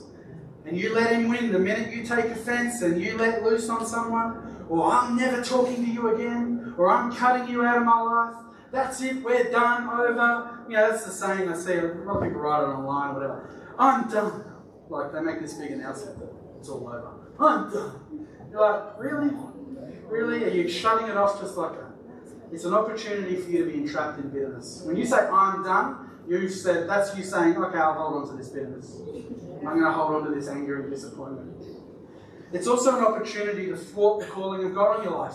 And 0.65 0.77
you 0.77 0.95
let 0.95 1.13
him 1.13 1.29
win 1.29 1.53
the 1.53 1.59
minute 1.59 1.93
you 1.93 2.05
take 2.05 2.27
offense 2.27 2.83
and 2.83 3.01
you 3.01 3.17
let 3.17 3.43
loose 3.43 3.69
on 3.69 3.85
someone, 3.85 4.65
or 4.69 4.93
I'm 4.93 5.17
never 5.17 5.43
talking 5.43 5.85
to 5.85 5.91
you 5.91 6.15
again, 6.15 6.75
or 6.79 6.91
I'm 6.91 7.13
cutting 7.15 7.49
you 7.49 7.65
out 7.65 7.79
of 7.79 7.85
my 7.85 8.01
life. 8.01 8.37
That's 8.71 9.03
it, 9.03 9.23
we're 9.23 9.51
done, 9.51 9.89
over. 9.89 10.65
You 10.69 10.77
know, 10.77 10.91
that's 10.91 11.05
the 11.05 11.11
saying 11.11 11.49
I 11.49 11.57
see 11.57 11.75
a 11.75 11.83
lot 12.05 12.19
of 12.19 12.23
people 12.23 12.41
write 12.41 12.63
it 12.63 12.69
online, 12.69 13.11
or 13.11 13.15
whatever. 13.15 13.51
I'm 13.79 14.09
done. 14.09 14.45
Like 14.89 15.13
they 15.13 15.21
make 15.21 15.41
this 15.41 15.55
big 15.55 15.73
announcement 15.73 16.19
that 16.21 16.31
it's 16.59 16.69
all 16.69 16.87
over. 16.89 17.13
I'm 17.39 17.71
done. 17.71 18.27
You're 18.51 18.61
like, 18.61 18.99
really? 18.99 19.31
Really? 20.09 20.45
Are 20.45 20.49
you 20.49 20.69
shutting 20.69 21.09
it 21.09 21.17
off 21.17 21.41
just 21.41 21.57
like 21.57 21.73
that? 21.73 21.93
It's 22.53 22.65
an 22.65 22.75
opportunity 22.75 23.37
for 23.37 23.51
you 23.51 23.65
to 23.65 23.71
be 23.71 23.79
entrapped 23.79 24.19
in 24.21 24.29
bitterness. 24.29 24.83
When 24.85 24.97
you 24.97 25.07
say 25.07 25.17
I'm 25.17 25.65
done, 25.65 26.11
you've 26.29 26.53
said 26.53 26.89
that's 26.89 27.17
you 27.17 27.25
saying, 27.25 27.57
okay, 27.57 27.79
I'll 27.79 27.95
hold 27.95 28.23
on 28.23 28.31
to 28.31 28.37
this 28.37 28.49
bitterness. 28.49 28.97
I'm 29.67 29.79
going 29.79 29.85
to 29.85 29.93
hold 29.93 30.15
on 30.15 30.25
to 30.29 30.35
this 30.35 30.49
anger 30.49 30.83
and 30.83 30.91
disappointment. 30.91 31.63
It's 32.53 32.67
also 32.67 32.99
an 32.99 33.05
opportunity 33.05 33.67
to 33.67 33.77
thwart 33.77 34.21
the 34.21 34.27
calling 34.27 34.65
of 34.65 34.75
God 34.75 34.99
on 34.99 35.05
your 35.05 35.17
life. 35.17 35.35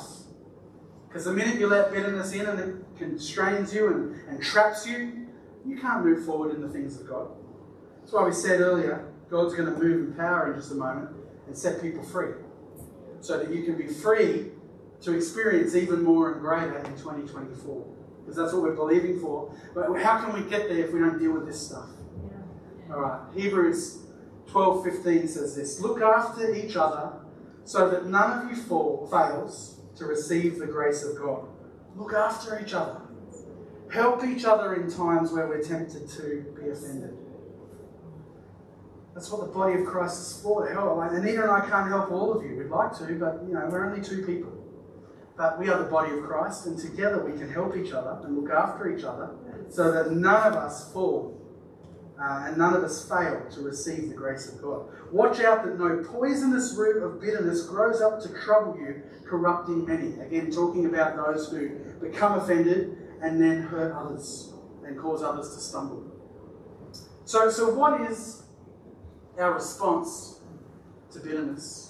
Because 1.08 1.26
the 1.26 1.34
minute 1.34 1.60
you 1.60 1.68
let 1.68 1.92
bitterness 1.92 2.34
in 2.34 2.46
and 2.46 2.60
it 2.60 2.76
constrains 2.98 3.74
you 3.74 3.88
and, 3.88 4.30
and 4.30 4.44
traps 4.44 4.86
you, 4.86 5.28
you 5.66 5.78
can't 5.78 6.06
move 6.06 6.26
forward 6.26 6.54
in 6.54 6.62
the 6.62 6.70
things 6.70 7.00
of 7.00 7.08
God. 7.08 7.30
That's 8.02 8.14
why 8.14 8.26
we 8.26 8.34
said 8.34 8.62
earlier, 8.62 9.12
God's 9.30 9.56
going 9.56 9.74
to 9.74 9.80
move 9.80 10.10
in 10.10 10.14
power 10.14 10.52
in 10.52 10.60
just 10.60 10.72
a 10.72 10.76
moment 10.76 11.10
and 11.48 11.58
set 11.58 11.82
people 11.82 12.04
free. 12.04 12.34
So 13.22 13.40
that 13.40 13.52
you 13.52 13.64
can 13.64 13.78
be 13.78 13.88
free 13.88 14.52
to 15.02 15.14
experience 15.14 15.76
even 15.76 16.04
more 16.04 16.34
and 16.34 16.42
greater 16.42 16.78
in 16.78 16.92
2024. 16.98 17.86
Because 18.20 18.36
that's 18.36 18.54
what 18.54 18.62
we're 18.62 18.76
believing 18.76 19.20
for. 19.20 19.54
But 19.74 19.92
how 20.02 20.20
can 20.20 20.34
we 20.34 20.48
get 20.50 20.70
there 20.70 20.80
if 20.80 20.94
we 20.94 21.00
don't 21.00 21.18
deal 21.18 21.32
with 21.32 21.48
this 21.48 21.60
stuff? 21.60 21.88
All 22.92 23.02
right, 23.02 23.20
Hebrews 23.34 24.07
12 24.48 24.84
15 24.84 25.28
says 25.28 25.56
this 25.56 25.80
Look 25.80 26.02
after 26.02 26.54
each 26.54 26.76
other 26.76 27.14
so 27.64 27.90
that 27.90 28.06
none 28.06 28.46
of 28.46 28.50
you 28.50 28.56
fall, 28.64 29.08
fails 29.12 29.82
to 29.98 30.06
receive 30.06 30.58
the 30.58 30.66
grace 30.66 31.04
of 31.04 31.18
God. 31.18 31.48
Look 31.96 32.14
after 32.14 32.60
each 32.60 32.74
other. 32.74 33.02
Help 33.92 34.24
each 34.24 34.46
other 34.46 34.76
in 34.76 34.90
times 34.90 35.32
where 35.32 35.48
we're 35.48 35.64
tempted 35.64 36.10
to 36.10 36.46
be 36.56 36.70
offended. 36.70 37.18
That's 39.14 39.32
what 39.32 39.42
the 39.42 39.52
body 39.52 39.82
of 39.82 39.86
Christ 39.86 40.22
is 40.22 40.42
for, 40.42 40.68
to 40.68 40.74
help. 40.74 41.00
Anita 41.12 41.42
and 41.42 41.52
I 41.52 41.62
can't 41.62 41.90
help 41.90 42.12
all 42.12 42.38
of 42.38 42.44
you. 42.44 42.56
We'd 42.56 42.68
like 42.68 42.94
to, 43.00 43.06
but 43.16 43.44
you 43.48 43.54
know, 43.54 43.68
we're 43.70 43.90
only 43.90 44.02
two 44.02 44.26
people. 44.26 44.54
But 45.36 45.60
we 45.60 45.70
are 45.70 45.82
the 45.82 45.90
body 45.90 46.16
of 46.16 46.24
Christ, 46.24 46.68
and 46.68 46.78
together 46.78 47.24
we 47.24 47.38
can 47.38 47.50
help 47.50 47.76
each 47.76 47.94
other 47.94 48.20
and 48.24 48.38
look 48.38 48.52
after 48.52 48.96
each 48.96 49.04
other 49.04 49.36
so 49.70 49.92
that 49.92 50.12
none 50.12 50.48
of 50.48 50.54
us 50.54 50.92
fall 50.94 51.37
uh, 52.20 52.46
and 52.48 52.58
none 52.58 52.74
of 52.74 52.84
us 52.84 53.08
fail 53.08 53.46
to 53.52 53.62
receive 53.62 54.10
the 54.10 54.16
grace 54.16 54.52
of 54.52 54.62
God. 54.62 54.88
Watch 55.12 55.40
out 55.40 55.64
that 55.66 55.78
no 55.80 56.04
poisonous 56.04 56.74
root 56.76 57.04
of 57.04 57.22
bitterness 57.22 57.66
grows 57.66 58.02
up 58.02 58.20
to 58.22 58.30
trouble 58.44 58.76
you, 58.80 59.04
corrupting 59.26 59.86
many. 59.86 60.20
Again, 60.20 60.50
talking 60.52 60.88
about 60.88 61.16
those 61.16 61.50
who 61.50 61.70
become 62.02 62.40
offended 62.40 62.98
and 63.22 63.40
then 63.40 63.62
hurt 63.62 63.94
others 63.94 64.54
and 64.84 64.98
cause 64.98 65.22
others 65.22 65.54
to 65.54 65.60
stumble. 65.62 66.04
So, 67.26 67.52
so 67.52 67.74
what 67.74 68.02
is 68.02 68.44
our 69.38 69.54
response 69.54 70.40
to 71.12 71.20
bitterness? 71.20 71.84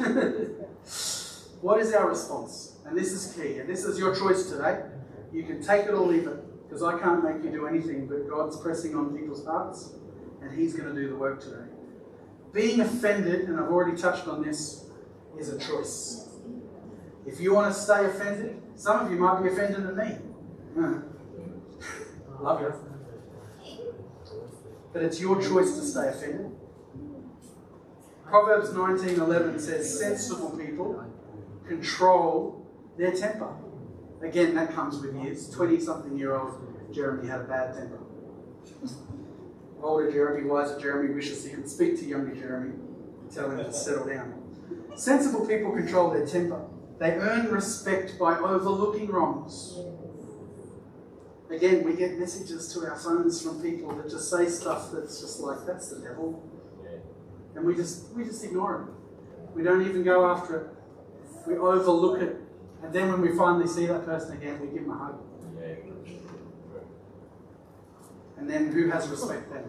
what 1.60 1.78
is 1.78 1.92
our 1.92 2.08
response? 2.08 2.78
And 2.86 2.96
this 2.96 3.12
is 3.12 3.34
key, 3.34 3.58
and 3.58 3.68
this 3.68 3.84
is 3.84 3.98
your 3.98 4.16
choice 4.16 4.50
today. 4.50 4.82
You 5.32 5.44
can 5.44 5.62
take 5.62 5.86
it 5.86 5.90
or 5.90 6.06
leave 6.06 6.26
it, 6.26 6.68
because 6.68 6.82
I 6.82 6.98
can't 6.98 7.22
make 7.22 7.44
you 7.44 7.50
do 7.50 7.66
anything, 7.66 8.06
but 8.06 8.28
God's 8.28 8.56
pressing 8.56 8.94
on 8.96 9.16
people's 9.16 9.44
hearts, 9.44 9.94
and 10.42 10.56
He's 10.58 10.74
going 10.74 10.94
to 10.94 11.00
do 11.00 11.08
the 11.08 11.16
work 11.16 11.40
today. 11.40 11.66
Being 12.52 12.80
offended, 12.80 13.48
and 13.48 13.60
I've 13.60 13.70
already 13.70 13.96
touched 13.96 14.26
on 14.26 14.42
this, 14.42 14.86
is 15.38 15.48
a 15.50 15.58
choice. 15.58 16.28
If 17.26 17.40
you 17.40 17.54
want 17.54 17.72
to 17.72 17.80
stay 17.80 18.04
offended, 18.06 18.60
some 18.74 19.06
of 19.06 19.12
you 19.12 19.18
might 19.18 19.42
be 19.42 19.48
offended 19.48 19.86
at 19.86 19.96
me. 19.96 20.16
Love 22.40 22.60
you. 22.60 22.74
But 24.92 25.02
it's 25.02 25.20
your 25.20 25.40
choice 25.40 25.76
to 25.76 25.82
stay 25.82 26.08
offended. 26.08 26.50
Proverbs 28.26 28.70
19:11 28.70 29.60
says, 29.60 29.98
"Sensible 29.98 30.50
people 30.50 31.04
control 31.66 32.66
their 32.96 33.12
temper." 33.12 33.54
Again, 34.22 34.54
that 34.54 34.72
comes 34.72 35.00
with 35.00 35.14
years. 35.16 35.54
20-something-year-old 35.54 36.92
Jeremy 36.92 37.28
had 37.28 37.40
a 37.40 37.44
bad 37.44 37.74
temper. 37.74 37.98
Older 39.82 40.12
Jeremy, 40.12 40.48
wiser 40.48 40.78
Jeremy 40.78 41.14
wishes 41.14 41.44
he 41.44 41.50
could 41.50 41.68
speak 41.68 41.98
to 42.00 42.04
younger 42.04 42.34
Jeremy, 42.34 42.74
and 43.22 43.32
tell 43.32 43.50
him 43.50 43.58
to 43.58 43.72
settle 43.72 44.06
down. 44.06 44.34
Sensible 44.94 45.46
people 45.46 45.72
control 45.72 46.10
their 46.10 46.26
temper. 46.26 46.66
They 46.98 47.12
earn 47.12 47.50
respect 47.50 48.18
by 48.18 48.38
overlooking 48.38 49.08
wrongs. 49.08 49.78
Again, 51.50 51.82
we 51.82 51.94
get 51.94 52.18
messages 52.18 52.72
to 52.74 52.80
our 52.86 52.96
phones 52.96 53.40
from 53.42 53.62
people 53.62 53.90
that 53.96 54.10
just 54.10 54.30
say 54.30 54.48
stuff 54.48 54.90
that's 54.92 55.20
just 55.20 55.40
like, 55.40 55.66
that's 55.66 55.88
the 55.88 56.00
devil. 56.00 56.46
And 57.56 57.64
we 57.64 57.74
just 57.74 58.12
we 58.12 58.24
just 58.24 58.44
ignore 58.44 58.82
it. 58.82 59.56
We 59.56 59.62
don't 59.64 59.82
even 59.88 60.04
go 60.04 60.30
after 60.30 60.56
it. 60.60 60.66
We 61.46 61.56
overlook 61.56 62.20
it. 62.20 62.36
And 62.82 62.92
then 62.92 63.10
when 63.10 63.20
we 63.20 63.36
finally 63.36 63.66
see 63.66 63.86
that 63.86 64.04
person 64.04 64.36
again, 64.36 64.60
we 64.60 64.68
give 64.68 64.84
them 64.86 64.92
a 64.92 64.98
hug. 64.98 65.18
And 68.38 68.48
then 68.48 68.72
who 68.72 68.88
has 68.90 69.06
respect 69.08 69.52
then? 69.52 69.68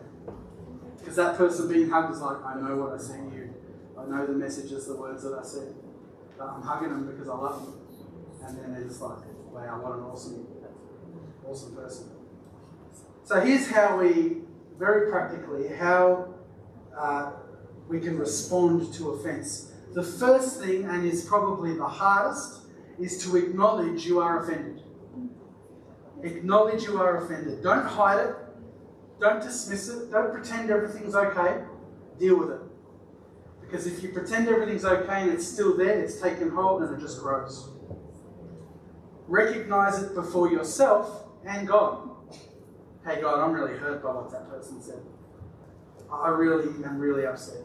Because 0.97 1.15
that 1.17 1.37
person 1.37 1.67
being 1.67 1.89
hugged 1.89 2.13
is 2.13 2.21
like, 2.21 2.37
I 2.45 2.55
know 2.55 2.77
what 2.77 2.93
I 2.93 2.97
to 2.97 3.35
you. 3.35 3.53
I 3.97 4.05
know 4.05 4.25
the 4.25 4.33
messages, 4.33 4.87
the 4.87 4.95
words 4.95 5.23
that 5.23 5.37
I 5.37 5.43
said. 5.43 5.75
But 6.37 6.47
I'm 6.47 6.61
hugging 6.61 6.89
them 6.89 7.05
because 7.05 7.27
I 7.27 7.35
love 7.35 7.65
them. 7.65 7.73
And 8.45 8.57
then 8.57 8.73
they're 8.73 8.87
just 8.87 9.01
like, 9.01 9.17
wow, 9.51 9.79
what 9.81 9.97
an 9.97 10.03
awesome, 10.05 10.47
awesome 11.45 11.75
person. 11.75 12.09
So 13.25 13.41
here's 13.41 13.69
how 13.69 13.99
we, 13.99 14.37
very 14.79 15.11
practically, 15.11 15.67
how 15.67 16.33
uh, 16.97 17.33
we 17.87 17.99
can 17.99 18.17
respond 18.17 18.93
to 18.93 19.11
offense. 19.11 19.71
The 19.93 20.03
first 20.03 20.61
thing, 20.61 20.85
and 20.85 21.05
is 21.05 21.25
probably 21.25 21.75
the 21.75 21.87
hardest, 21.87 22.60
is 23.01 23.23
to 23.23 23.35
acknowledge 23.37 24.05
you 24.05 24.19
are 24.19 24.43
offended. 24.43 24.81
Acknowledge 26.23 26.83
you 26.83 26.99
are 26.99 27.25
offended. 27.25 27.63
Don't 27.63 27.85
hide 27.85 28.27
it. 28.27 28.35
Don't 29.19 29.41
dismiss 29.41 29.89
it. 29.89 30.11
Don't 30.11 30.31
pretend 30.31 30.69
everything's 30.69 31.15
okay. 31.15 31.63
Deal 32.19 32.37
with 32.37 32.51
it. 32.51 32.61
Because 33.61 33.87
if 33.87 34.03
you 34.03 34.09
pretend 34.09 34.47
everything's 34.47 34.85
okay 34.85 35.21
and 35.21 35.31
it's 35.31 35.47
still 35.47 35.77
there, 35.77 35.99
it's 35.99 36.19
taken 36.19 36.49
hold 36.49 36.83
and 36.83 36.95
it 36.95 36.99
just 36.99 37.19
grows. 37.21 37.69
Recognize 39.27 40.01
it 40.03 40.13
before 40.13 40.51
yourself 40.51 41.25
and 41.45 41.67
God. 41.67 42.09
Hey, 43.05 43.21
God, 43.21 43.39
I'm 43.39 43.53
really 43.53 43.77
hurt 43.77 44.03
by 44.03 44.11
what 44.11 44.29
that 44.31 44.49
person 44.49 44.81
said. 44.81 44.99
I 46.11 46.29
really 46.29 46.67
am 46.83 46.99
really 46.99 47.25
upset. 47.25 47.63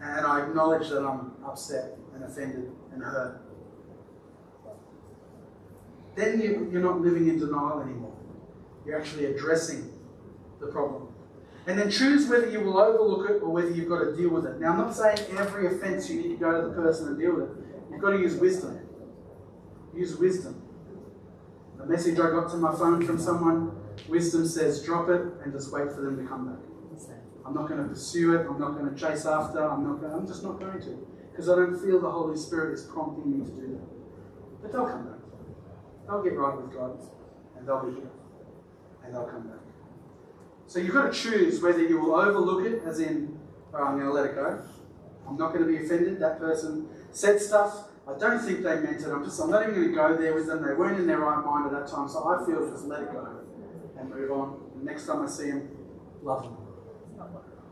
And 0.00 0.26
I 0.26 0.46
acknowledge 0.46 0.88
that 0.88 1.04
I'm 1.04 1.32
upset 1.44 1.98
and 2.14 2.24
offended 2.24 2.70
and 2.92 3.02
hurt. 3.02 3.42
Then 6.16 6.40
you, 6.40 6.68
you're 6.72 6.82
not 6.82 7.00
living 7.00 7.28
in 7.28 7.38
denial 7.38 7.80
anymore. 7.80 8.16
You're 8.84 8.98
actually 8.98 9.26
addressing 9.26 9.92
the 10.60 10.66
problem. 10.66 11.08
And 11.66 11.78
then 11.78 11.90
choose 11.90 12.28
whether 12.28 12.50
you 12.50 12.60
will 12.60 12.78
overlook 12.78 13.30
it 13.30 13.42
or 13.42 13.50
whether 13.50 13.70
you've 13.70 13.88
got 13.88 14.00
to 14.04 14.16
deal 14.16 14.30
with 14.30 14.46
it. 14.46 14.60
Now, 14.60 14.72
I'm 14.72 14.78
not 14.78 14.94
saying 14.94 15.18
every 15.38 15.66
offense 15.66 16.08
you 16.10 16.20
need 16.22 16.28
to 16.30 16.36
go 16.36 16.60
to 16.60 16.68
the 16.68 16.74
person 16.74 17.08
and 17.08 17.18
deal 17.18 17.34
with 17.34 17.50
it. 17.50 17.56
You've 17.90 18.00
got 18.00 18.10
to 18.10 18.18
use 18.18 18.36
wisdom. 18.36 18.80
Use 19.94 20.16
wisdom. 20.16 20.62
A 21.82 21.86
message 21.86 22.18
I 22.18 22.30
got 22.30 22.50
to 22.50 22.56
my 22.56 22.74
phone 22.74 23.04
from 23.04 23.18
someone, 23.18 23.72
wisdom 24.08 24.46
says 24.46 24.82
drop 24.82 25.08
it 25.08 25.22
and 25.44 25.52
just 25.52 25.72
wait 25.72 25.92
for 25.92 26.02
them 26.02 26.16
to 26.16 26.28
come 26.28 26.48
back. 26.48 26.60
I'm 27.44 27.54
not 27.54 27.68
going 27.68 27.82
to 27.82 27.88
pursue 27.88 28.34
it. 28.36 28.46
I'm 28.46 28.60
not 28.60 28.78
going 28.78 28.94
to 28.94 29.00
chase 29.00 29.26
after. 29.26 29.68
I'm 29.68 29.82
not. 29.82 30.00
Going, 30.00 30.12
I'm 30.12 30.26
just 30.26 30.42
not 30.42 30.60
going 30.60 30.80
to 30.80 31.06
because 31.30 31.48
I 31.48 31.56
don't 31.56 31.76
feel 31.80 32.00
the 32.00 32.10
Holy 32.10 32.36
Spirit 32.36 32.74
is 32.74 32.84
prompting 32.84 33.38
me 33.38 33.44
to 33.44 33.50
do 33.50 33.66
that. 33.72 34.62
But 34.62 34.72
they'll 34.72 34.86
come 34.86 35.06
back. 35.06 35.19
They'll 36.10 36.24
get 36.24 36.36
right 36.36 36.56
with 36.56 36.74
God, 36.74 36.98
and 37.56 37.68
they'll 37.68 37.84
be 37.86 37.94
here, 37.94 38.10
and 39.04 39.14
they'll 39.14 39.26
come 39.26 39.46
back. 39.46 39.60
So 40.66 40.80
you've 40.80 40.92
got 40.92 41.12
to 41.12 41.16
choose 41.16 41.62
whether 41.62 41.80
you 41.80 42.00
will 42.00 42.16
overlook 42.16 42.66
it, 42.66 42.82
as 42.84 42.98
in, 42.98 43.38
oh, 43.72 43.84
I'm 43.84 43.94
going 43.94 44.06
to 44.06 44.12
let 44.12 44.26
it 44.26 44.34
go. 44.34 44.60
I'm 45.28 45.36
not 45.36 45.52
going 45.52 45.64
to 45.64 45.70
be 45.70 45.84
offended. 45.84 46.18
That 46.18 46.40
person 46.40 46.88
said 47.12 47.40
stuff. 47.40 47.84
I 48.08 48.18
don't 48.18 48.40
think 48.40 48.64
they 48.64 48.80
meant 48.80 49.00
it. 49.00 49.06
I'm 49.06 49.22
just. 49.22 49.38
I'm 49.40 49.50
not 49.50 49.62
even 49.62 49.74
going 49.74 49.88
to 49.88 49.94
go 49.94 50.16
there 50.16 50.34
with 50.34 50.48
them. 50.48 50.64
They 50.66 50.74
weren't 50.74 50.98
in 50.98 51.06
their 51.06 51.18
right 51.18 51.44
mind 51.44 51.66
at 51.66 51.80
that 51.80 51.88
time. 51.88 52.08
So 52.08 52.26
I 52.28 52.44
feel 52.44 52.68
just 52.68 52.86
let 52.86 53.02
it 53.02 53.12
go 53.12 53.42
and 53.96 54.10
move 54.10 54.32
on. 54.32 54.60
The 54.78 54.84
next 54.84 55.06
time 55.06 55.22
I 55.22 55.28
see 55.28 55.52
them, 55.52 55.68
love 56.24 56.42
them. 56.42 56.56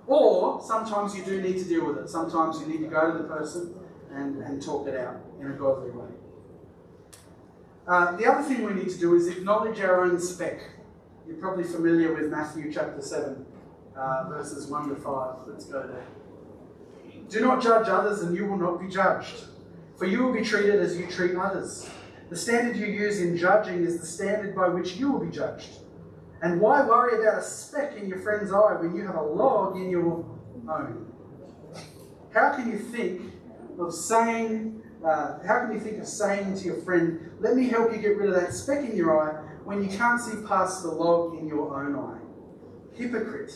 Or 0.07 0.62
sometimes 0.62 1.16
you 1.16 1.24
do 1.24 1.42
need 1.42 1.59
to 1.59 1.64
deal 1.64 1.87
with 1.87 1.98
it. 1.98 2.09
Sometimes 2.09 2.61
you 2.61 2.66
need 2.66 2.79
to 2.79 2.88
go 2.88 3.12
to 3.12 3.18
the 3.18 3.24
person 3.24 3.74
and, 4.12 4.40
and 4.42 4.62
talk 4.62 4.87
it 4.87 4.96
out 4.96 5.16
in 5.40 5.51
a 5.51 5.55
godly 5.55 5.90
way. 5.90 6.09
Uh, 7.88 8.14
the 8.16 8.27
other 8.27 8.46
thing 8.46 8.64
we 8.64 8.74
need 8.74 8.90
to 8.90 8.98
do 8.98 9.14
is 9.14 9.29
acknowledge 9.29 9.81
our 9.81 10.05
own 10.05 10.20
speck. 10.20 10.61
You're 11.27 11.38
probably 11.38 11.64
familiar 11.64 12.12
with 12.14 12.31
Matthew 12.31 12.70
chapter 12.70 13.01
7, 13.01 13.46
uh, 13.96 14.24
verses 14.29 14.66
1 14.66 14.90
to 14.90 14.96
5. 14.96 15.37
Let's 15.46 15.64
go 15.64 15.87
there. 15.87 16.07
Do 17.31 17.40
not 17.40 17.62
judge 17.62 17.88
others, 17.88 18.20
and 18.20 18.37
you 18.37 18.46
will 18.46 18.59
not 18.59 18.79
be 18.79 18.88
judged. 18.88 19.44
For 19.96 20.05
you 20.05 20.22
will 20.22 20.35
be 20.35 20.42
treated 20.42 20.81
as 20.81 20.98
you 20.98 21.07
treat 21.07 21.35
others. 21.35 21.88
The 22.29 22.37
standard 22.37 22.77
you 22.77 22.87
use 22.87 23.20
in 23.20 23.38
judging 23.38 23.83
is 23.85 23.98
the 24.01 24.07
standard 24.07 24.55
by 24.55 24.68
which 24.68 24.96
you 24.96 25.11
will 25.11 25.24
be 25.24 25.31
judged. 25.31 25.70
And 26.42 26.61
why 26.61 26.87
worry 26.87 27.22
about 27.22 27.38
a 27.38 27.42
speck 27.42 27.96
in 27.96 28.07
your 28.07 28.18
friend's 28.18 28.53
eye 28.53 28.77
when 28.81 28.94
you 28.94 29.07
have 29.07 29.16
a 29.16 29.22
log 29.22 29.77
in 29.77 29.88
your 29.88 30.27
own? 30.70 31.11
How 32.35 32.55
can 32.55 32.70
you 32.70 32.79
think 32.79 33.22
of 33.81 33.94
saying, 33.94 34.78
uh, 35.05 35.39
how 35.47 35.61
can 35.61 35.73
you 35.73 35.81
think 35.81 35.99
of 35.99 36.07
saying 36.07 36.57
to 36.59 36.65
your 36.65 36.77
friend, 36.83 37.31
let 37.41 37.55
me 37.55 37.69
help 37.69 37.93
you 37.93 37.99
get 37.99 38.17
rid 38.17 38.29
of 38.29 38.35
that 38.35 38.53
speck 38.53 38.89
in 38.89 38.97
your 38.97 39.21
eye 39.21 39.35
when 39.65 39.83
you 39.83 39.97
can't 39.97 40.21
see 40.21 40.37
past 40.47 40.83
the 40.83 40.91
log 40.91 41.39
in 41.39 41.47
your 41.47 41.75
own 41.75 41.95
eye? 41.95 42.19
Hypocrite. 42.97 43.53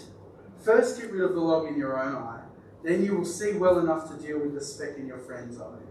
First 0.65 1.01
get 1.01 1.11
rid 1.11 1.23
of 1.23 1.35
the 1.35 1.41
log 1.41 1.67
in 1.67 1.77
your 1.77 2.01
own 2.01 2.15
eye, 2.15 2.43
then 2.85 3.05
you 3.05 3.17
will 3.17 3.25
see 3.25 3.55
well 3.55 3.81
enough 3.81 4.09
to 4.11 4.25
deal 4.25 4.39
with 4.39 4.55
the 4.55 4.61
speck 4.61 4.97
in 4.97 5.07
your 5.07 5.19
friend's 5.19 5.61
eye. 5.61 5.83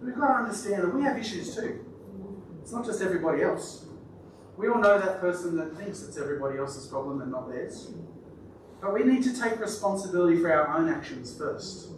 We've 0.00 0.14
got 0.14 0.28
to 0.28 0.34
understand 0.44 0.84
that 0.84 0.94
we 0.94 1.02
have 1.02 1.18
issues 1.18 1.54
too. 1.54 1.84
It's 2.62 2.72
not 2.72 2.86
just 2.86 3.02
everybody 3.02 3.42
else. 3.42 3.86
We 4.56 4.68
all 4.68 4.78
know 4.78 4.98
that 4.98 5.20
person 5.20 5.56
that 5.56 5.76
thinks 5.76 6.02
it's 6.02 6.18
everybody 6.18 6.58
else's 6.58 6.86
problem 6.86 7.20
and 7.22 7.32
not 7.32 7.48
theirs. 7.48 7.92
But 8.80 8.94
we 8.94 9.02
need 9.02 9.22
to 9.24 9.38
take 9.38 9.58
responsibility 9.58 10.40
for 10.40 10.52
our 10.52 10.78
own 10.78 10.88
actions 10.88 11.36
first 11.36 11.90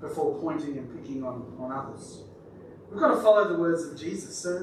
before 0.00 0.38
pointing 0.40 0.78
and 0.78 0.96
picking 0.96 1.24
on, 1.24 1.56
on 1.58 1.72
others. 1.72 2.24
We've 2.90 2.98
got 2.98 3.14
to 3.14 3.22
follow 3.22 3.46
the 3.48 3.58
words 3.58 3.84
of 3.84 3.98
Jesus. 3.98 4.36
So, 4.36 4.58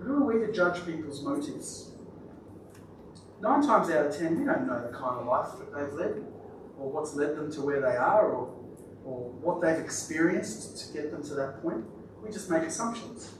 who 0.00 0.14
are 0.14 0.24
we 0.24 0.46
to 0.46 0.52
judge 0.52 0.84
people's 0.86 1.22
motives? 1.22 1.92
Nine 3.40 3.62
times 3.62 3.90
out 3.90 4.06
of 4.06 4.16
ten, 4.16 4.38
we 4.38 4.46
don't 4.46 4.66
know 4.66 4.80
the 4.80 4.96
kind 4.96 5.20
of 5.20 5.26
life 5.26 5.48
that 5.58 5.74
they've 5.74 5.92
led, 5.92 6.24
or 6.78 6.90
what's 6.90 7.14
led 7.14 7.36
them 7.36 7.52
to 7.52 7.60
where 7.60 7.80
they 7.80 7.96
are, 7.96 8.30
or, 8.30 8.54
or 9.04 9.30
what 9.42 9.60
they've 9.60 9.78
experienced 9.78 10.78
to 10.78 10.92
get 10.94 11.10
them 11.10 11.22
to 11.24 11.34
that 11.34 11.60
point. 11.62 11.84
We 12.22 12.30
just 12.30 12.48
make 12.48 12.62
assumptions. 12.62 13.34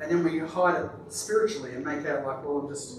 And 0.00 0.10
then 0.10 0.22
we 0.22 0.38
hide 0.38 0.84
it 0.84 0.90
spiritually 1.08 1.74
and 1.74 1.84
make 1.84 2.06
out 2.06 2.26
like, 2.26 2.44
well, 2.44 2.58
I'm 2.58 2.68
just, 2.68 2.98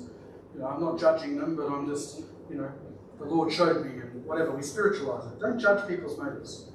you 0.54 0.60
know, 0.60 0.67
I'm 0.67 0.82
not 0.82 0.99
judging 0.99 1.38
them, 1.38 1.56
but 1.56 1.67
I'm 1.67 1.88
just, 1.88 2.21
you 2.49 2.58
know, 2.58 2.71
the 3.19 3.25
Lord 3.25 3.51
showed 3.54 3.86
me 3.86 3.91
and 4.01 4.25
whatever. 4.25 4.51
We 4.51 4.63
spiritualize 4.63 5.32
it. 5.32 5.39
Don't 5.39 5.60
judge 5.60 5.88
people's 5.88 6.17
motives. 6.17 6.71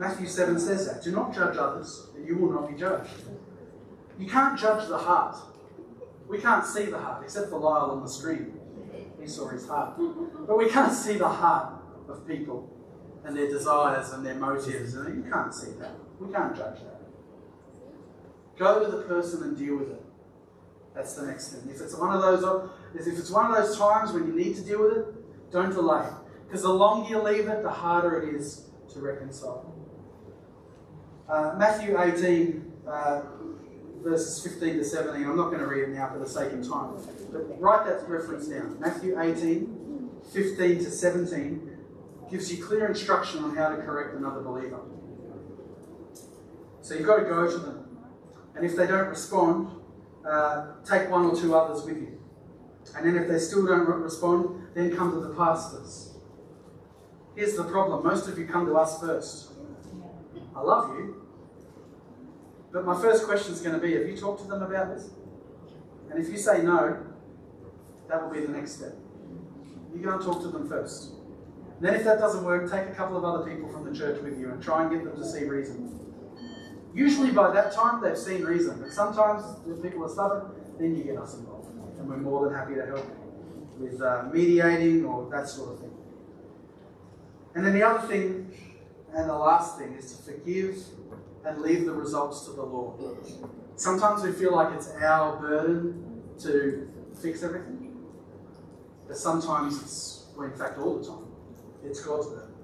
Matthew 0.00 0.26
7 0.26 0.58
says 0.58 0.86
that. 0.86 1.02
Do 1.04 1.12
not 1.12 1.34
judge 1.34 1.58
others, 1.58 2.06
and 2.16 2.26
you 2.26 2.38
will 2.38 2.50
not 2.50 2.70
be 2.70 2.74
judged. 2.74 3.10
You 4.18 4.26
can't 4.26 4.58
judge 4.58 4.88
the 4.88 4.96
heart. 4.96 5.36
We 6.26 6.38
can't 6.38 6.64
see 6.64 6.86
the 6.86 6.96
heart, 6.96 7.22
except 7.22 7.50
for 7.50 7.58
Lyle 7.58 7.90
on 7.90 8.02
the 8.02 8.08
screen. 8.08 8.58
He 9.20 9.26
saw 9.26 9.50
his 9.50 9.68
heart. 9.68 10.00
But 10.46 10.56
we 10.56 10.70
can't 10.70 10.94
see 10.94 11.18
the 11.18 11.28
heart 11.28 11.74
of 12.08 12.26
people 12.26 12.74
and 13.24 13.36
their 13.36 13.48
desires 13.48 14.12
and 14.12 14.24
their 14.24 14.36
motives. 14.36 14.94
And 14.94 15.22
you 15.22 15.30
can't 15.30 15.52
see 15.52 15.72
that. 15.72 15.92
We 16.18 16.32
can't 16.32 16.56
judge 16.56 16.78
that. 16.80 17.02
Go 18.58 18.82
to 18.82 18.90
the 18.90 19.02
person 19.02 19.42
and 19.42 19.58
deal 19.58 19.76
with 19.76 19.90
it. 19.90 20.02
That's 20.94 21.12
the 21.12 21.26
next 21.26 21.52
thing. 21.52 21.70
If 21.70 21.82
it's 21.82 21.94
one 21.94 22.16
of 22.16 22.22
those, 22.22 22.70
if 22.94 23.06
it's 23.06 23.30
one 23.30 23.50
of 23.50 23.54
those 23.54 23.76
times 23.76 24.12
when 24.12 24.26
you 24.26 24.32
need 24.32 24.56
to 24.56 24.62
deal 24.62 24.82
with 24.82 24.96
it, 24.96 25.52
don't 25.52 25.74
delay. 25.74 26.08
Because 26.46 26.62
the 26.62 26.72
longer 26.72 27.10
you 27.10 27.20
leave 27.22 27.48
it, 27.48 27.62
the 27.62 27.70
harder 27.70 28.22
it 28.22 28.34
is 28.34 28.70
to 28.94 29.00
reconcile. 29.00 29.76
Uh, 31.30 31.54
Matthew 31.56 31.96
18, 31.96 32.72
uh, 32.88 33.22
verses 34.02 34.42
15 34.42 34.78
to 34.78 34.84
17. 34.84 35.24
I'm 35.24 35.36
not 35.36 35.46
going 35.46 35.60
to 35.60 35.66
read 35.66 35.84
it 35.84 35.90
now 35.90 36.08
for 36.08 36.18
the 36.18 36.28
sake 36.28 36.52
of 36.52 36.68
time, 36.68 36.96
but 37.30 37.60
write 37.60 37.86
that 37.86 38.08
reference 38.08 38.48
down. 38.48 38.80
Matthew 38.80 39.20
18, 39.20 40.10
15 40.32 40.78
to 40.78 40.90
17 40.90 41.76
gives 42.32 42.52
you 42.52 42.64
clear 42.64 42.88
instruction 42.88 43.44
on 43.44 43.54
how 43.54 43.68
to 43.68 43.76
correct 43.76 44.16
another 44.16 44.40
believer. 44.40 44.80
So 46.82 46.94
you've 46.94 47.06
got 47.06 47.18
to 47.18 47.24
go 47.24 47.48
to 47.48 47.58
them. 47.58 47.98
And 48.56 48.66
if 48.66 48.74
they 48.74 48.88
don't 48.88 49.08
respond, 49.08 49.70
uh, 50.28 50.72
take 50.84 51.08
one 51.10 51.26
or 51.26 51.36
two 51.36 51.54
others 51.54 51.84
with 51.84 51.96
you. 51.96 52.20
And 52.96 53.06
then 53.06 53.22
if 53.22 53.28
they 53.28 53.38
still 53.38 53.64
don't 53.64 53.86
respond, 53.86 54.66
then 54.74 54.96
come 54.96 55.12
to 55.12 55.20
the 55.20 55.34
pastors. 55.34 56.12
Here's 57.36 57.54
the 57.54 57.64
problem 57.64 58.04
most 58.04 58.26
of 58.26 58.36
you 58.36 58.46
come 58.46 58.66
to 58.66 58.74
us 58.74 58.98
first. 58.98 59.52
I 60.60 60.62
love 60.62 60.98
you. 60.98 61.26
But 62.70 62.84
my 62.84 63.00
first 63.00 63.24
question 63.24 63.54
is 63.54 63.60
going 63.60 63.74
to 63.74 63.80
be 63.80 63.94
have 63.94 64.06
you 64.06 64.16
talked 64.16 64.42
to 64.42 64.46
them 64.46 64.62
about 64.62 64.94
this? 64.94 65.08
And 66.10 66.22
if 66.22 66.30
you 66.30 66.36
say 66.36 66.62
no, 66.62 67.02
that 68.08 68.22
will 68.22 68.30
be 68.30 68.40
the 68.40 68.52
next 68.52 68.72
step. 68.76 68.92
You 69.94 70.02
go 70.02 70.12
and 70.12 70.22
talk 70.22 70.42
to 70.42 70.48
them 70.48 70.68
first. 70.68 71.12
And 71.76 71.88
then 71.88 71.94
if 71.94 72.04
that 72.04 72.18
doesn't 72.18 72.44
work, 72.44 72.70
take 72.70 72.88
a 72.88 72.94
couple 72.94 73.16
of 73.16 73.24
other 73.24 73.50
people 73.50 73.70
from 73.70 73.90
the 73.90 73.98
church 73.98 74.20
with 74.22 74.38
you 74.38 74.50
and 74.50 74.62
try 74.62 74.82
and 74.82 74.90
get 74.90 75.02
them 75.02 75.16
to 75.16 75.26
see 75.26 75.44
reason. 75.44 75.98
Usually 76.94 77.30
by 77.30 77.52
that 77.54 77.72
time 77.72 78.02
they've 78.02 78.18
seen 78.18 78.42
reason, 78.42 78.80
but 78.82 78.92
sometimes 78.92 79.44
if 79.66 79.82
people 79.82 80.04
are 80.04 80.08
stubborn, 80.08 80.52
then 80.78 80.94
you 80.94 81.04
get 81.04 81.16
us 81.16 81.34
involved. 81.34 81.74
And 81.98 82.06
we're 82.08 82.18
more 82.18 82.44
than 82.44 82.54
happy 82.54 82.74
to 82.74 82.84
help 82.84 83.06
with 83.78 84.02
uh, 84.02 84.24
mediating 84.32 85.06
or 85.06 85.30
that 85.30 85.48
sort 85.48 85.72
of 85.72 85.80
thing. 85.80 85.92
And 87.54 87.64
then 87.64 87.72
the 87.72 87.82
other 87.82 88.06
thing, 88.06 88.52
and 89.14 89.28
the 89.28 89.34
last 89.34 89.78
thing, 89.78 89.94
is 89.94 90.16
to 90.16 90.22
forgive 90.22 90.76
and 91.44 91.60
leave 91.60 91.84
the 91.86 91.92
results 91.92 92.44
to 92.46 92.52
the 92.52 92.62
Lord. 92.62 93.00
Sometimes 93.76 94.22
we 94.22 94.32
feel 94.32 94.54
like 94.54 94.74
it's 94.74 94.90
our 95.00 95.36
burden 95.40 96.22
to 96.40 96.90
fix 97.20 97.42
everything, 97.42 97.96
but 99.08 99.16
sometimes 99.16 99.80
it's, 99.82 100.26
well, 100.36 100.46
in 100.46 100.56
fact, 100.56 100.78
all 100.78 100.98
the 100.98 101.06
time, 101.06 101.26
it's 101.84 102.00
God's 102.04 102.26
burden. 102.28 102.54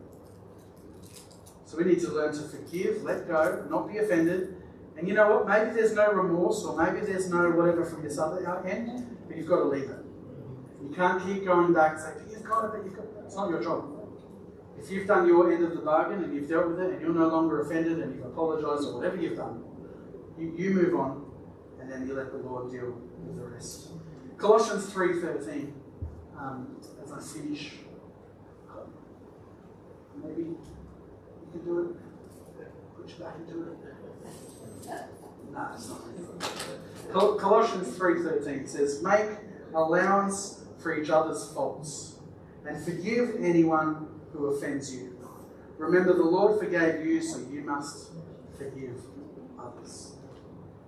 So 1.64 1.78
we 1.78 1.84
need 1.84 2.00
to 2.00 2.10
learn 2.10 2.32
to 2.34 2.42
forgive, 2.42 3.02
let 3.02 3.26
go, 3.26 3.66
not 3.68 3.88
be 3.90 3.98
offended. 3.98 4.56
And 4.96 5.08
you 5.08 5.14
know 5.14 5.36
what? 5.36 5.48
Maybe 5.48 5.74
there's 5.74 5.94
no 5.94 6.12
remorse 6.12 6.64
or 6.64 6.76
maybe 6.76 7.04
there's 7.04 7.28
no 7.28 7.50
whatever 7.50 7.84
from 7.84 8.02
this 8.02 8.18
other 8.18 8.64
end, 8.66 9.16
but 9.26 9.36
you've 9.36 9.48
got 9.48 9.56
to 9.56 9.64
leave 9.64 9.90
it. 9.90 10.04
You 10.82 10.94
can't 10.94 11.24
keep 11.26 11.44
going 11.44 11.74
back 11.74 11.92
and 11.92 12.00
say, 12.00 12.12
but 12.14 12.26
but 12.72 12.84
you've 12.84 12.94
got 12.94 13.04
it. 13.04 13.10
It's 13.24 13.34
not 13.34 13.50
your 13.50 13.62
job. 13.62 13.95
If 14.78 14.90
you've 14.90 15.06
done 15.06 15.26
your 15.26 15.52
end 15.52 15.64
of 15.64 15.74
the 15.74 15.82
bargain 15.82 16.22
and 16.22 16.34
you've 16.34 16.48
dealt 16.48 16.68
with 16.68 16.80
it 16.80 16.92
and 16.92 17.00
you're 17.00 17.14
no 17.14 17.28
longer 17.28 17.62
offended 17.62 17.98
and 17.98 18.14
you've 18.14 18.26
apologized 18.26 18.88
or 18.88 18.96
whatever 18.96 19.16
you've 19.16 19.36
done, 19.36 19.64
you, 20.38 20.54
you 20.56 20.70
move 20.70 20.94
on 20.94 21.30
and 21.80 21.90
then 21.90 22.06
you 22.06 22.14
let 22.14 22.30
the 22.30 22.38
Lord 22.38 22.70
deal 22.70 22.94
with 23.24 23.36
the 23.36 23.44
rest. 23.44 23.88
Colossians 24.36 24.92
3.13, 24.92 25.72
um, 26.38 26.76
as 27.02 27.12
I 27.12 27.20
finish, 27.20 27.72
maybe 30.22 30.42
you 30.42 30.58
can 31.52 31.64
do 31.64 31.96
it, 32.58 32.96
put 32.96 33.08
you 33.08 33.24
back 33.24 33.36
into 33.38 33.62
it. 33.62 33.78
No, 35.52 35.68
it's 35.74 35.88
not. 35.88 37.38
Colossians 37.38 37.96
3.13 37.96 38.68
says, 38.68 39.02
Make 39.02 39.38
allowance 39.74 40.64
for 40.78 41.00
each 41.00 41.08
other's 41.08 41.50
faults 41.52 42.16
and 42.66 42.82
forgive 42.84 43.36
anyone 43.40 44.08
who 44.32 44.46
offends 44.46 44.94
you. 44.94 45.18
Remember, 45.78 46.14
the 46.14 46.22
Lord 46.22 46.58
forgave 46.58 47.04
you, 47.04 47.20
so 47.20 47.38
you 47.50 47.60
must 47.60 48.10
forgive 48.56 48.96
others. 49.58 50.14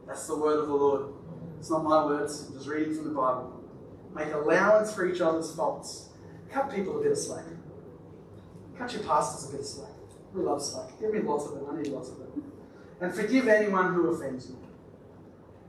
That's 0.07 0.27
the 0.27 0.37
word 0.37 0.61
of 0.61 0.69
the 0.69 0.75
Lord. 0.75 1.13
It's 1.59 1.71
not 1.71 1.85
my 1.85 2.05
words, 2.05 2.47
I'm 2.49 2.55
just 2.55 2.69
reading 2.69 2.95
from 2.95 3.05
the 3.05 3.15
Bible. 3.15 3.63
Make 4.15 4.33
allowance 4.33 4.95
for 4.95 5.07
each 5.07 5.21
other's 5.21 5.55
faults. 5.55 6.09
Cut 6.51 6.75
people 6.75 6.99
a 6.99 7.03
bit 7.03 7.13
of 7.13 7.19
slack. 7.19 7.45
Cut 8.79 8.93
your 8.93 9.03
pastors 9.03 9.49
a 9.49 9.53
bit 9.53 9.61
of 9.61 9.67
slack. 9.67 9.91
We 10.33 10.43
love 10.43 10.63
slack. 10.63 10.99
Give 11.01 11.13
me 11.13 11.21
lots 11.21 11.47
of 11.47 11.59
it. 11.59 11.65
I 11.71 11.77
need 11.77 11.89
lots 11.89 12.11
of 12.11 12.21
it. 12.21 12.29
And 13.01 13.15
forgive 13.15 13.49
anyone 13.49 13.95
who 13.95 14.09
offends 14.09 14.49
you. 14.49 14.59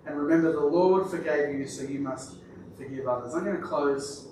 And 0.06 0.18
remember, 0.18 0.52
the 0.52 0.66
Lord 0.66 1.10
forgave 1.10 1.60
you, 1.60 1.68
so 1.68 1.84
you 1.84 2.00
must 2.00 2.36
forgive 2.78 3.08
others. 3.08 3.34
I'm 3.34 3.44
going 3.44 3.58
to 3.58 3.62
close 3.62 4.28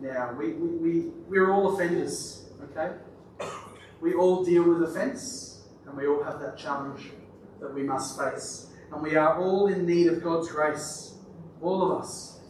now. 0.00 0.34
We, 0.38 0.52
we, 0.52 0.68
we, 0.76 1.00
we're 1.28 1.50
all 1.50 1.74
offenders, 1.74 2.43
okay? 2.76 2.96
We 4.00 4.14
all 4.14 4.44
deal 4.44 4.64
with 4.64 4.82
offense, 4.82 5.62
and 5.86 5.96
we 5.96 6.06
all 6.06 6.22
have 6.22 6.40
that 6.40 6.58
challenge 6.58 7.10
that 7.60 7.72
we 7.72 7.82
must 7.82 8.18
face. 8.18 8.68
And 8.92 9.02
we 9.02 9.16
are 9.16 9.40
all 9.40 9.66
in 9.68 9.86
need 9.86 10.08
of 10.08 10.22
God's 10.22 10.50
grace, 10.50 11.14
all 11.60 11.82
of 11.82 12.02
us. 12.02 12.40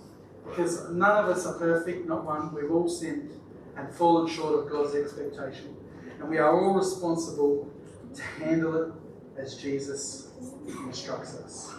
Because 0.44 0.90
none 0.90 1.24
of 1.24 1.30
us 1.30 1.46
are 1.46 1.54
perfect, 1.54 2.06
not 2.06 2.24
one. 2.24 2.54
We've 2.54 2.70
all 2.70 2.88
sinned 2.88 3.30
and 3.76 3.92
fallen 3.94 4.28
short 4.28 4.58
of 4.58 4.70
God's 4.70 4.94
expectation. 4.94 5.76
And 6.20 6.28
we 6.28 6.38
are 6.38 6.52
all 6.52 6.74
responsible 6.74 7.72
to 8.14 8.22
handle 8.22 8.74
it 8.82 8.92
as 9.40 9.56
Jesus 9.56 10.32
instructs 10.86 11.34
us. 11.36 11.74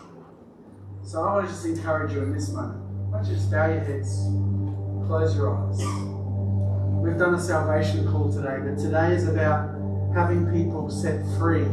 So 1.03 1.21
I 1.23 1.35
want 1.35 1.47
to 1.47 1.53
just 1.53 1.65
encourage 1.65 2.13
you 2.13 2.23
in 2.23 2.33
this 2.33 2.49
moment. 2.49 2.83
Why 3.11 3.19
don't 3.19 3.29
you 3.29 3.35
just 3.35 3.51
bow 3.51 3.67
your 3.67 3.79
heads, 3.79 4.09
close 5.07 5.35
your 5.35 5.55
eyes. 5.55 6.14
We've 7.05 7.19
done 7.19 7.35
a 7.35 7.39
salvation 7.39 8.11
call 8.11 8.33
today, 8.33 8.57
but 8.63 8.79
today 8.79 9.13
is 9.13 9.27
about 9.27 9.69
having 10.15 10.51
people 10.51 10.89
set 10.89 11.23
free 11.37 11.63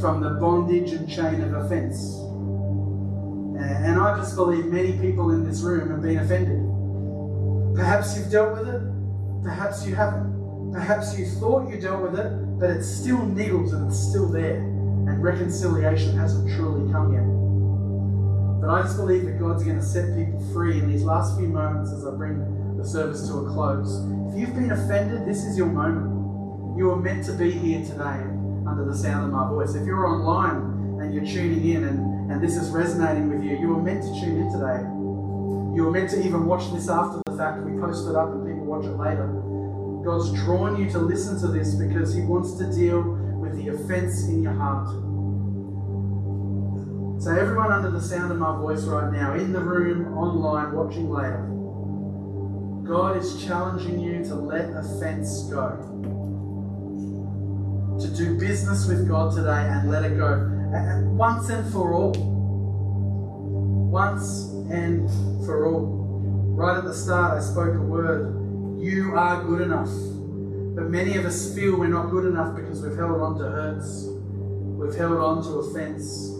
from 0.00 0.20
the 0.20 0.30
bondage 0.40 0.90
and 0.90 1.08
chain 1.08 1.40
of 1.42 1.54
offense. 1.54 2.16
And 3.56 4.00
I 4.00 4.16
just 4.18 4.34
believe 4.34 4.64
many 4.64 4.98
people 4.98 5.30
in 5.30 5.48
this 5.48 5.60
room 5.60 5.90
have 5.92 6.02
been 6.02 6.18
offended. 6.18 6.58
Perhaps 7.76 8.18
you've 8.18 8.32
dealt 8.32 8.58
with 8.58 8.68
it, 8.68 8.82
perhaps 9.44 9.86
you 9.86 9.94
haven't. 9.94 10.72
Perhaps 10.72 11.16
you 11.16 11.24
thought 11.24 11.70
you 11.70 11.80
dealt 11.80 12.02
with 12.02 12.18
it, 12.18 12.58
but 12.58 12.68
it 12.68 12.82
still 12.82 13.18
niggles 13.18 13.72
and 13.72 13.86
it's 13.86 13.98
still 13.98 14.26
there, 14.26 14.56
and 14.56 15.22
reconciliation 15.22 16.18
hasn't 16.18 16.50
truly 16.56 16.90
come 16.90 17.14
yet. 17.14 18.60
But 18.60 18.70
I 18.70 18.82
just 18.82 18.96
believe 18.96 19.24
that 19.26 19.38
God's 19.38 19.62
going 19.62 19.78
to 19.78 19.84
set 19.84 20.16
people 20.16 20.40
free 20.52 20.80
in 20.80 20.90
these 20.90 21.04
last 21.04 21.38
few 21.38 21.46
moments 21.46 21.92
as 21.92 22.04
I 22.04 22.10
bring 22.10 22.61
the 22.82 22.88
service 22.88 23.28
to 23.28 23.34
a 23.34 23.52
close. 23.52 24.04
If 24.32 24.40
you've 24.40 24.54
been 24.54 24.72
offended, 24.72 25.24
this 25.24 25.44
is 25.44 25.56
your 25.56 25.68
moment. 25.68 26.76
You 26.76 26.90
are 26.90 26.96
meant 26.96 27.24
to 27.26 27.32
be 27.32 27.52
here 27.52 27.84
today 27.84 28.26
under 28.66 28.84
the 28.84 28.96
sound 28.96 29.26
of 29.26 29.30
my 29.30 29.48
voice. 29.48 29.74
If 29.74 29.86
you're 29.86 30.06
online 30.06 31.00
and 31.00 31.14
you're 31.14 31.24
tuning 31.24 31.64
in 31.68 31.84
and, 31.84 32.32
and 32.32 32.42
this 32.42 32.56
is 32.56 32.70
resonating 32.70 33.30
with 33.30 33.44
you, 33.44 33.56
you 33.56 33.76
are 33.76 33.82
meant 33.82 34.02
to 34.02 34.08
tune 34.20 34.40
in 34.40 34.50
today. 34.50 34.82
You 35.76 35.86
are 35.86 35.90
meant 35.92 36.10
to 36.10 36.26
even 36.26 36.44
watch 36.44 36.72
this 36.72 36.88
after 36.88 37.22
the 37.26 37.36
fact. 37.36 37.62
We 37.62 37.78
post 37.80 38.08
it 38.08 38.16
up 38.16 38.30
and 38.32 38.44
people 38.44 38.64
watch 38.64 38.84
it 38.84 38.98
later. 38.98 39.28
God's 40.04 40.32
drawn 40.32 40.82
you 40.82 40.90
to 40.90 40.98
listen 40.98 41.38
to 41.40 41.48
this 41.48 41.76
because 41.76 42.12
He 42.12 42.22
wants 42.22 42.54
to 42.58 42.66
deal 42.72 43.00
with 43.38 43.54
the 43.56 43.68
offense 43.68 44.24
in 44.24 44.42
your 44.42 44.54
heart. 44.54 44.88
So, 47.22 47.30
everyone 47.30 47.70
under 47.70 47.90
the 47.90 48.00
sound 48.00 48.32
of 48.32 48.38
my 48.38 48.56
voice 48.56 48.82
right 48.82 49.12
now, 49.12 49.34
in 49.34 49.52
the 49.52 49.60
room, 49.60 50.18
online, 50.18 50.72
watching 50.74 51.08
later, 51.08 51.52
God 52.84 53.16
is 53.16 53.44
challenging 53.44 54.00
you 54.00 54.24
to 54.24 54.34
let 54.34 54.70
offense 54.70 55.44
go. 55.44 55.70
To 58.00 58.08
do 58.08 58.38
business 58.38 58.86
with 58.86 59.08
God 59.08 59.34
today 59.34 59.68
and 59.68 59.88
let 59.90 60.04
it 60.04 60.16
go. 60.16 60.48
Once 61.12 61.48
and 61.48 61.70
for 61.72 61.94
all. 61.94 62.12
Once 63.90 64.48
and 64.72 65.08
for 65.46 65.66
all. 65.66 66.02
Right 66.56 66.78
at 66.78 66.84
the 66.84 66.94
start, 66.94 67.38
I 67.38 67.40
spoke 67.40 67.74
a 67.74 67.80
word. 67.80 68.80
You 68.82 69.14
are 69.14 69.44
good 69.44 69.60
enough. 69.60 69.90
But 70.74 70.90
many 70.90 71.16
of 71.16 71.24
us 71.24 71.54
feel 71.54 71.78
we're 71.78 71.86
not 71.86 72.10
good 72.10 72.26
enough 72.26 72.56
because 72.56 72.82
we've 72.82 72.96
held 72.96 73.20
on 73.20 73.38
to 73.38 73.44
hurts. 73.44 74.06
We've 74.08 74.94
held 74.94 75.18
on 75.18 75.42
to 75.44 75.50
offense. 75.60 76.30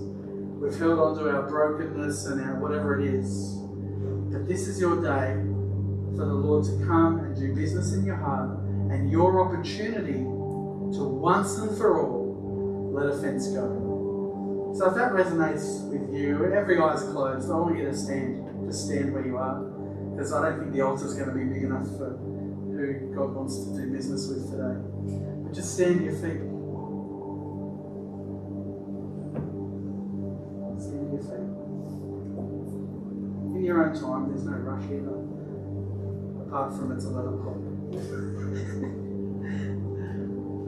We've 0.61 0.77
held 0.77 0.99
on 0.99 1.19
to 1.19 1.31
our 1.31 1.43
brokenness 1.43 2.27
and 2.27 2.41
our 2.41 2.59
whatever 2.59 2.99
it 2.99 3.15
is. 3.15 3.59
But 4.33 4.49
this 4.49 4.67
is 4.67 4.81
your 4.81 5.01
day 5.01 5.52
for 6.17 6.25
the 6.27 6.35
Lord 6.35 6.65
to 6.67 6.87
come 6.87 7.19
and 7.21 7.37
do 7.37 7.55
business 7.55 7.93
in 7.93 8.05
your 8.05 8.17
heart 8.17 8.51
and 8.91 9.11
your 9.11 9.41
opportunity 9.41 10.25
to 10.95 11.05
once 11.05 11.57
and 11.59 11.77
for 11.77 11.99
all 11.99 12.91
let 12.93 13.07
offense 13.07 13.49
go. 13.49 14.75
So 14.77 14.89
if 14.89 14.95
that 14.95 15.13
resonates 15.13 15.89
with 15.89 16.15
you, 16.15 16.53
every 16.53 16.79
eye's 16.79 17.03
closed, 17.03 17.51
I 17.51 17.55
want 17.55 17.79
you 17.79 17.85
to 17.87 17.97
stand. 17.97 18.67
Just 18.67 18.87
stand 18.87 19.13
where 19.13 19.25
you 19.25 19.37
are. 19.37 19.61
Because 20.13 20.33
I 20.33 20.49
don't 20.49 20.61
think 20.61 20.73
the 20.73 20.83
altar's 20.83 21.15
going 21.15 21.29
to 21.29 21.35
be 21.35 21.45
big 21.45 21.63
enough 21.65 21.87
for 21.97 22.17
who 22.17 23.13
God 23.15 23.35
wants 23.35 23.65
to 23.65 23.77
do 23.77 23.91
business 23.91 24.29
with 24.29 24.51
today. 24.51 24.77
But 25.45 25.55
just 25.55 25.75
stand 25.75 26.05
your 26.05 26.13
feet. 26.15 26.41
Stand 30.81 31.13
your 31.13 31.23
feet. 31.23 31.49
In 33.57 33.65
your 33.65 33.87
own 33.87 33.95
time, 33.99 34.29
there's 34.29 34.45
no 34.45 34.53
rush 34.53 34.85
either. 34.85 35.32
Apart 36.53 36.77
from 36.77 36.93
it's 36.93 37.07
11 37.07 37.33
o'clock. 37.33 37.57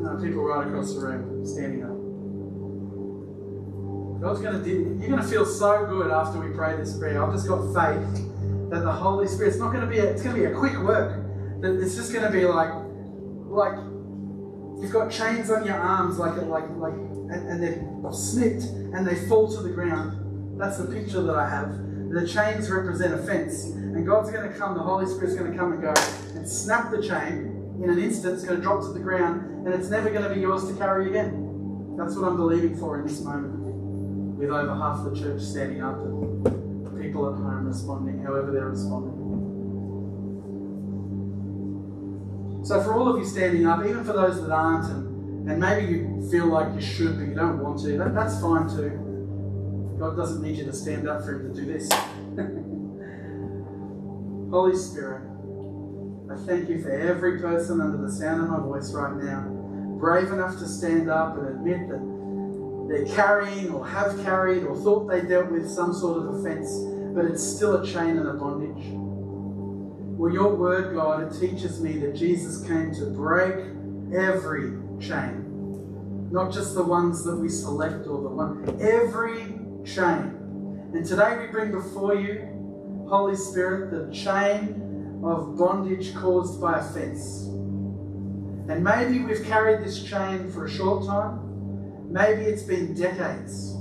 no, 0.01 0.17
people 0.25 0.45
right 0.45 0.67
across 0.67 0.95
the 0.95 1.01
room 1.01 1.45
standing 1.45 1.85
up. 1.85 1.93
God's 4.23 4.41
going 4.41 4.57
to 4.57 4.65
do, 4.65 4.97
you're 4.99 5.11
going 5.11 5.21
to 5.21 5.29
feel 5.29 5.45
so 5.45 5.85
good 5.85 6.11
after 6.11 6.41
we 6.41 6.55
pray 6.57 6.75
this 6.79 6.97
prayer. 6.97 7.23
I've 7.23 7.35
just 7.35 7.47
got 7.47 7.67
faith 7.75 8.01
that 8.71 8.81
the 8.81 8.93
Holy 8.93 9.29
Spirit's 9.29 9.59
not 9.59 9.75
going 9.75 9.83
to 9.83 9.87
be 9.87 9.99
a, 9.99 10.05
it's 10.05 10.23
going 10.23 10.35
to 10.35 10.41
be 10.41 10.47
a 10.47 10.55
quick 10.55 10.79
work. 10.79 11.21
That 11.61 11.79
it's 11.79 11.97
just 11.97 12.15
going 12.15 12.25
to 12.25 12.31
be 12.31 12.47
like 12.47 12.73
like 13.53 13.77
you've 14.81 14.91
got 14.91 15.11
chains 15.11 15.51
on 15.51 15.67
your 15.67 15.77
arms 15.77 16.19
like 16.19 16.35
like 16.45 16.65
like 16.79 16.95
and, 16.95 17.47
and 17.47 17.63
they're 17.63 18.11
snipped 18.11 18.63
and 18.63 19.07
they 19.07 19.29
fall 19.29 19.55
to 19.55 19.61
the 19.61 19.69
ground. 19.69 20.59
That's 20.59 20.79
the 20.79 20.87
picture 20.87 21.21
that 21.21 21.37
I 21.37 21.47
have. 21.47 21.69
The 22.15 22.25
chains 22.25 22.71
represent 22.71 23.13
offense. 23.13 23.65
And 23.65 24.07
God's 24.07 24.31
going 24.31 24.49
to 24.49 24.57
come, 24.57 24.75
the 24.75 24.83
Holy 24.83 25.05
Spirit's 25.05 25.35
going 25.35 25.51
to 25.51 25.59
come 25.59 25.73
and 25.73 25.83
go 25.83 25.93
and 26.37 26.49
snap 26.49 26.93
the 26.93 27.03
chain 27.03 27.81
in 27.83 27.91
an 27.91 27.99
instant. 27.99 28.35
It's 28.35 28.45
going 28.45 28.59
to 28.59 28.63
drop 28.63 28.83
to 28.83 28.93
the 28.93 29.01
ground 29.01 29.67
and 29.67 29.75
it's 29.75 29.89
never 29.89 30.11
going 30.11 30.23
to 30.23 30.33
be 30.33 30.41
yours 30.41 30.69
to 30.69 30.77
carry 30.77 31.09
again. 31.09 31.97
That's 31.99 32.15
what 32.15 32.29
I'm 32.29 32.37
believing 32.37 32.77
for 32.79 33.01
in 33.01 33.07
this 33.07 33.21
moment. 33.21 33.55
With 34.39 34.51
over 34.51 34.75
half 34.77 35.03
the 35.03 35.19
church 35.19 35.43
standing 35.43 35.83
up 35.83 35.97
and 35.97 37.03
people 37.03 37.29
at 37.29 37.35
home 37.35 37.67
responding, 37.67 38.23
however 38.23 38.53
they're 38.53 38.69
responding. 38.69 39.21
So, 42.65 42.81
for 42.83 42.95
all 42.95 43.09
of 43.09 43.19
you 43.19 43.25
standing 43.25 43.67
up, 43.67 43.85
even 43.85 44.05
for 44.05 44.13
those 44.13 44.41
that 44.41 44.53
aren't, 44.53 44.87
and, 44.87 45.51
and 45.51 45.61
maybe 45.61 45.93
you 45.93 46.29
feel 46.31 46.47
like 46.47 46.73
you 46.75 46.81
should, 46.81 47.19
but 47.19 47.27
you 47.27 47.35
don't 47.35 47.59
want 47.63 47.81
to, 47.83 47.99
that, 47.99 48.15
that's 48.15 48.41
fine 48.41 48.69
too. 48.69 49.04
God 49.99 50.17
doesn't 50.17 50.43
need 50.43 50.57
you 50.57 50.65
to 50.65 50.73
stand 50.73 51.09
up 51.09 51.25
for 51.25 51.35
Him 51.35 51.55
to 51.55 51.61
do 51.61 51.67
this. 51.67 51.89
Holy 54.51 54.77
Spirit, 54.77 55.23
I 56.31 56.37
thank 56.47 56.69
you 56.69 56.83
for 56.83 56.91
every 56.91 57.41
person 57.41 57.81
under 57.81 57.99
the 57.99 58.11
sound 58.11 58.43
of 58.43 58.51
my 58.51 58.59
voice 58.61 58.93
right 58.93 59.15
now, 59.15 59.43
brave 59.99 60.33
enough 60.33 60.59
to 60.59 60.67
stand 60.67 61.09
up 61.11 61.39
and 61.39 61.49
admit 61.49 61.89
that 61.89 62.01
they're 62.89 63.07
carrying 63.15 63.71
or 63.71 63.87
have 63.87 64.23
carried 64.25 64.65
or 64.65 64.77
thought 64.77 65.09
they 65.09 65.23
dealt 65.23 65.51
with 65.51 65.71
some 65.71 65.95
sort 65.95 66.19
of 66.19 66.35
offense, 66.35 66.71
but 67.15 67.25
it's 67.25 67.43
still 67.43 67.77
a 67.83 67.87
chain 67.87 68.19
and 68.19 68.29
a 68.29 68.35
bondage. 68.35 68.85
Well, 70.17 70.33
your 70.33 70.55
word, 70.55 70.95
God, 70.95 71.23
it 71.23 71.41
teaches 71.41 71.81
me 71.81 71.99
that 71.99 72.15
Jesus 72.15 72.67
came 72.67 72.95
to 72.95 73.07
break 73.07 73.55
every 74.15 74.77
chain, 75.01 76.29
not 76.31 76.53
just 76.53 76.75
the 76.75 76.83
ones 76.83 77.25
that 77.25 77.37
we 77.37 77.49
select 77.49 78.07
or 78.07 78.21
the 78.23 78.29
one, 78.29 78.79
every 78.81 79.43
chain. 79.85 80.91
And 80.95 81.05
today 81.05 81.37
we 81.39 81.47
bring 81.49 81.71
before 81.71 82.15
you, 82.15 83.07
Holy 83.09 83.37
Spirit, 83.37 83.91
the 83.91 84.13
chain 84.13 85.21
of 85.25 85.57
bondage 85.57 86.15
caused 86.15 86.61
by 86.61 86.79
offense. 86.79 87.45
And 88.69 88.83
maybe 88.83 89.21
we've 89.21 89.45
carried 89.45 89.85
this 89.85 90.03
chain 90.03 90.51
for 90.51 90.65
a 90.65 90.71
short 90.71 91.07
time, 91.07 92.11
maybe 92.11 92.43
it's 92.43 92.63
been 92.63 92.95
decades. 92.95 93.73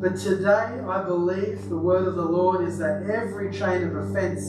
But 0.00 0.16
today 0.16 0.80
I 0.88 1.02
believe 1.04 1.68
the 1.68 1.78
word 1.78 2.06
of 2.06 2.16
the 2.16 2.24
Lord 2.24 2.66
is 2.66 2.78
that 2.78 3.08
every 3.08 3.52
chain 3.52 3.84
of 3.84 3.96
offense 3.96 4.42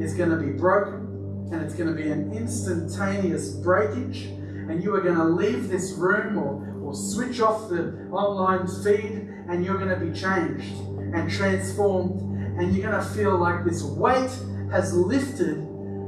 is 0.00 0.14
going 0.14 0.30
to 0.30 0.36
be 0.36 0.52
broken 0.52 1.48
and 1.52 1.62
it's 1.62 1.74
going 1.74 1.94
to 1.94 2.00
be 2.00 2.08
an 2.10 2.32
instantaneous 2.32 3.50
breakage. 3.50 4.24
And 4.68 4.82
you 4.82 4.94
are 4.94 5.02
going 5.02 5.16
to 5.16 5.24
leave 5.24 5.68
this 5.68 5.92
room 5.92 6.38
or, 6.38 6.80
or 6.82 6.94
switch 6.94 7.40
off 7.40 7.68
the 7.68 8.08
online 8.10 8.66
feed 8.82 9.33
and 9.48 9.64
you're 9.64 9.78
going 9.78 9.88
to 9.88 10.04
be 10.04 10.12
changed 10.18 10.74
and 11.14 11.30
transformed. 11.30 12.20
And 12.58 12.74
you're 12.74 12.88
going 12.90 13.02
to 13.02 13.10
feel 13.10 13.36
like 13.36 13.64
this 13.64 13.82
weight 13.82 14.30
has 14.70 14.94
lifted 14.94 15.56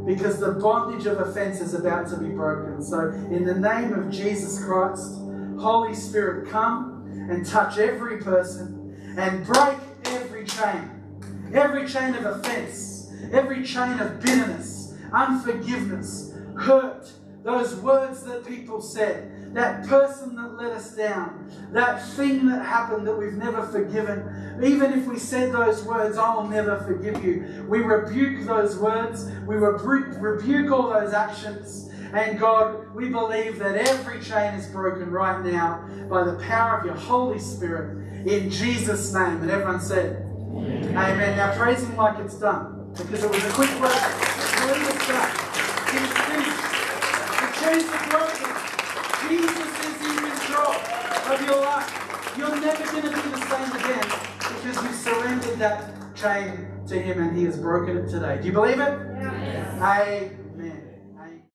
because 0.07 0.39
the 0.39 0.53
bondage 0.53 1.07
of 1.07 1.19
offense 1.19 1.61
is 1.61 1.75
about 1.75 2.09
to 2.09 2.17
be 2.17 2.29
broken. 2.29 2.83
So, 2.83 3.11
in 3.31 3.45
the 3.45 3.55
name 3.55 3.93
of 3.93 4.11
Jesus 4.11 4.65
Christ, 4.65 5.19
Holy 5.59 5.95
Spirit, 5.95 6.49
come 6.49 7.27
and 7.29 7.45
touch 7.45 7.79
every 7.79 8.19
person 8.19 9.17
and 9.19 9.45
break 9.45 9.79
every 10.05 10.45
chain. 10.45 10.93
Every 11.53 11.87
chain 11.89 12.15
of 12.15 12.25
offense, 12.25 13.13
every 13.33 13.65
chain 13.65 13.99
of 13.99 14.21
bitterness, 14.21 14.95
unforgiveness, 15.13 16.35
hurt, 16.57 17.11
those 17.43 17.77
words 17.77 18.23
that 18.25 18.47
people 18.47 18.81
said, 18.81 19.33
that 19.55 19.87
person 19.87 20.37
that 20.37 20.55
let 20.55 20.73
us 20.73 20.95
down, 20.95 21.51
that 21.73 22.07
thing 22.11 22.47
that 22.47 22.65
happened 22.65 23.07
that 23.07 23.17
we've 23.17 23.35
never 23.35 23.67
forgiven. 23.67 24.61
Even 24.63 24.93
if 24.93 25.07
we 25.07 25.19
said 25.19 25.53
those 25.53 25.85
words, 25.85 26.19
I'll 26.19 26.47
never 26.47 26.79
forgive 26.79 27.25
you, 27.25 27.67
we 27.69 27.81
rebuke 27.81 28.47
those 28.47 28.77
words, 28.79 29.31
we 29.47 29.57
rebuke, 29.57 30.21
rebuke 30.21 30.71
all 30.73 30.91
those 30.91 31.13
actions. 31.13 31.91
And 32.13 32.39
God, 32.39 32.95
we 32.95 33.09
believe 33.09 33.59
that 33.59 33.77
every 33.77 34.21
chain 34.23 34.55
is 34.55 34.67
broken 34.69 35.11
right 35.11 35.45
now 35.45 35.87
by 36.09 36.25
the 36.25 36.39
power 36.39 36.79
of 36.79 36.87
your 36.87 36.95
Holy 36.95 37.39
Spirit 37.39 38.27
in 38.27 38.49
Jesus' 38.51 39.13
name. 39.13 39.43
And 39.43 39.51
everyone 39.51 39.81
said, 39.81 40.23
Amen. 40.57 40.97
Amen. 40.97 41.37
Now 41.37 41.55
praise 41.57 41.83
Him 41.83 41.97
like 41.97 42.19
it's 42.19 42.39
done 42.39 42.93
because 42.97 43.23
it 43.25 43.31
was 43.31 43.45
a 43.45 43.51
quick 43.51 43.71
word. 43.81 43.93
Believe 44.61 44.89
it's 44.89 45.07
done. 45.07 45.31
It's 45.93 46.13
finished. 46.25 46.67
The 47.37 47.49
chains 47.61 47.85
are 47.93 48.09
broken. 48.09 48.57
Jesus 49.29 49.69
is 49.85 49.97
in 50.07 50.17
control 50.31 50.75
of 51.33 51.43
your 51.45 51.61
life. 51.61 52.07
You're 52.37 52.61
never 52.61 52.85
going 52.85 53.03
to 53.03 53.23
be 53.23 53.31
the 53.31 53.41
same 53.49 53.73
again 53.77 54.09
because 54.39 54.83
you 54.83 54.93
surrendered 54.93 55.59
that 55.59 56.15
chain 56.15 56.67
to 56.87 57.01
Him 57.01 57.23
and 57.23 57.37
He 57.37 57.45
has 57.45 57.59
broken 57.59 57.97
it 57.97 58.09
today. 58.11 58.39
Do 58.41 58.47
you 58.47 58.53
believe 58.53 58.79
it? 58.79 58.99
Yes. 59.19 59.83
Amen. 59.83 60.46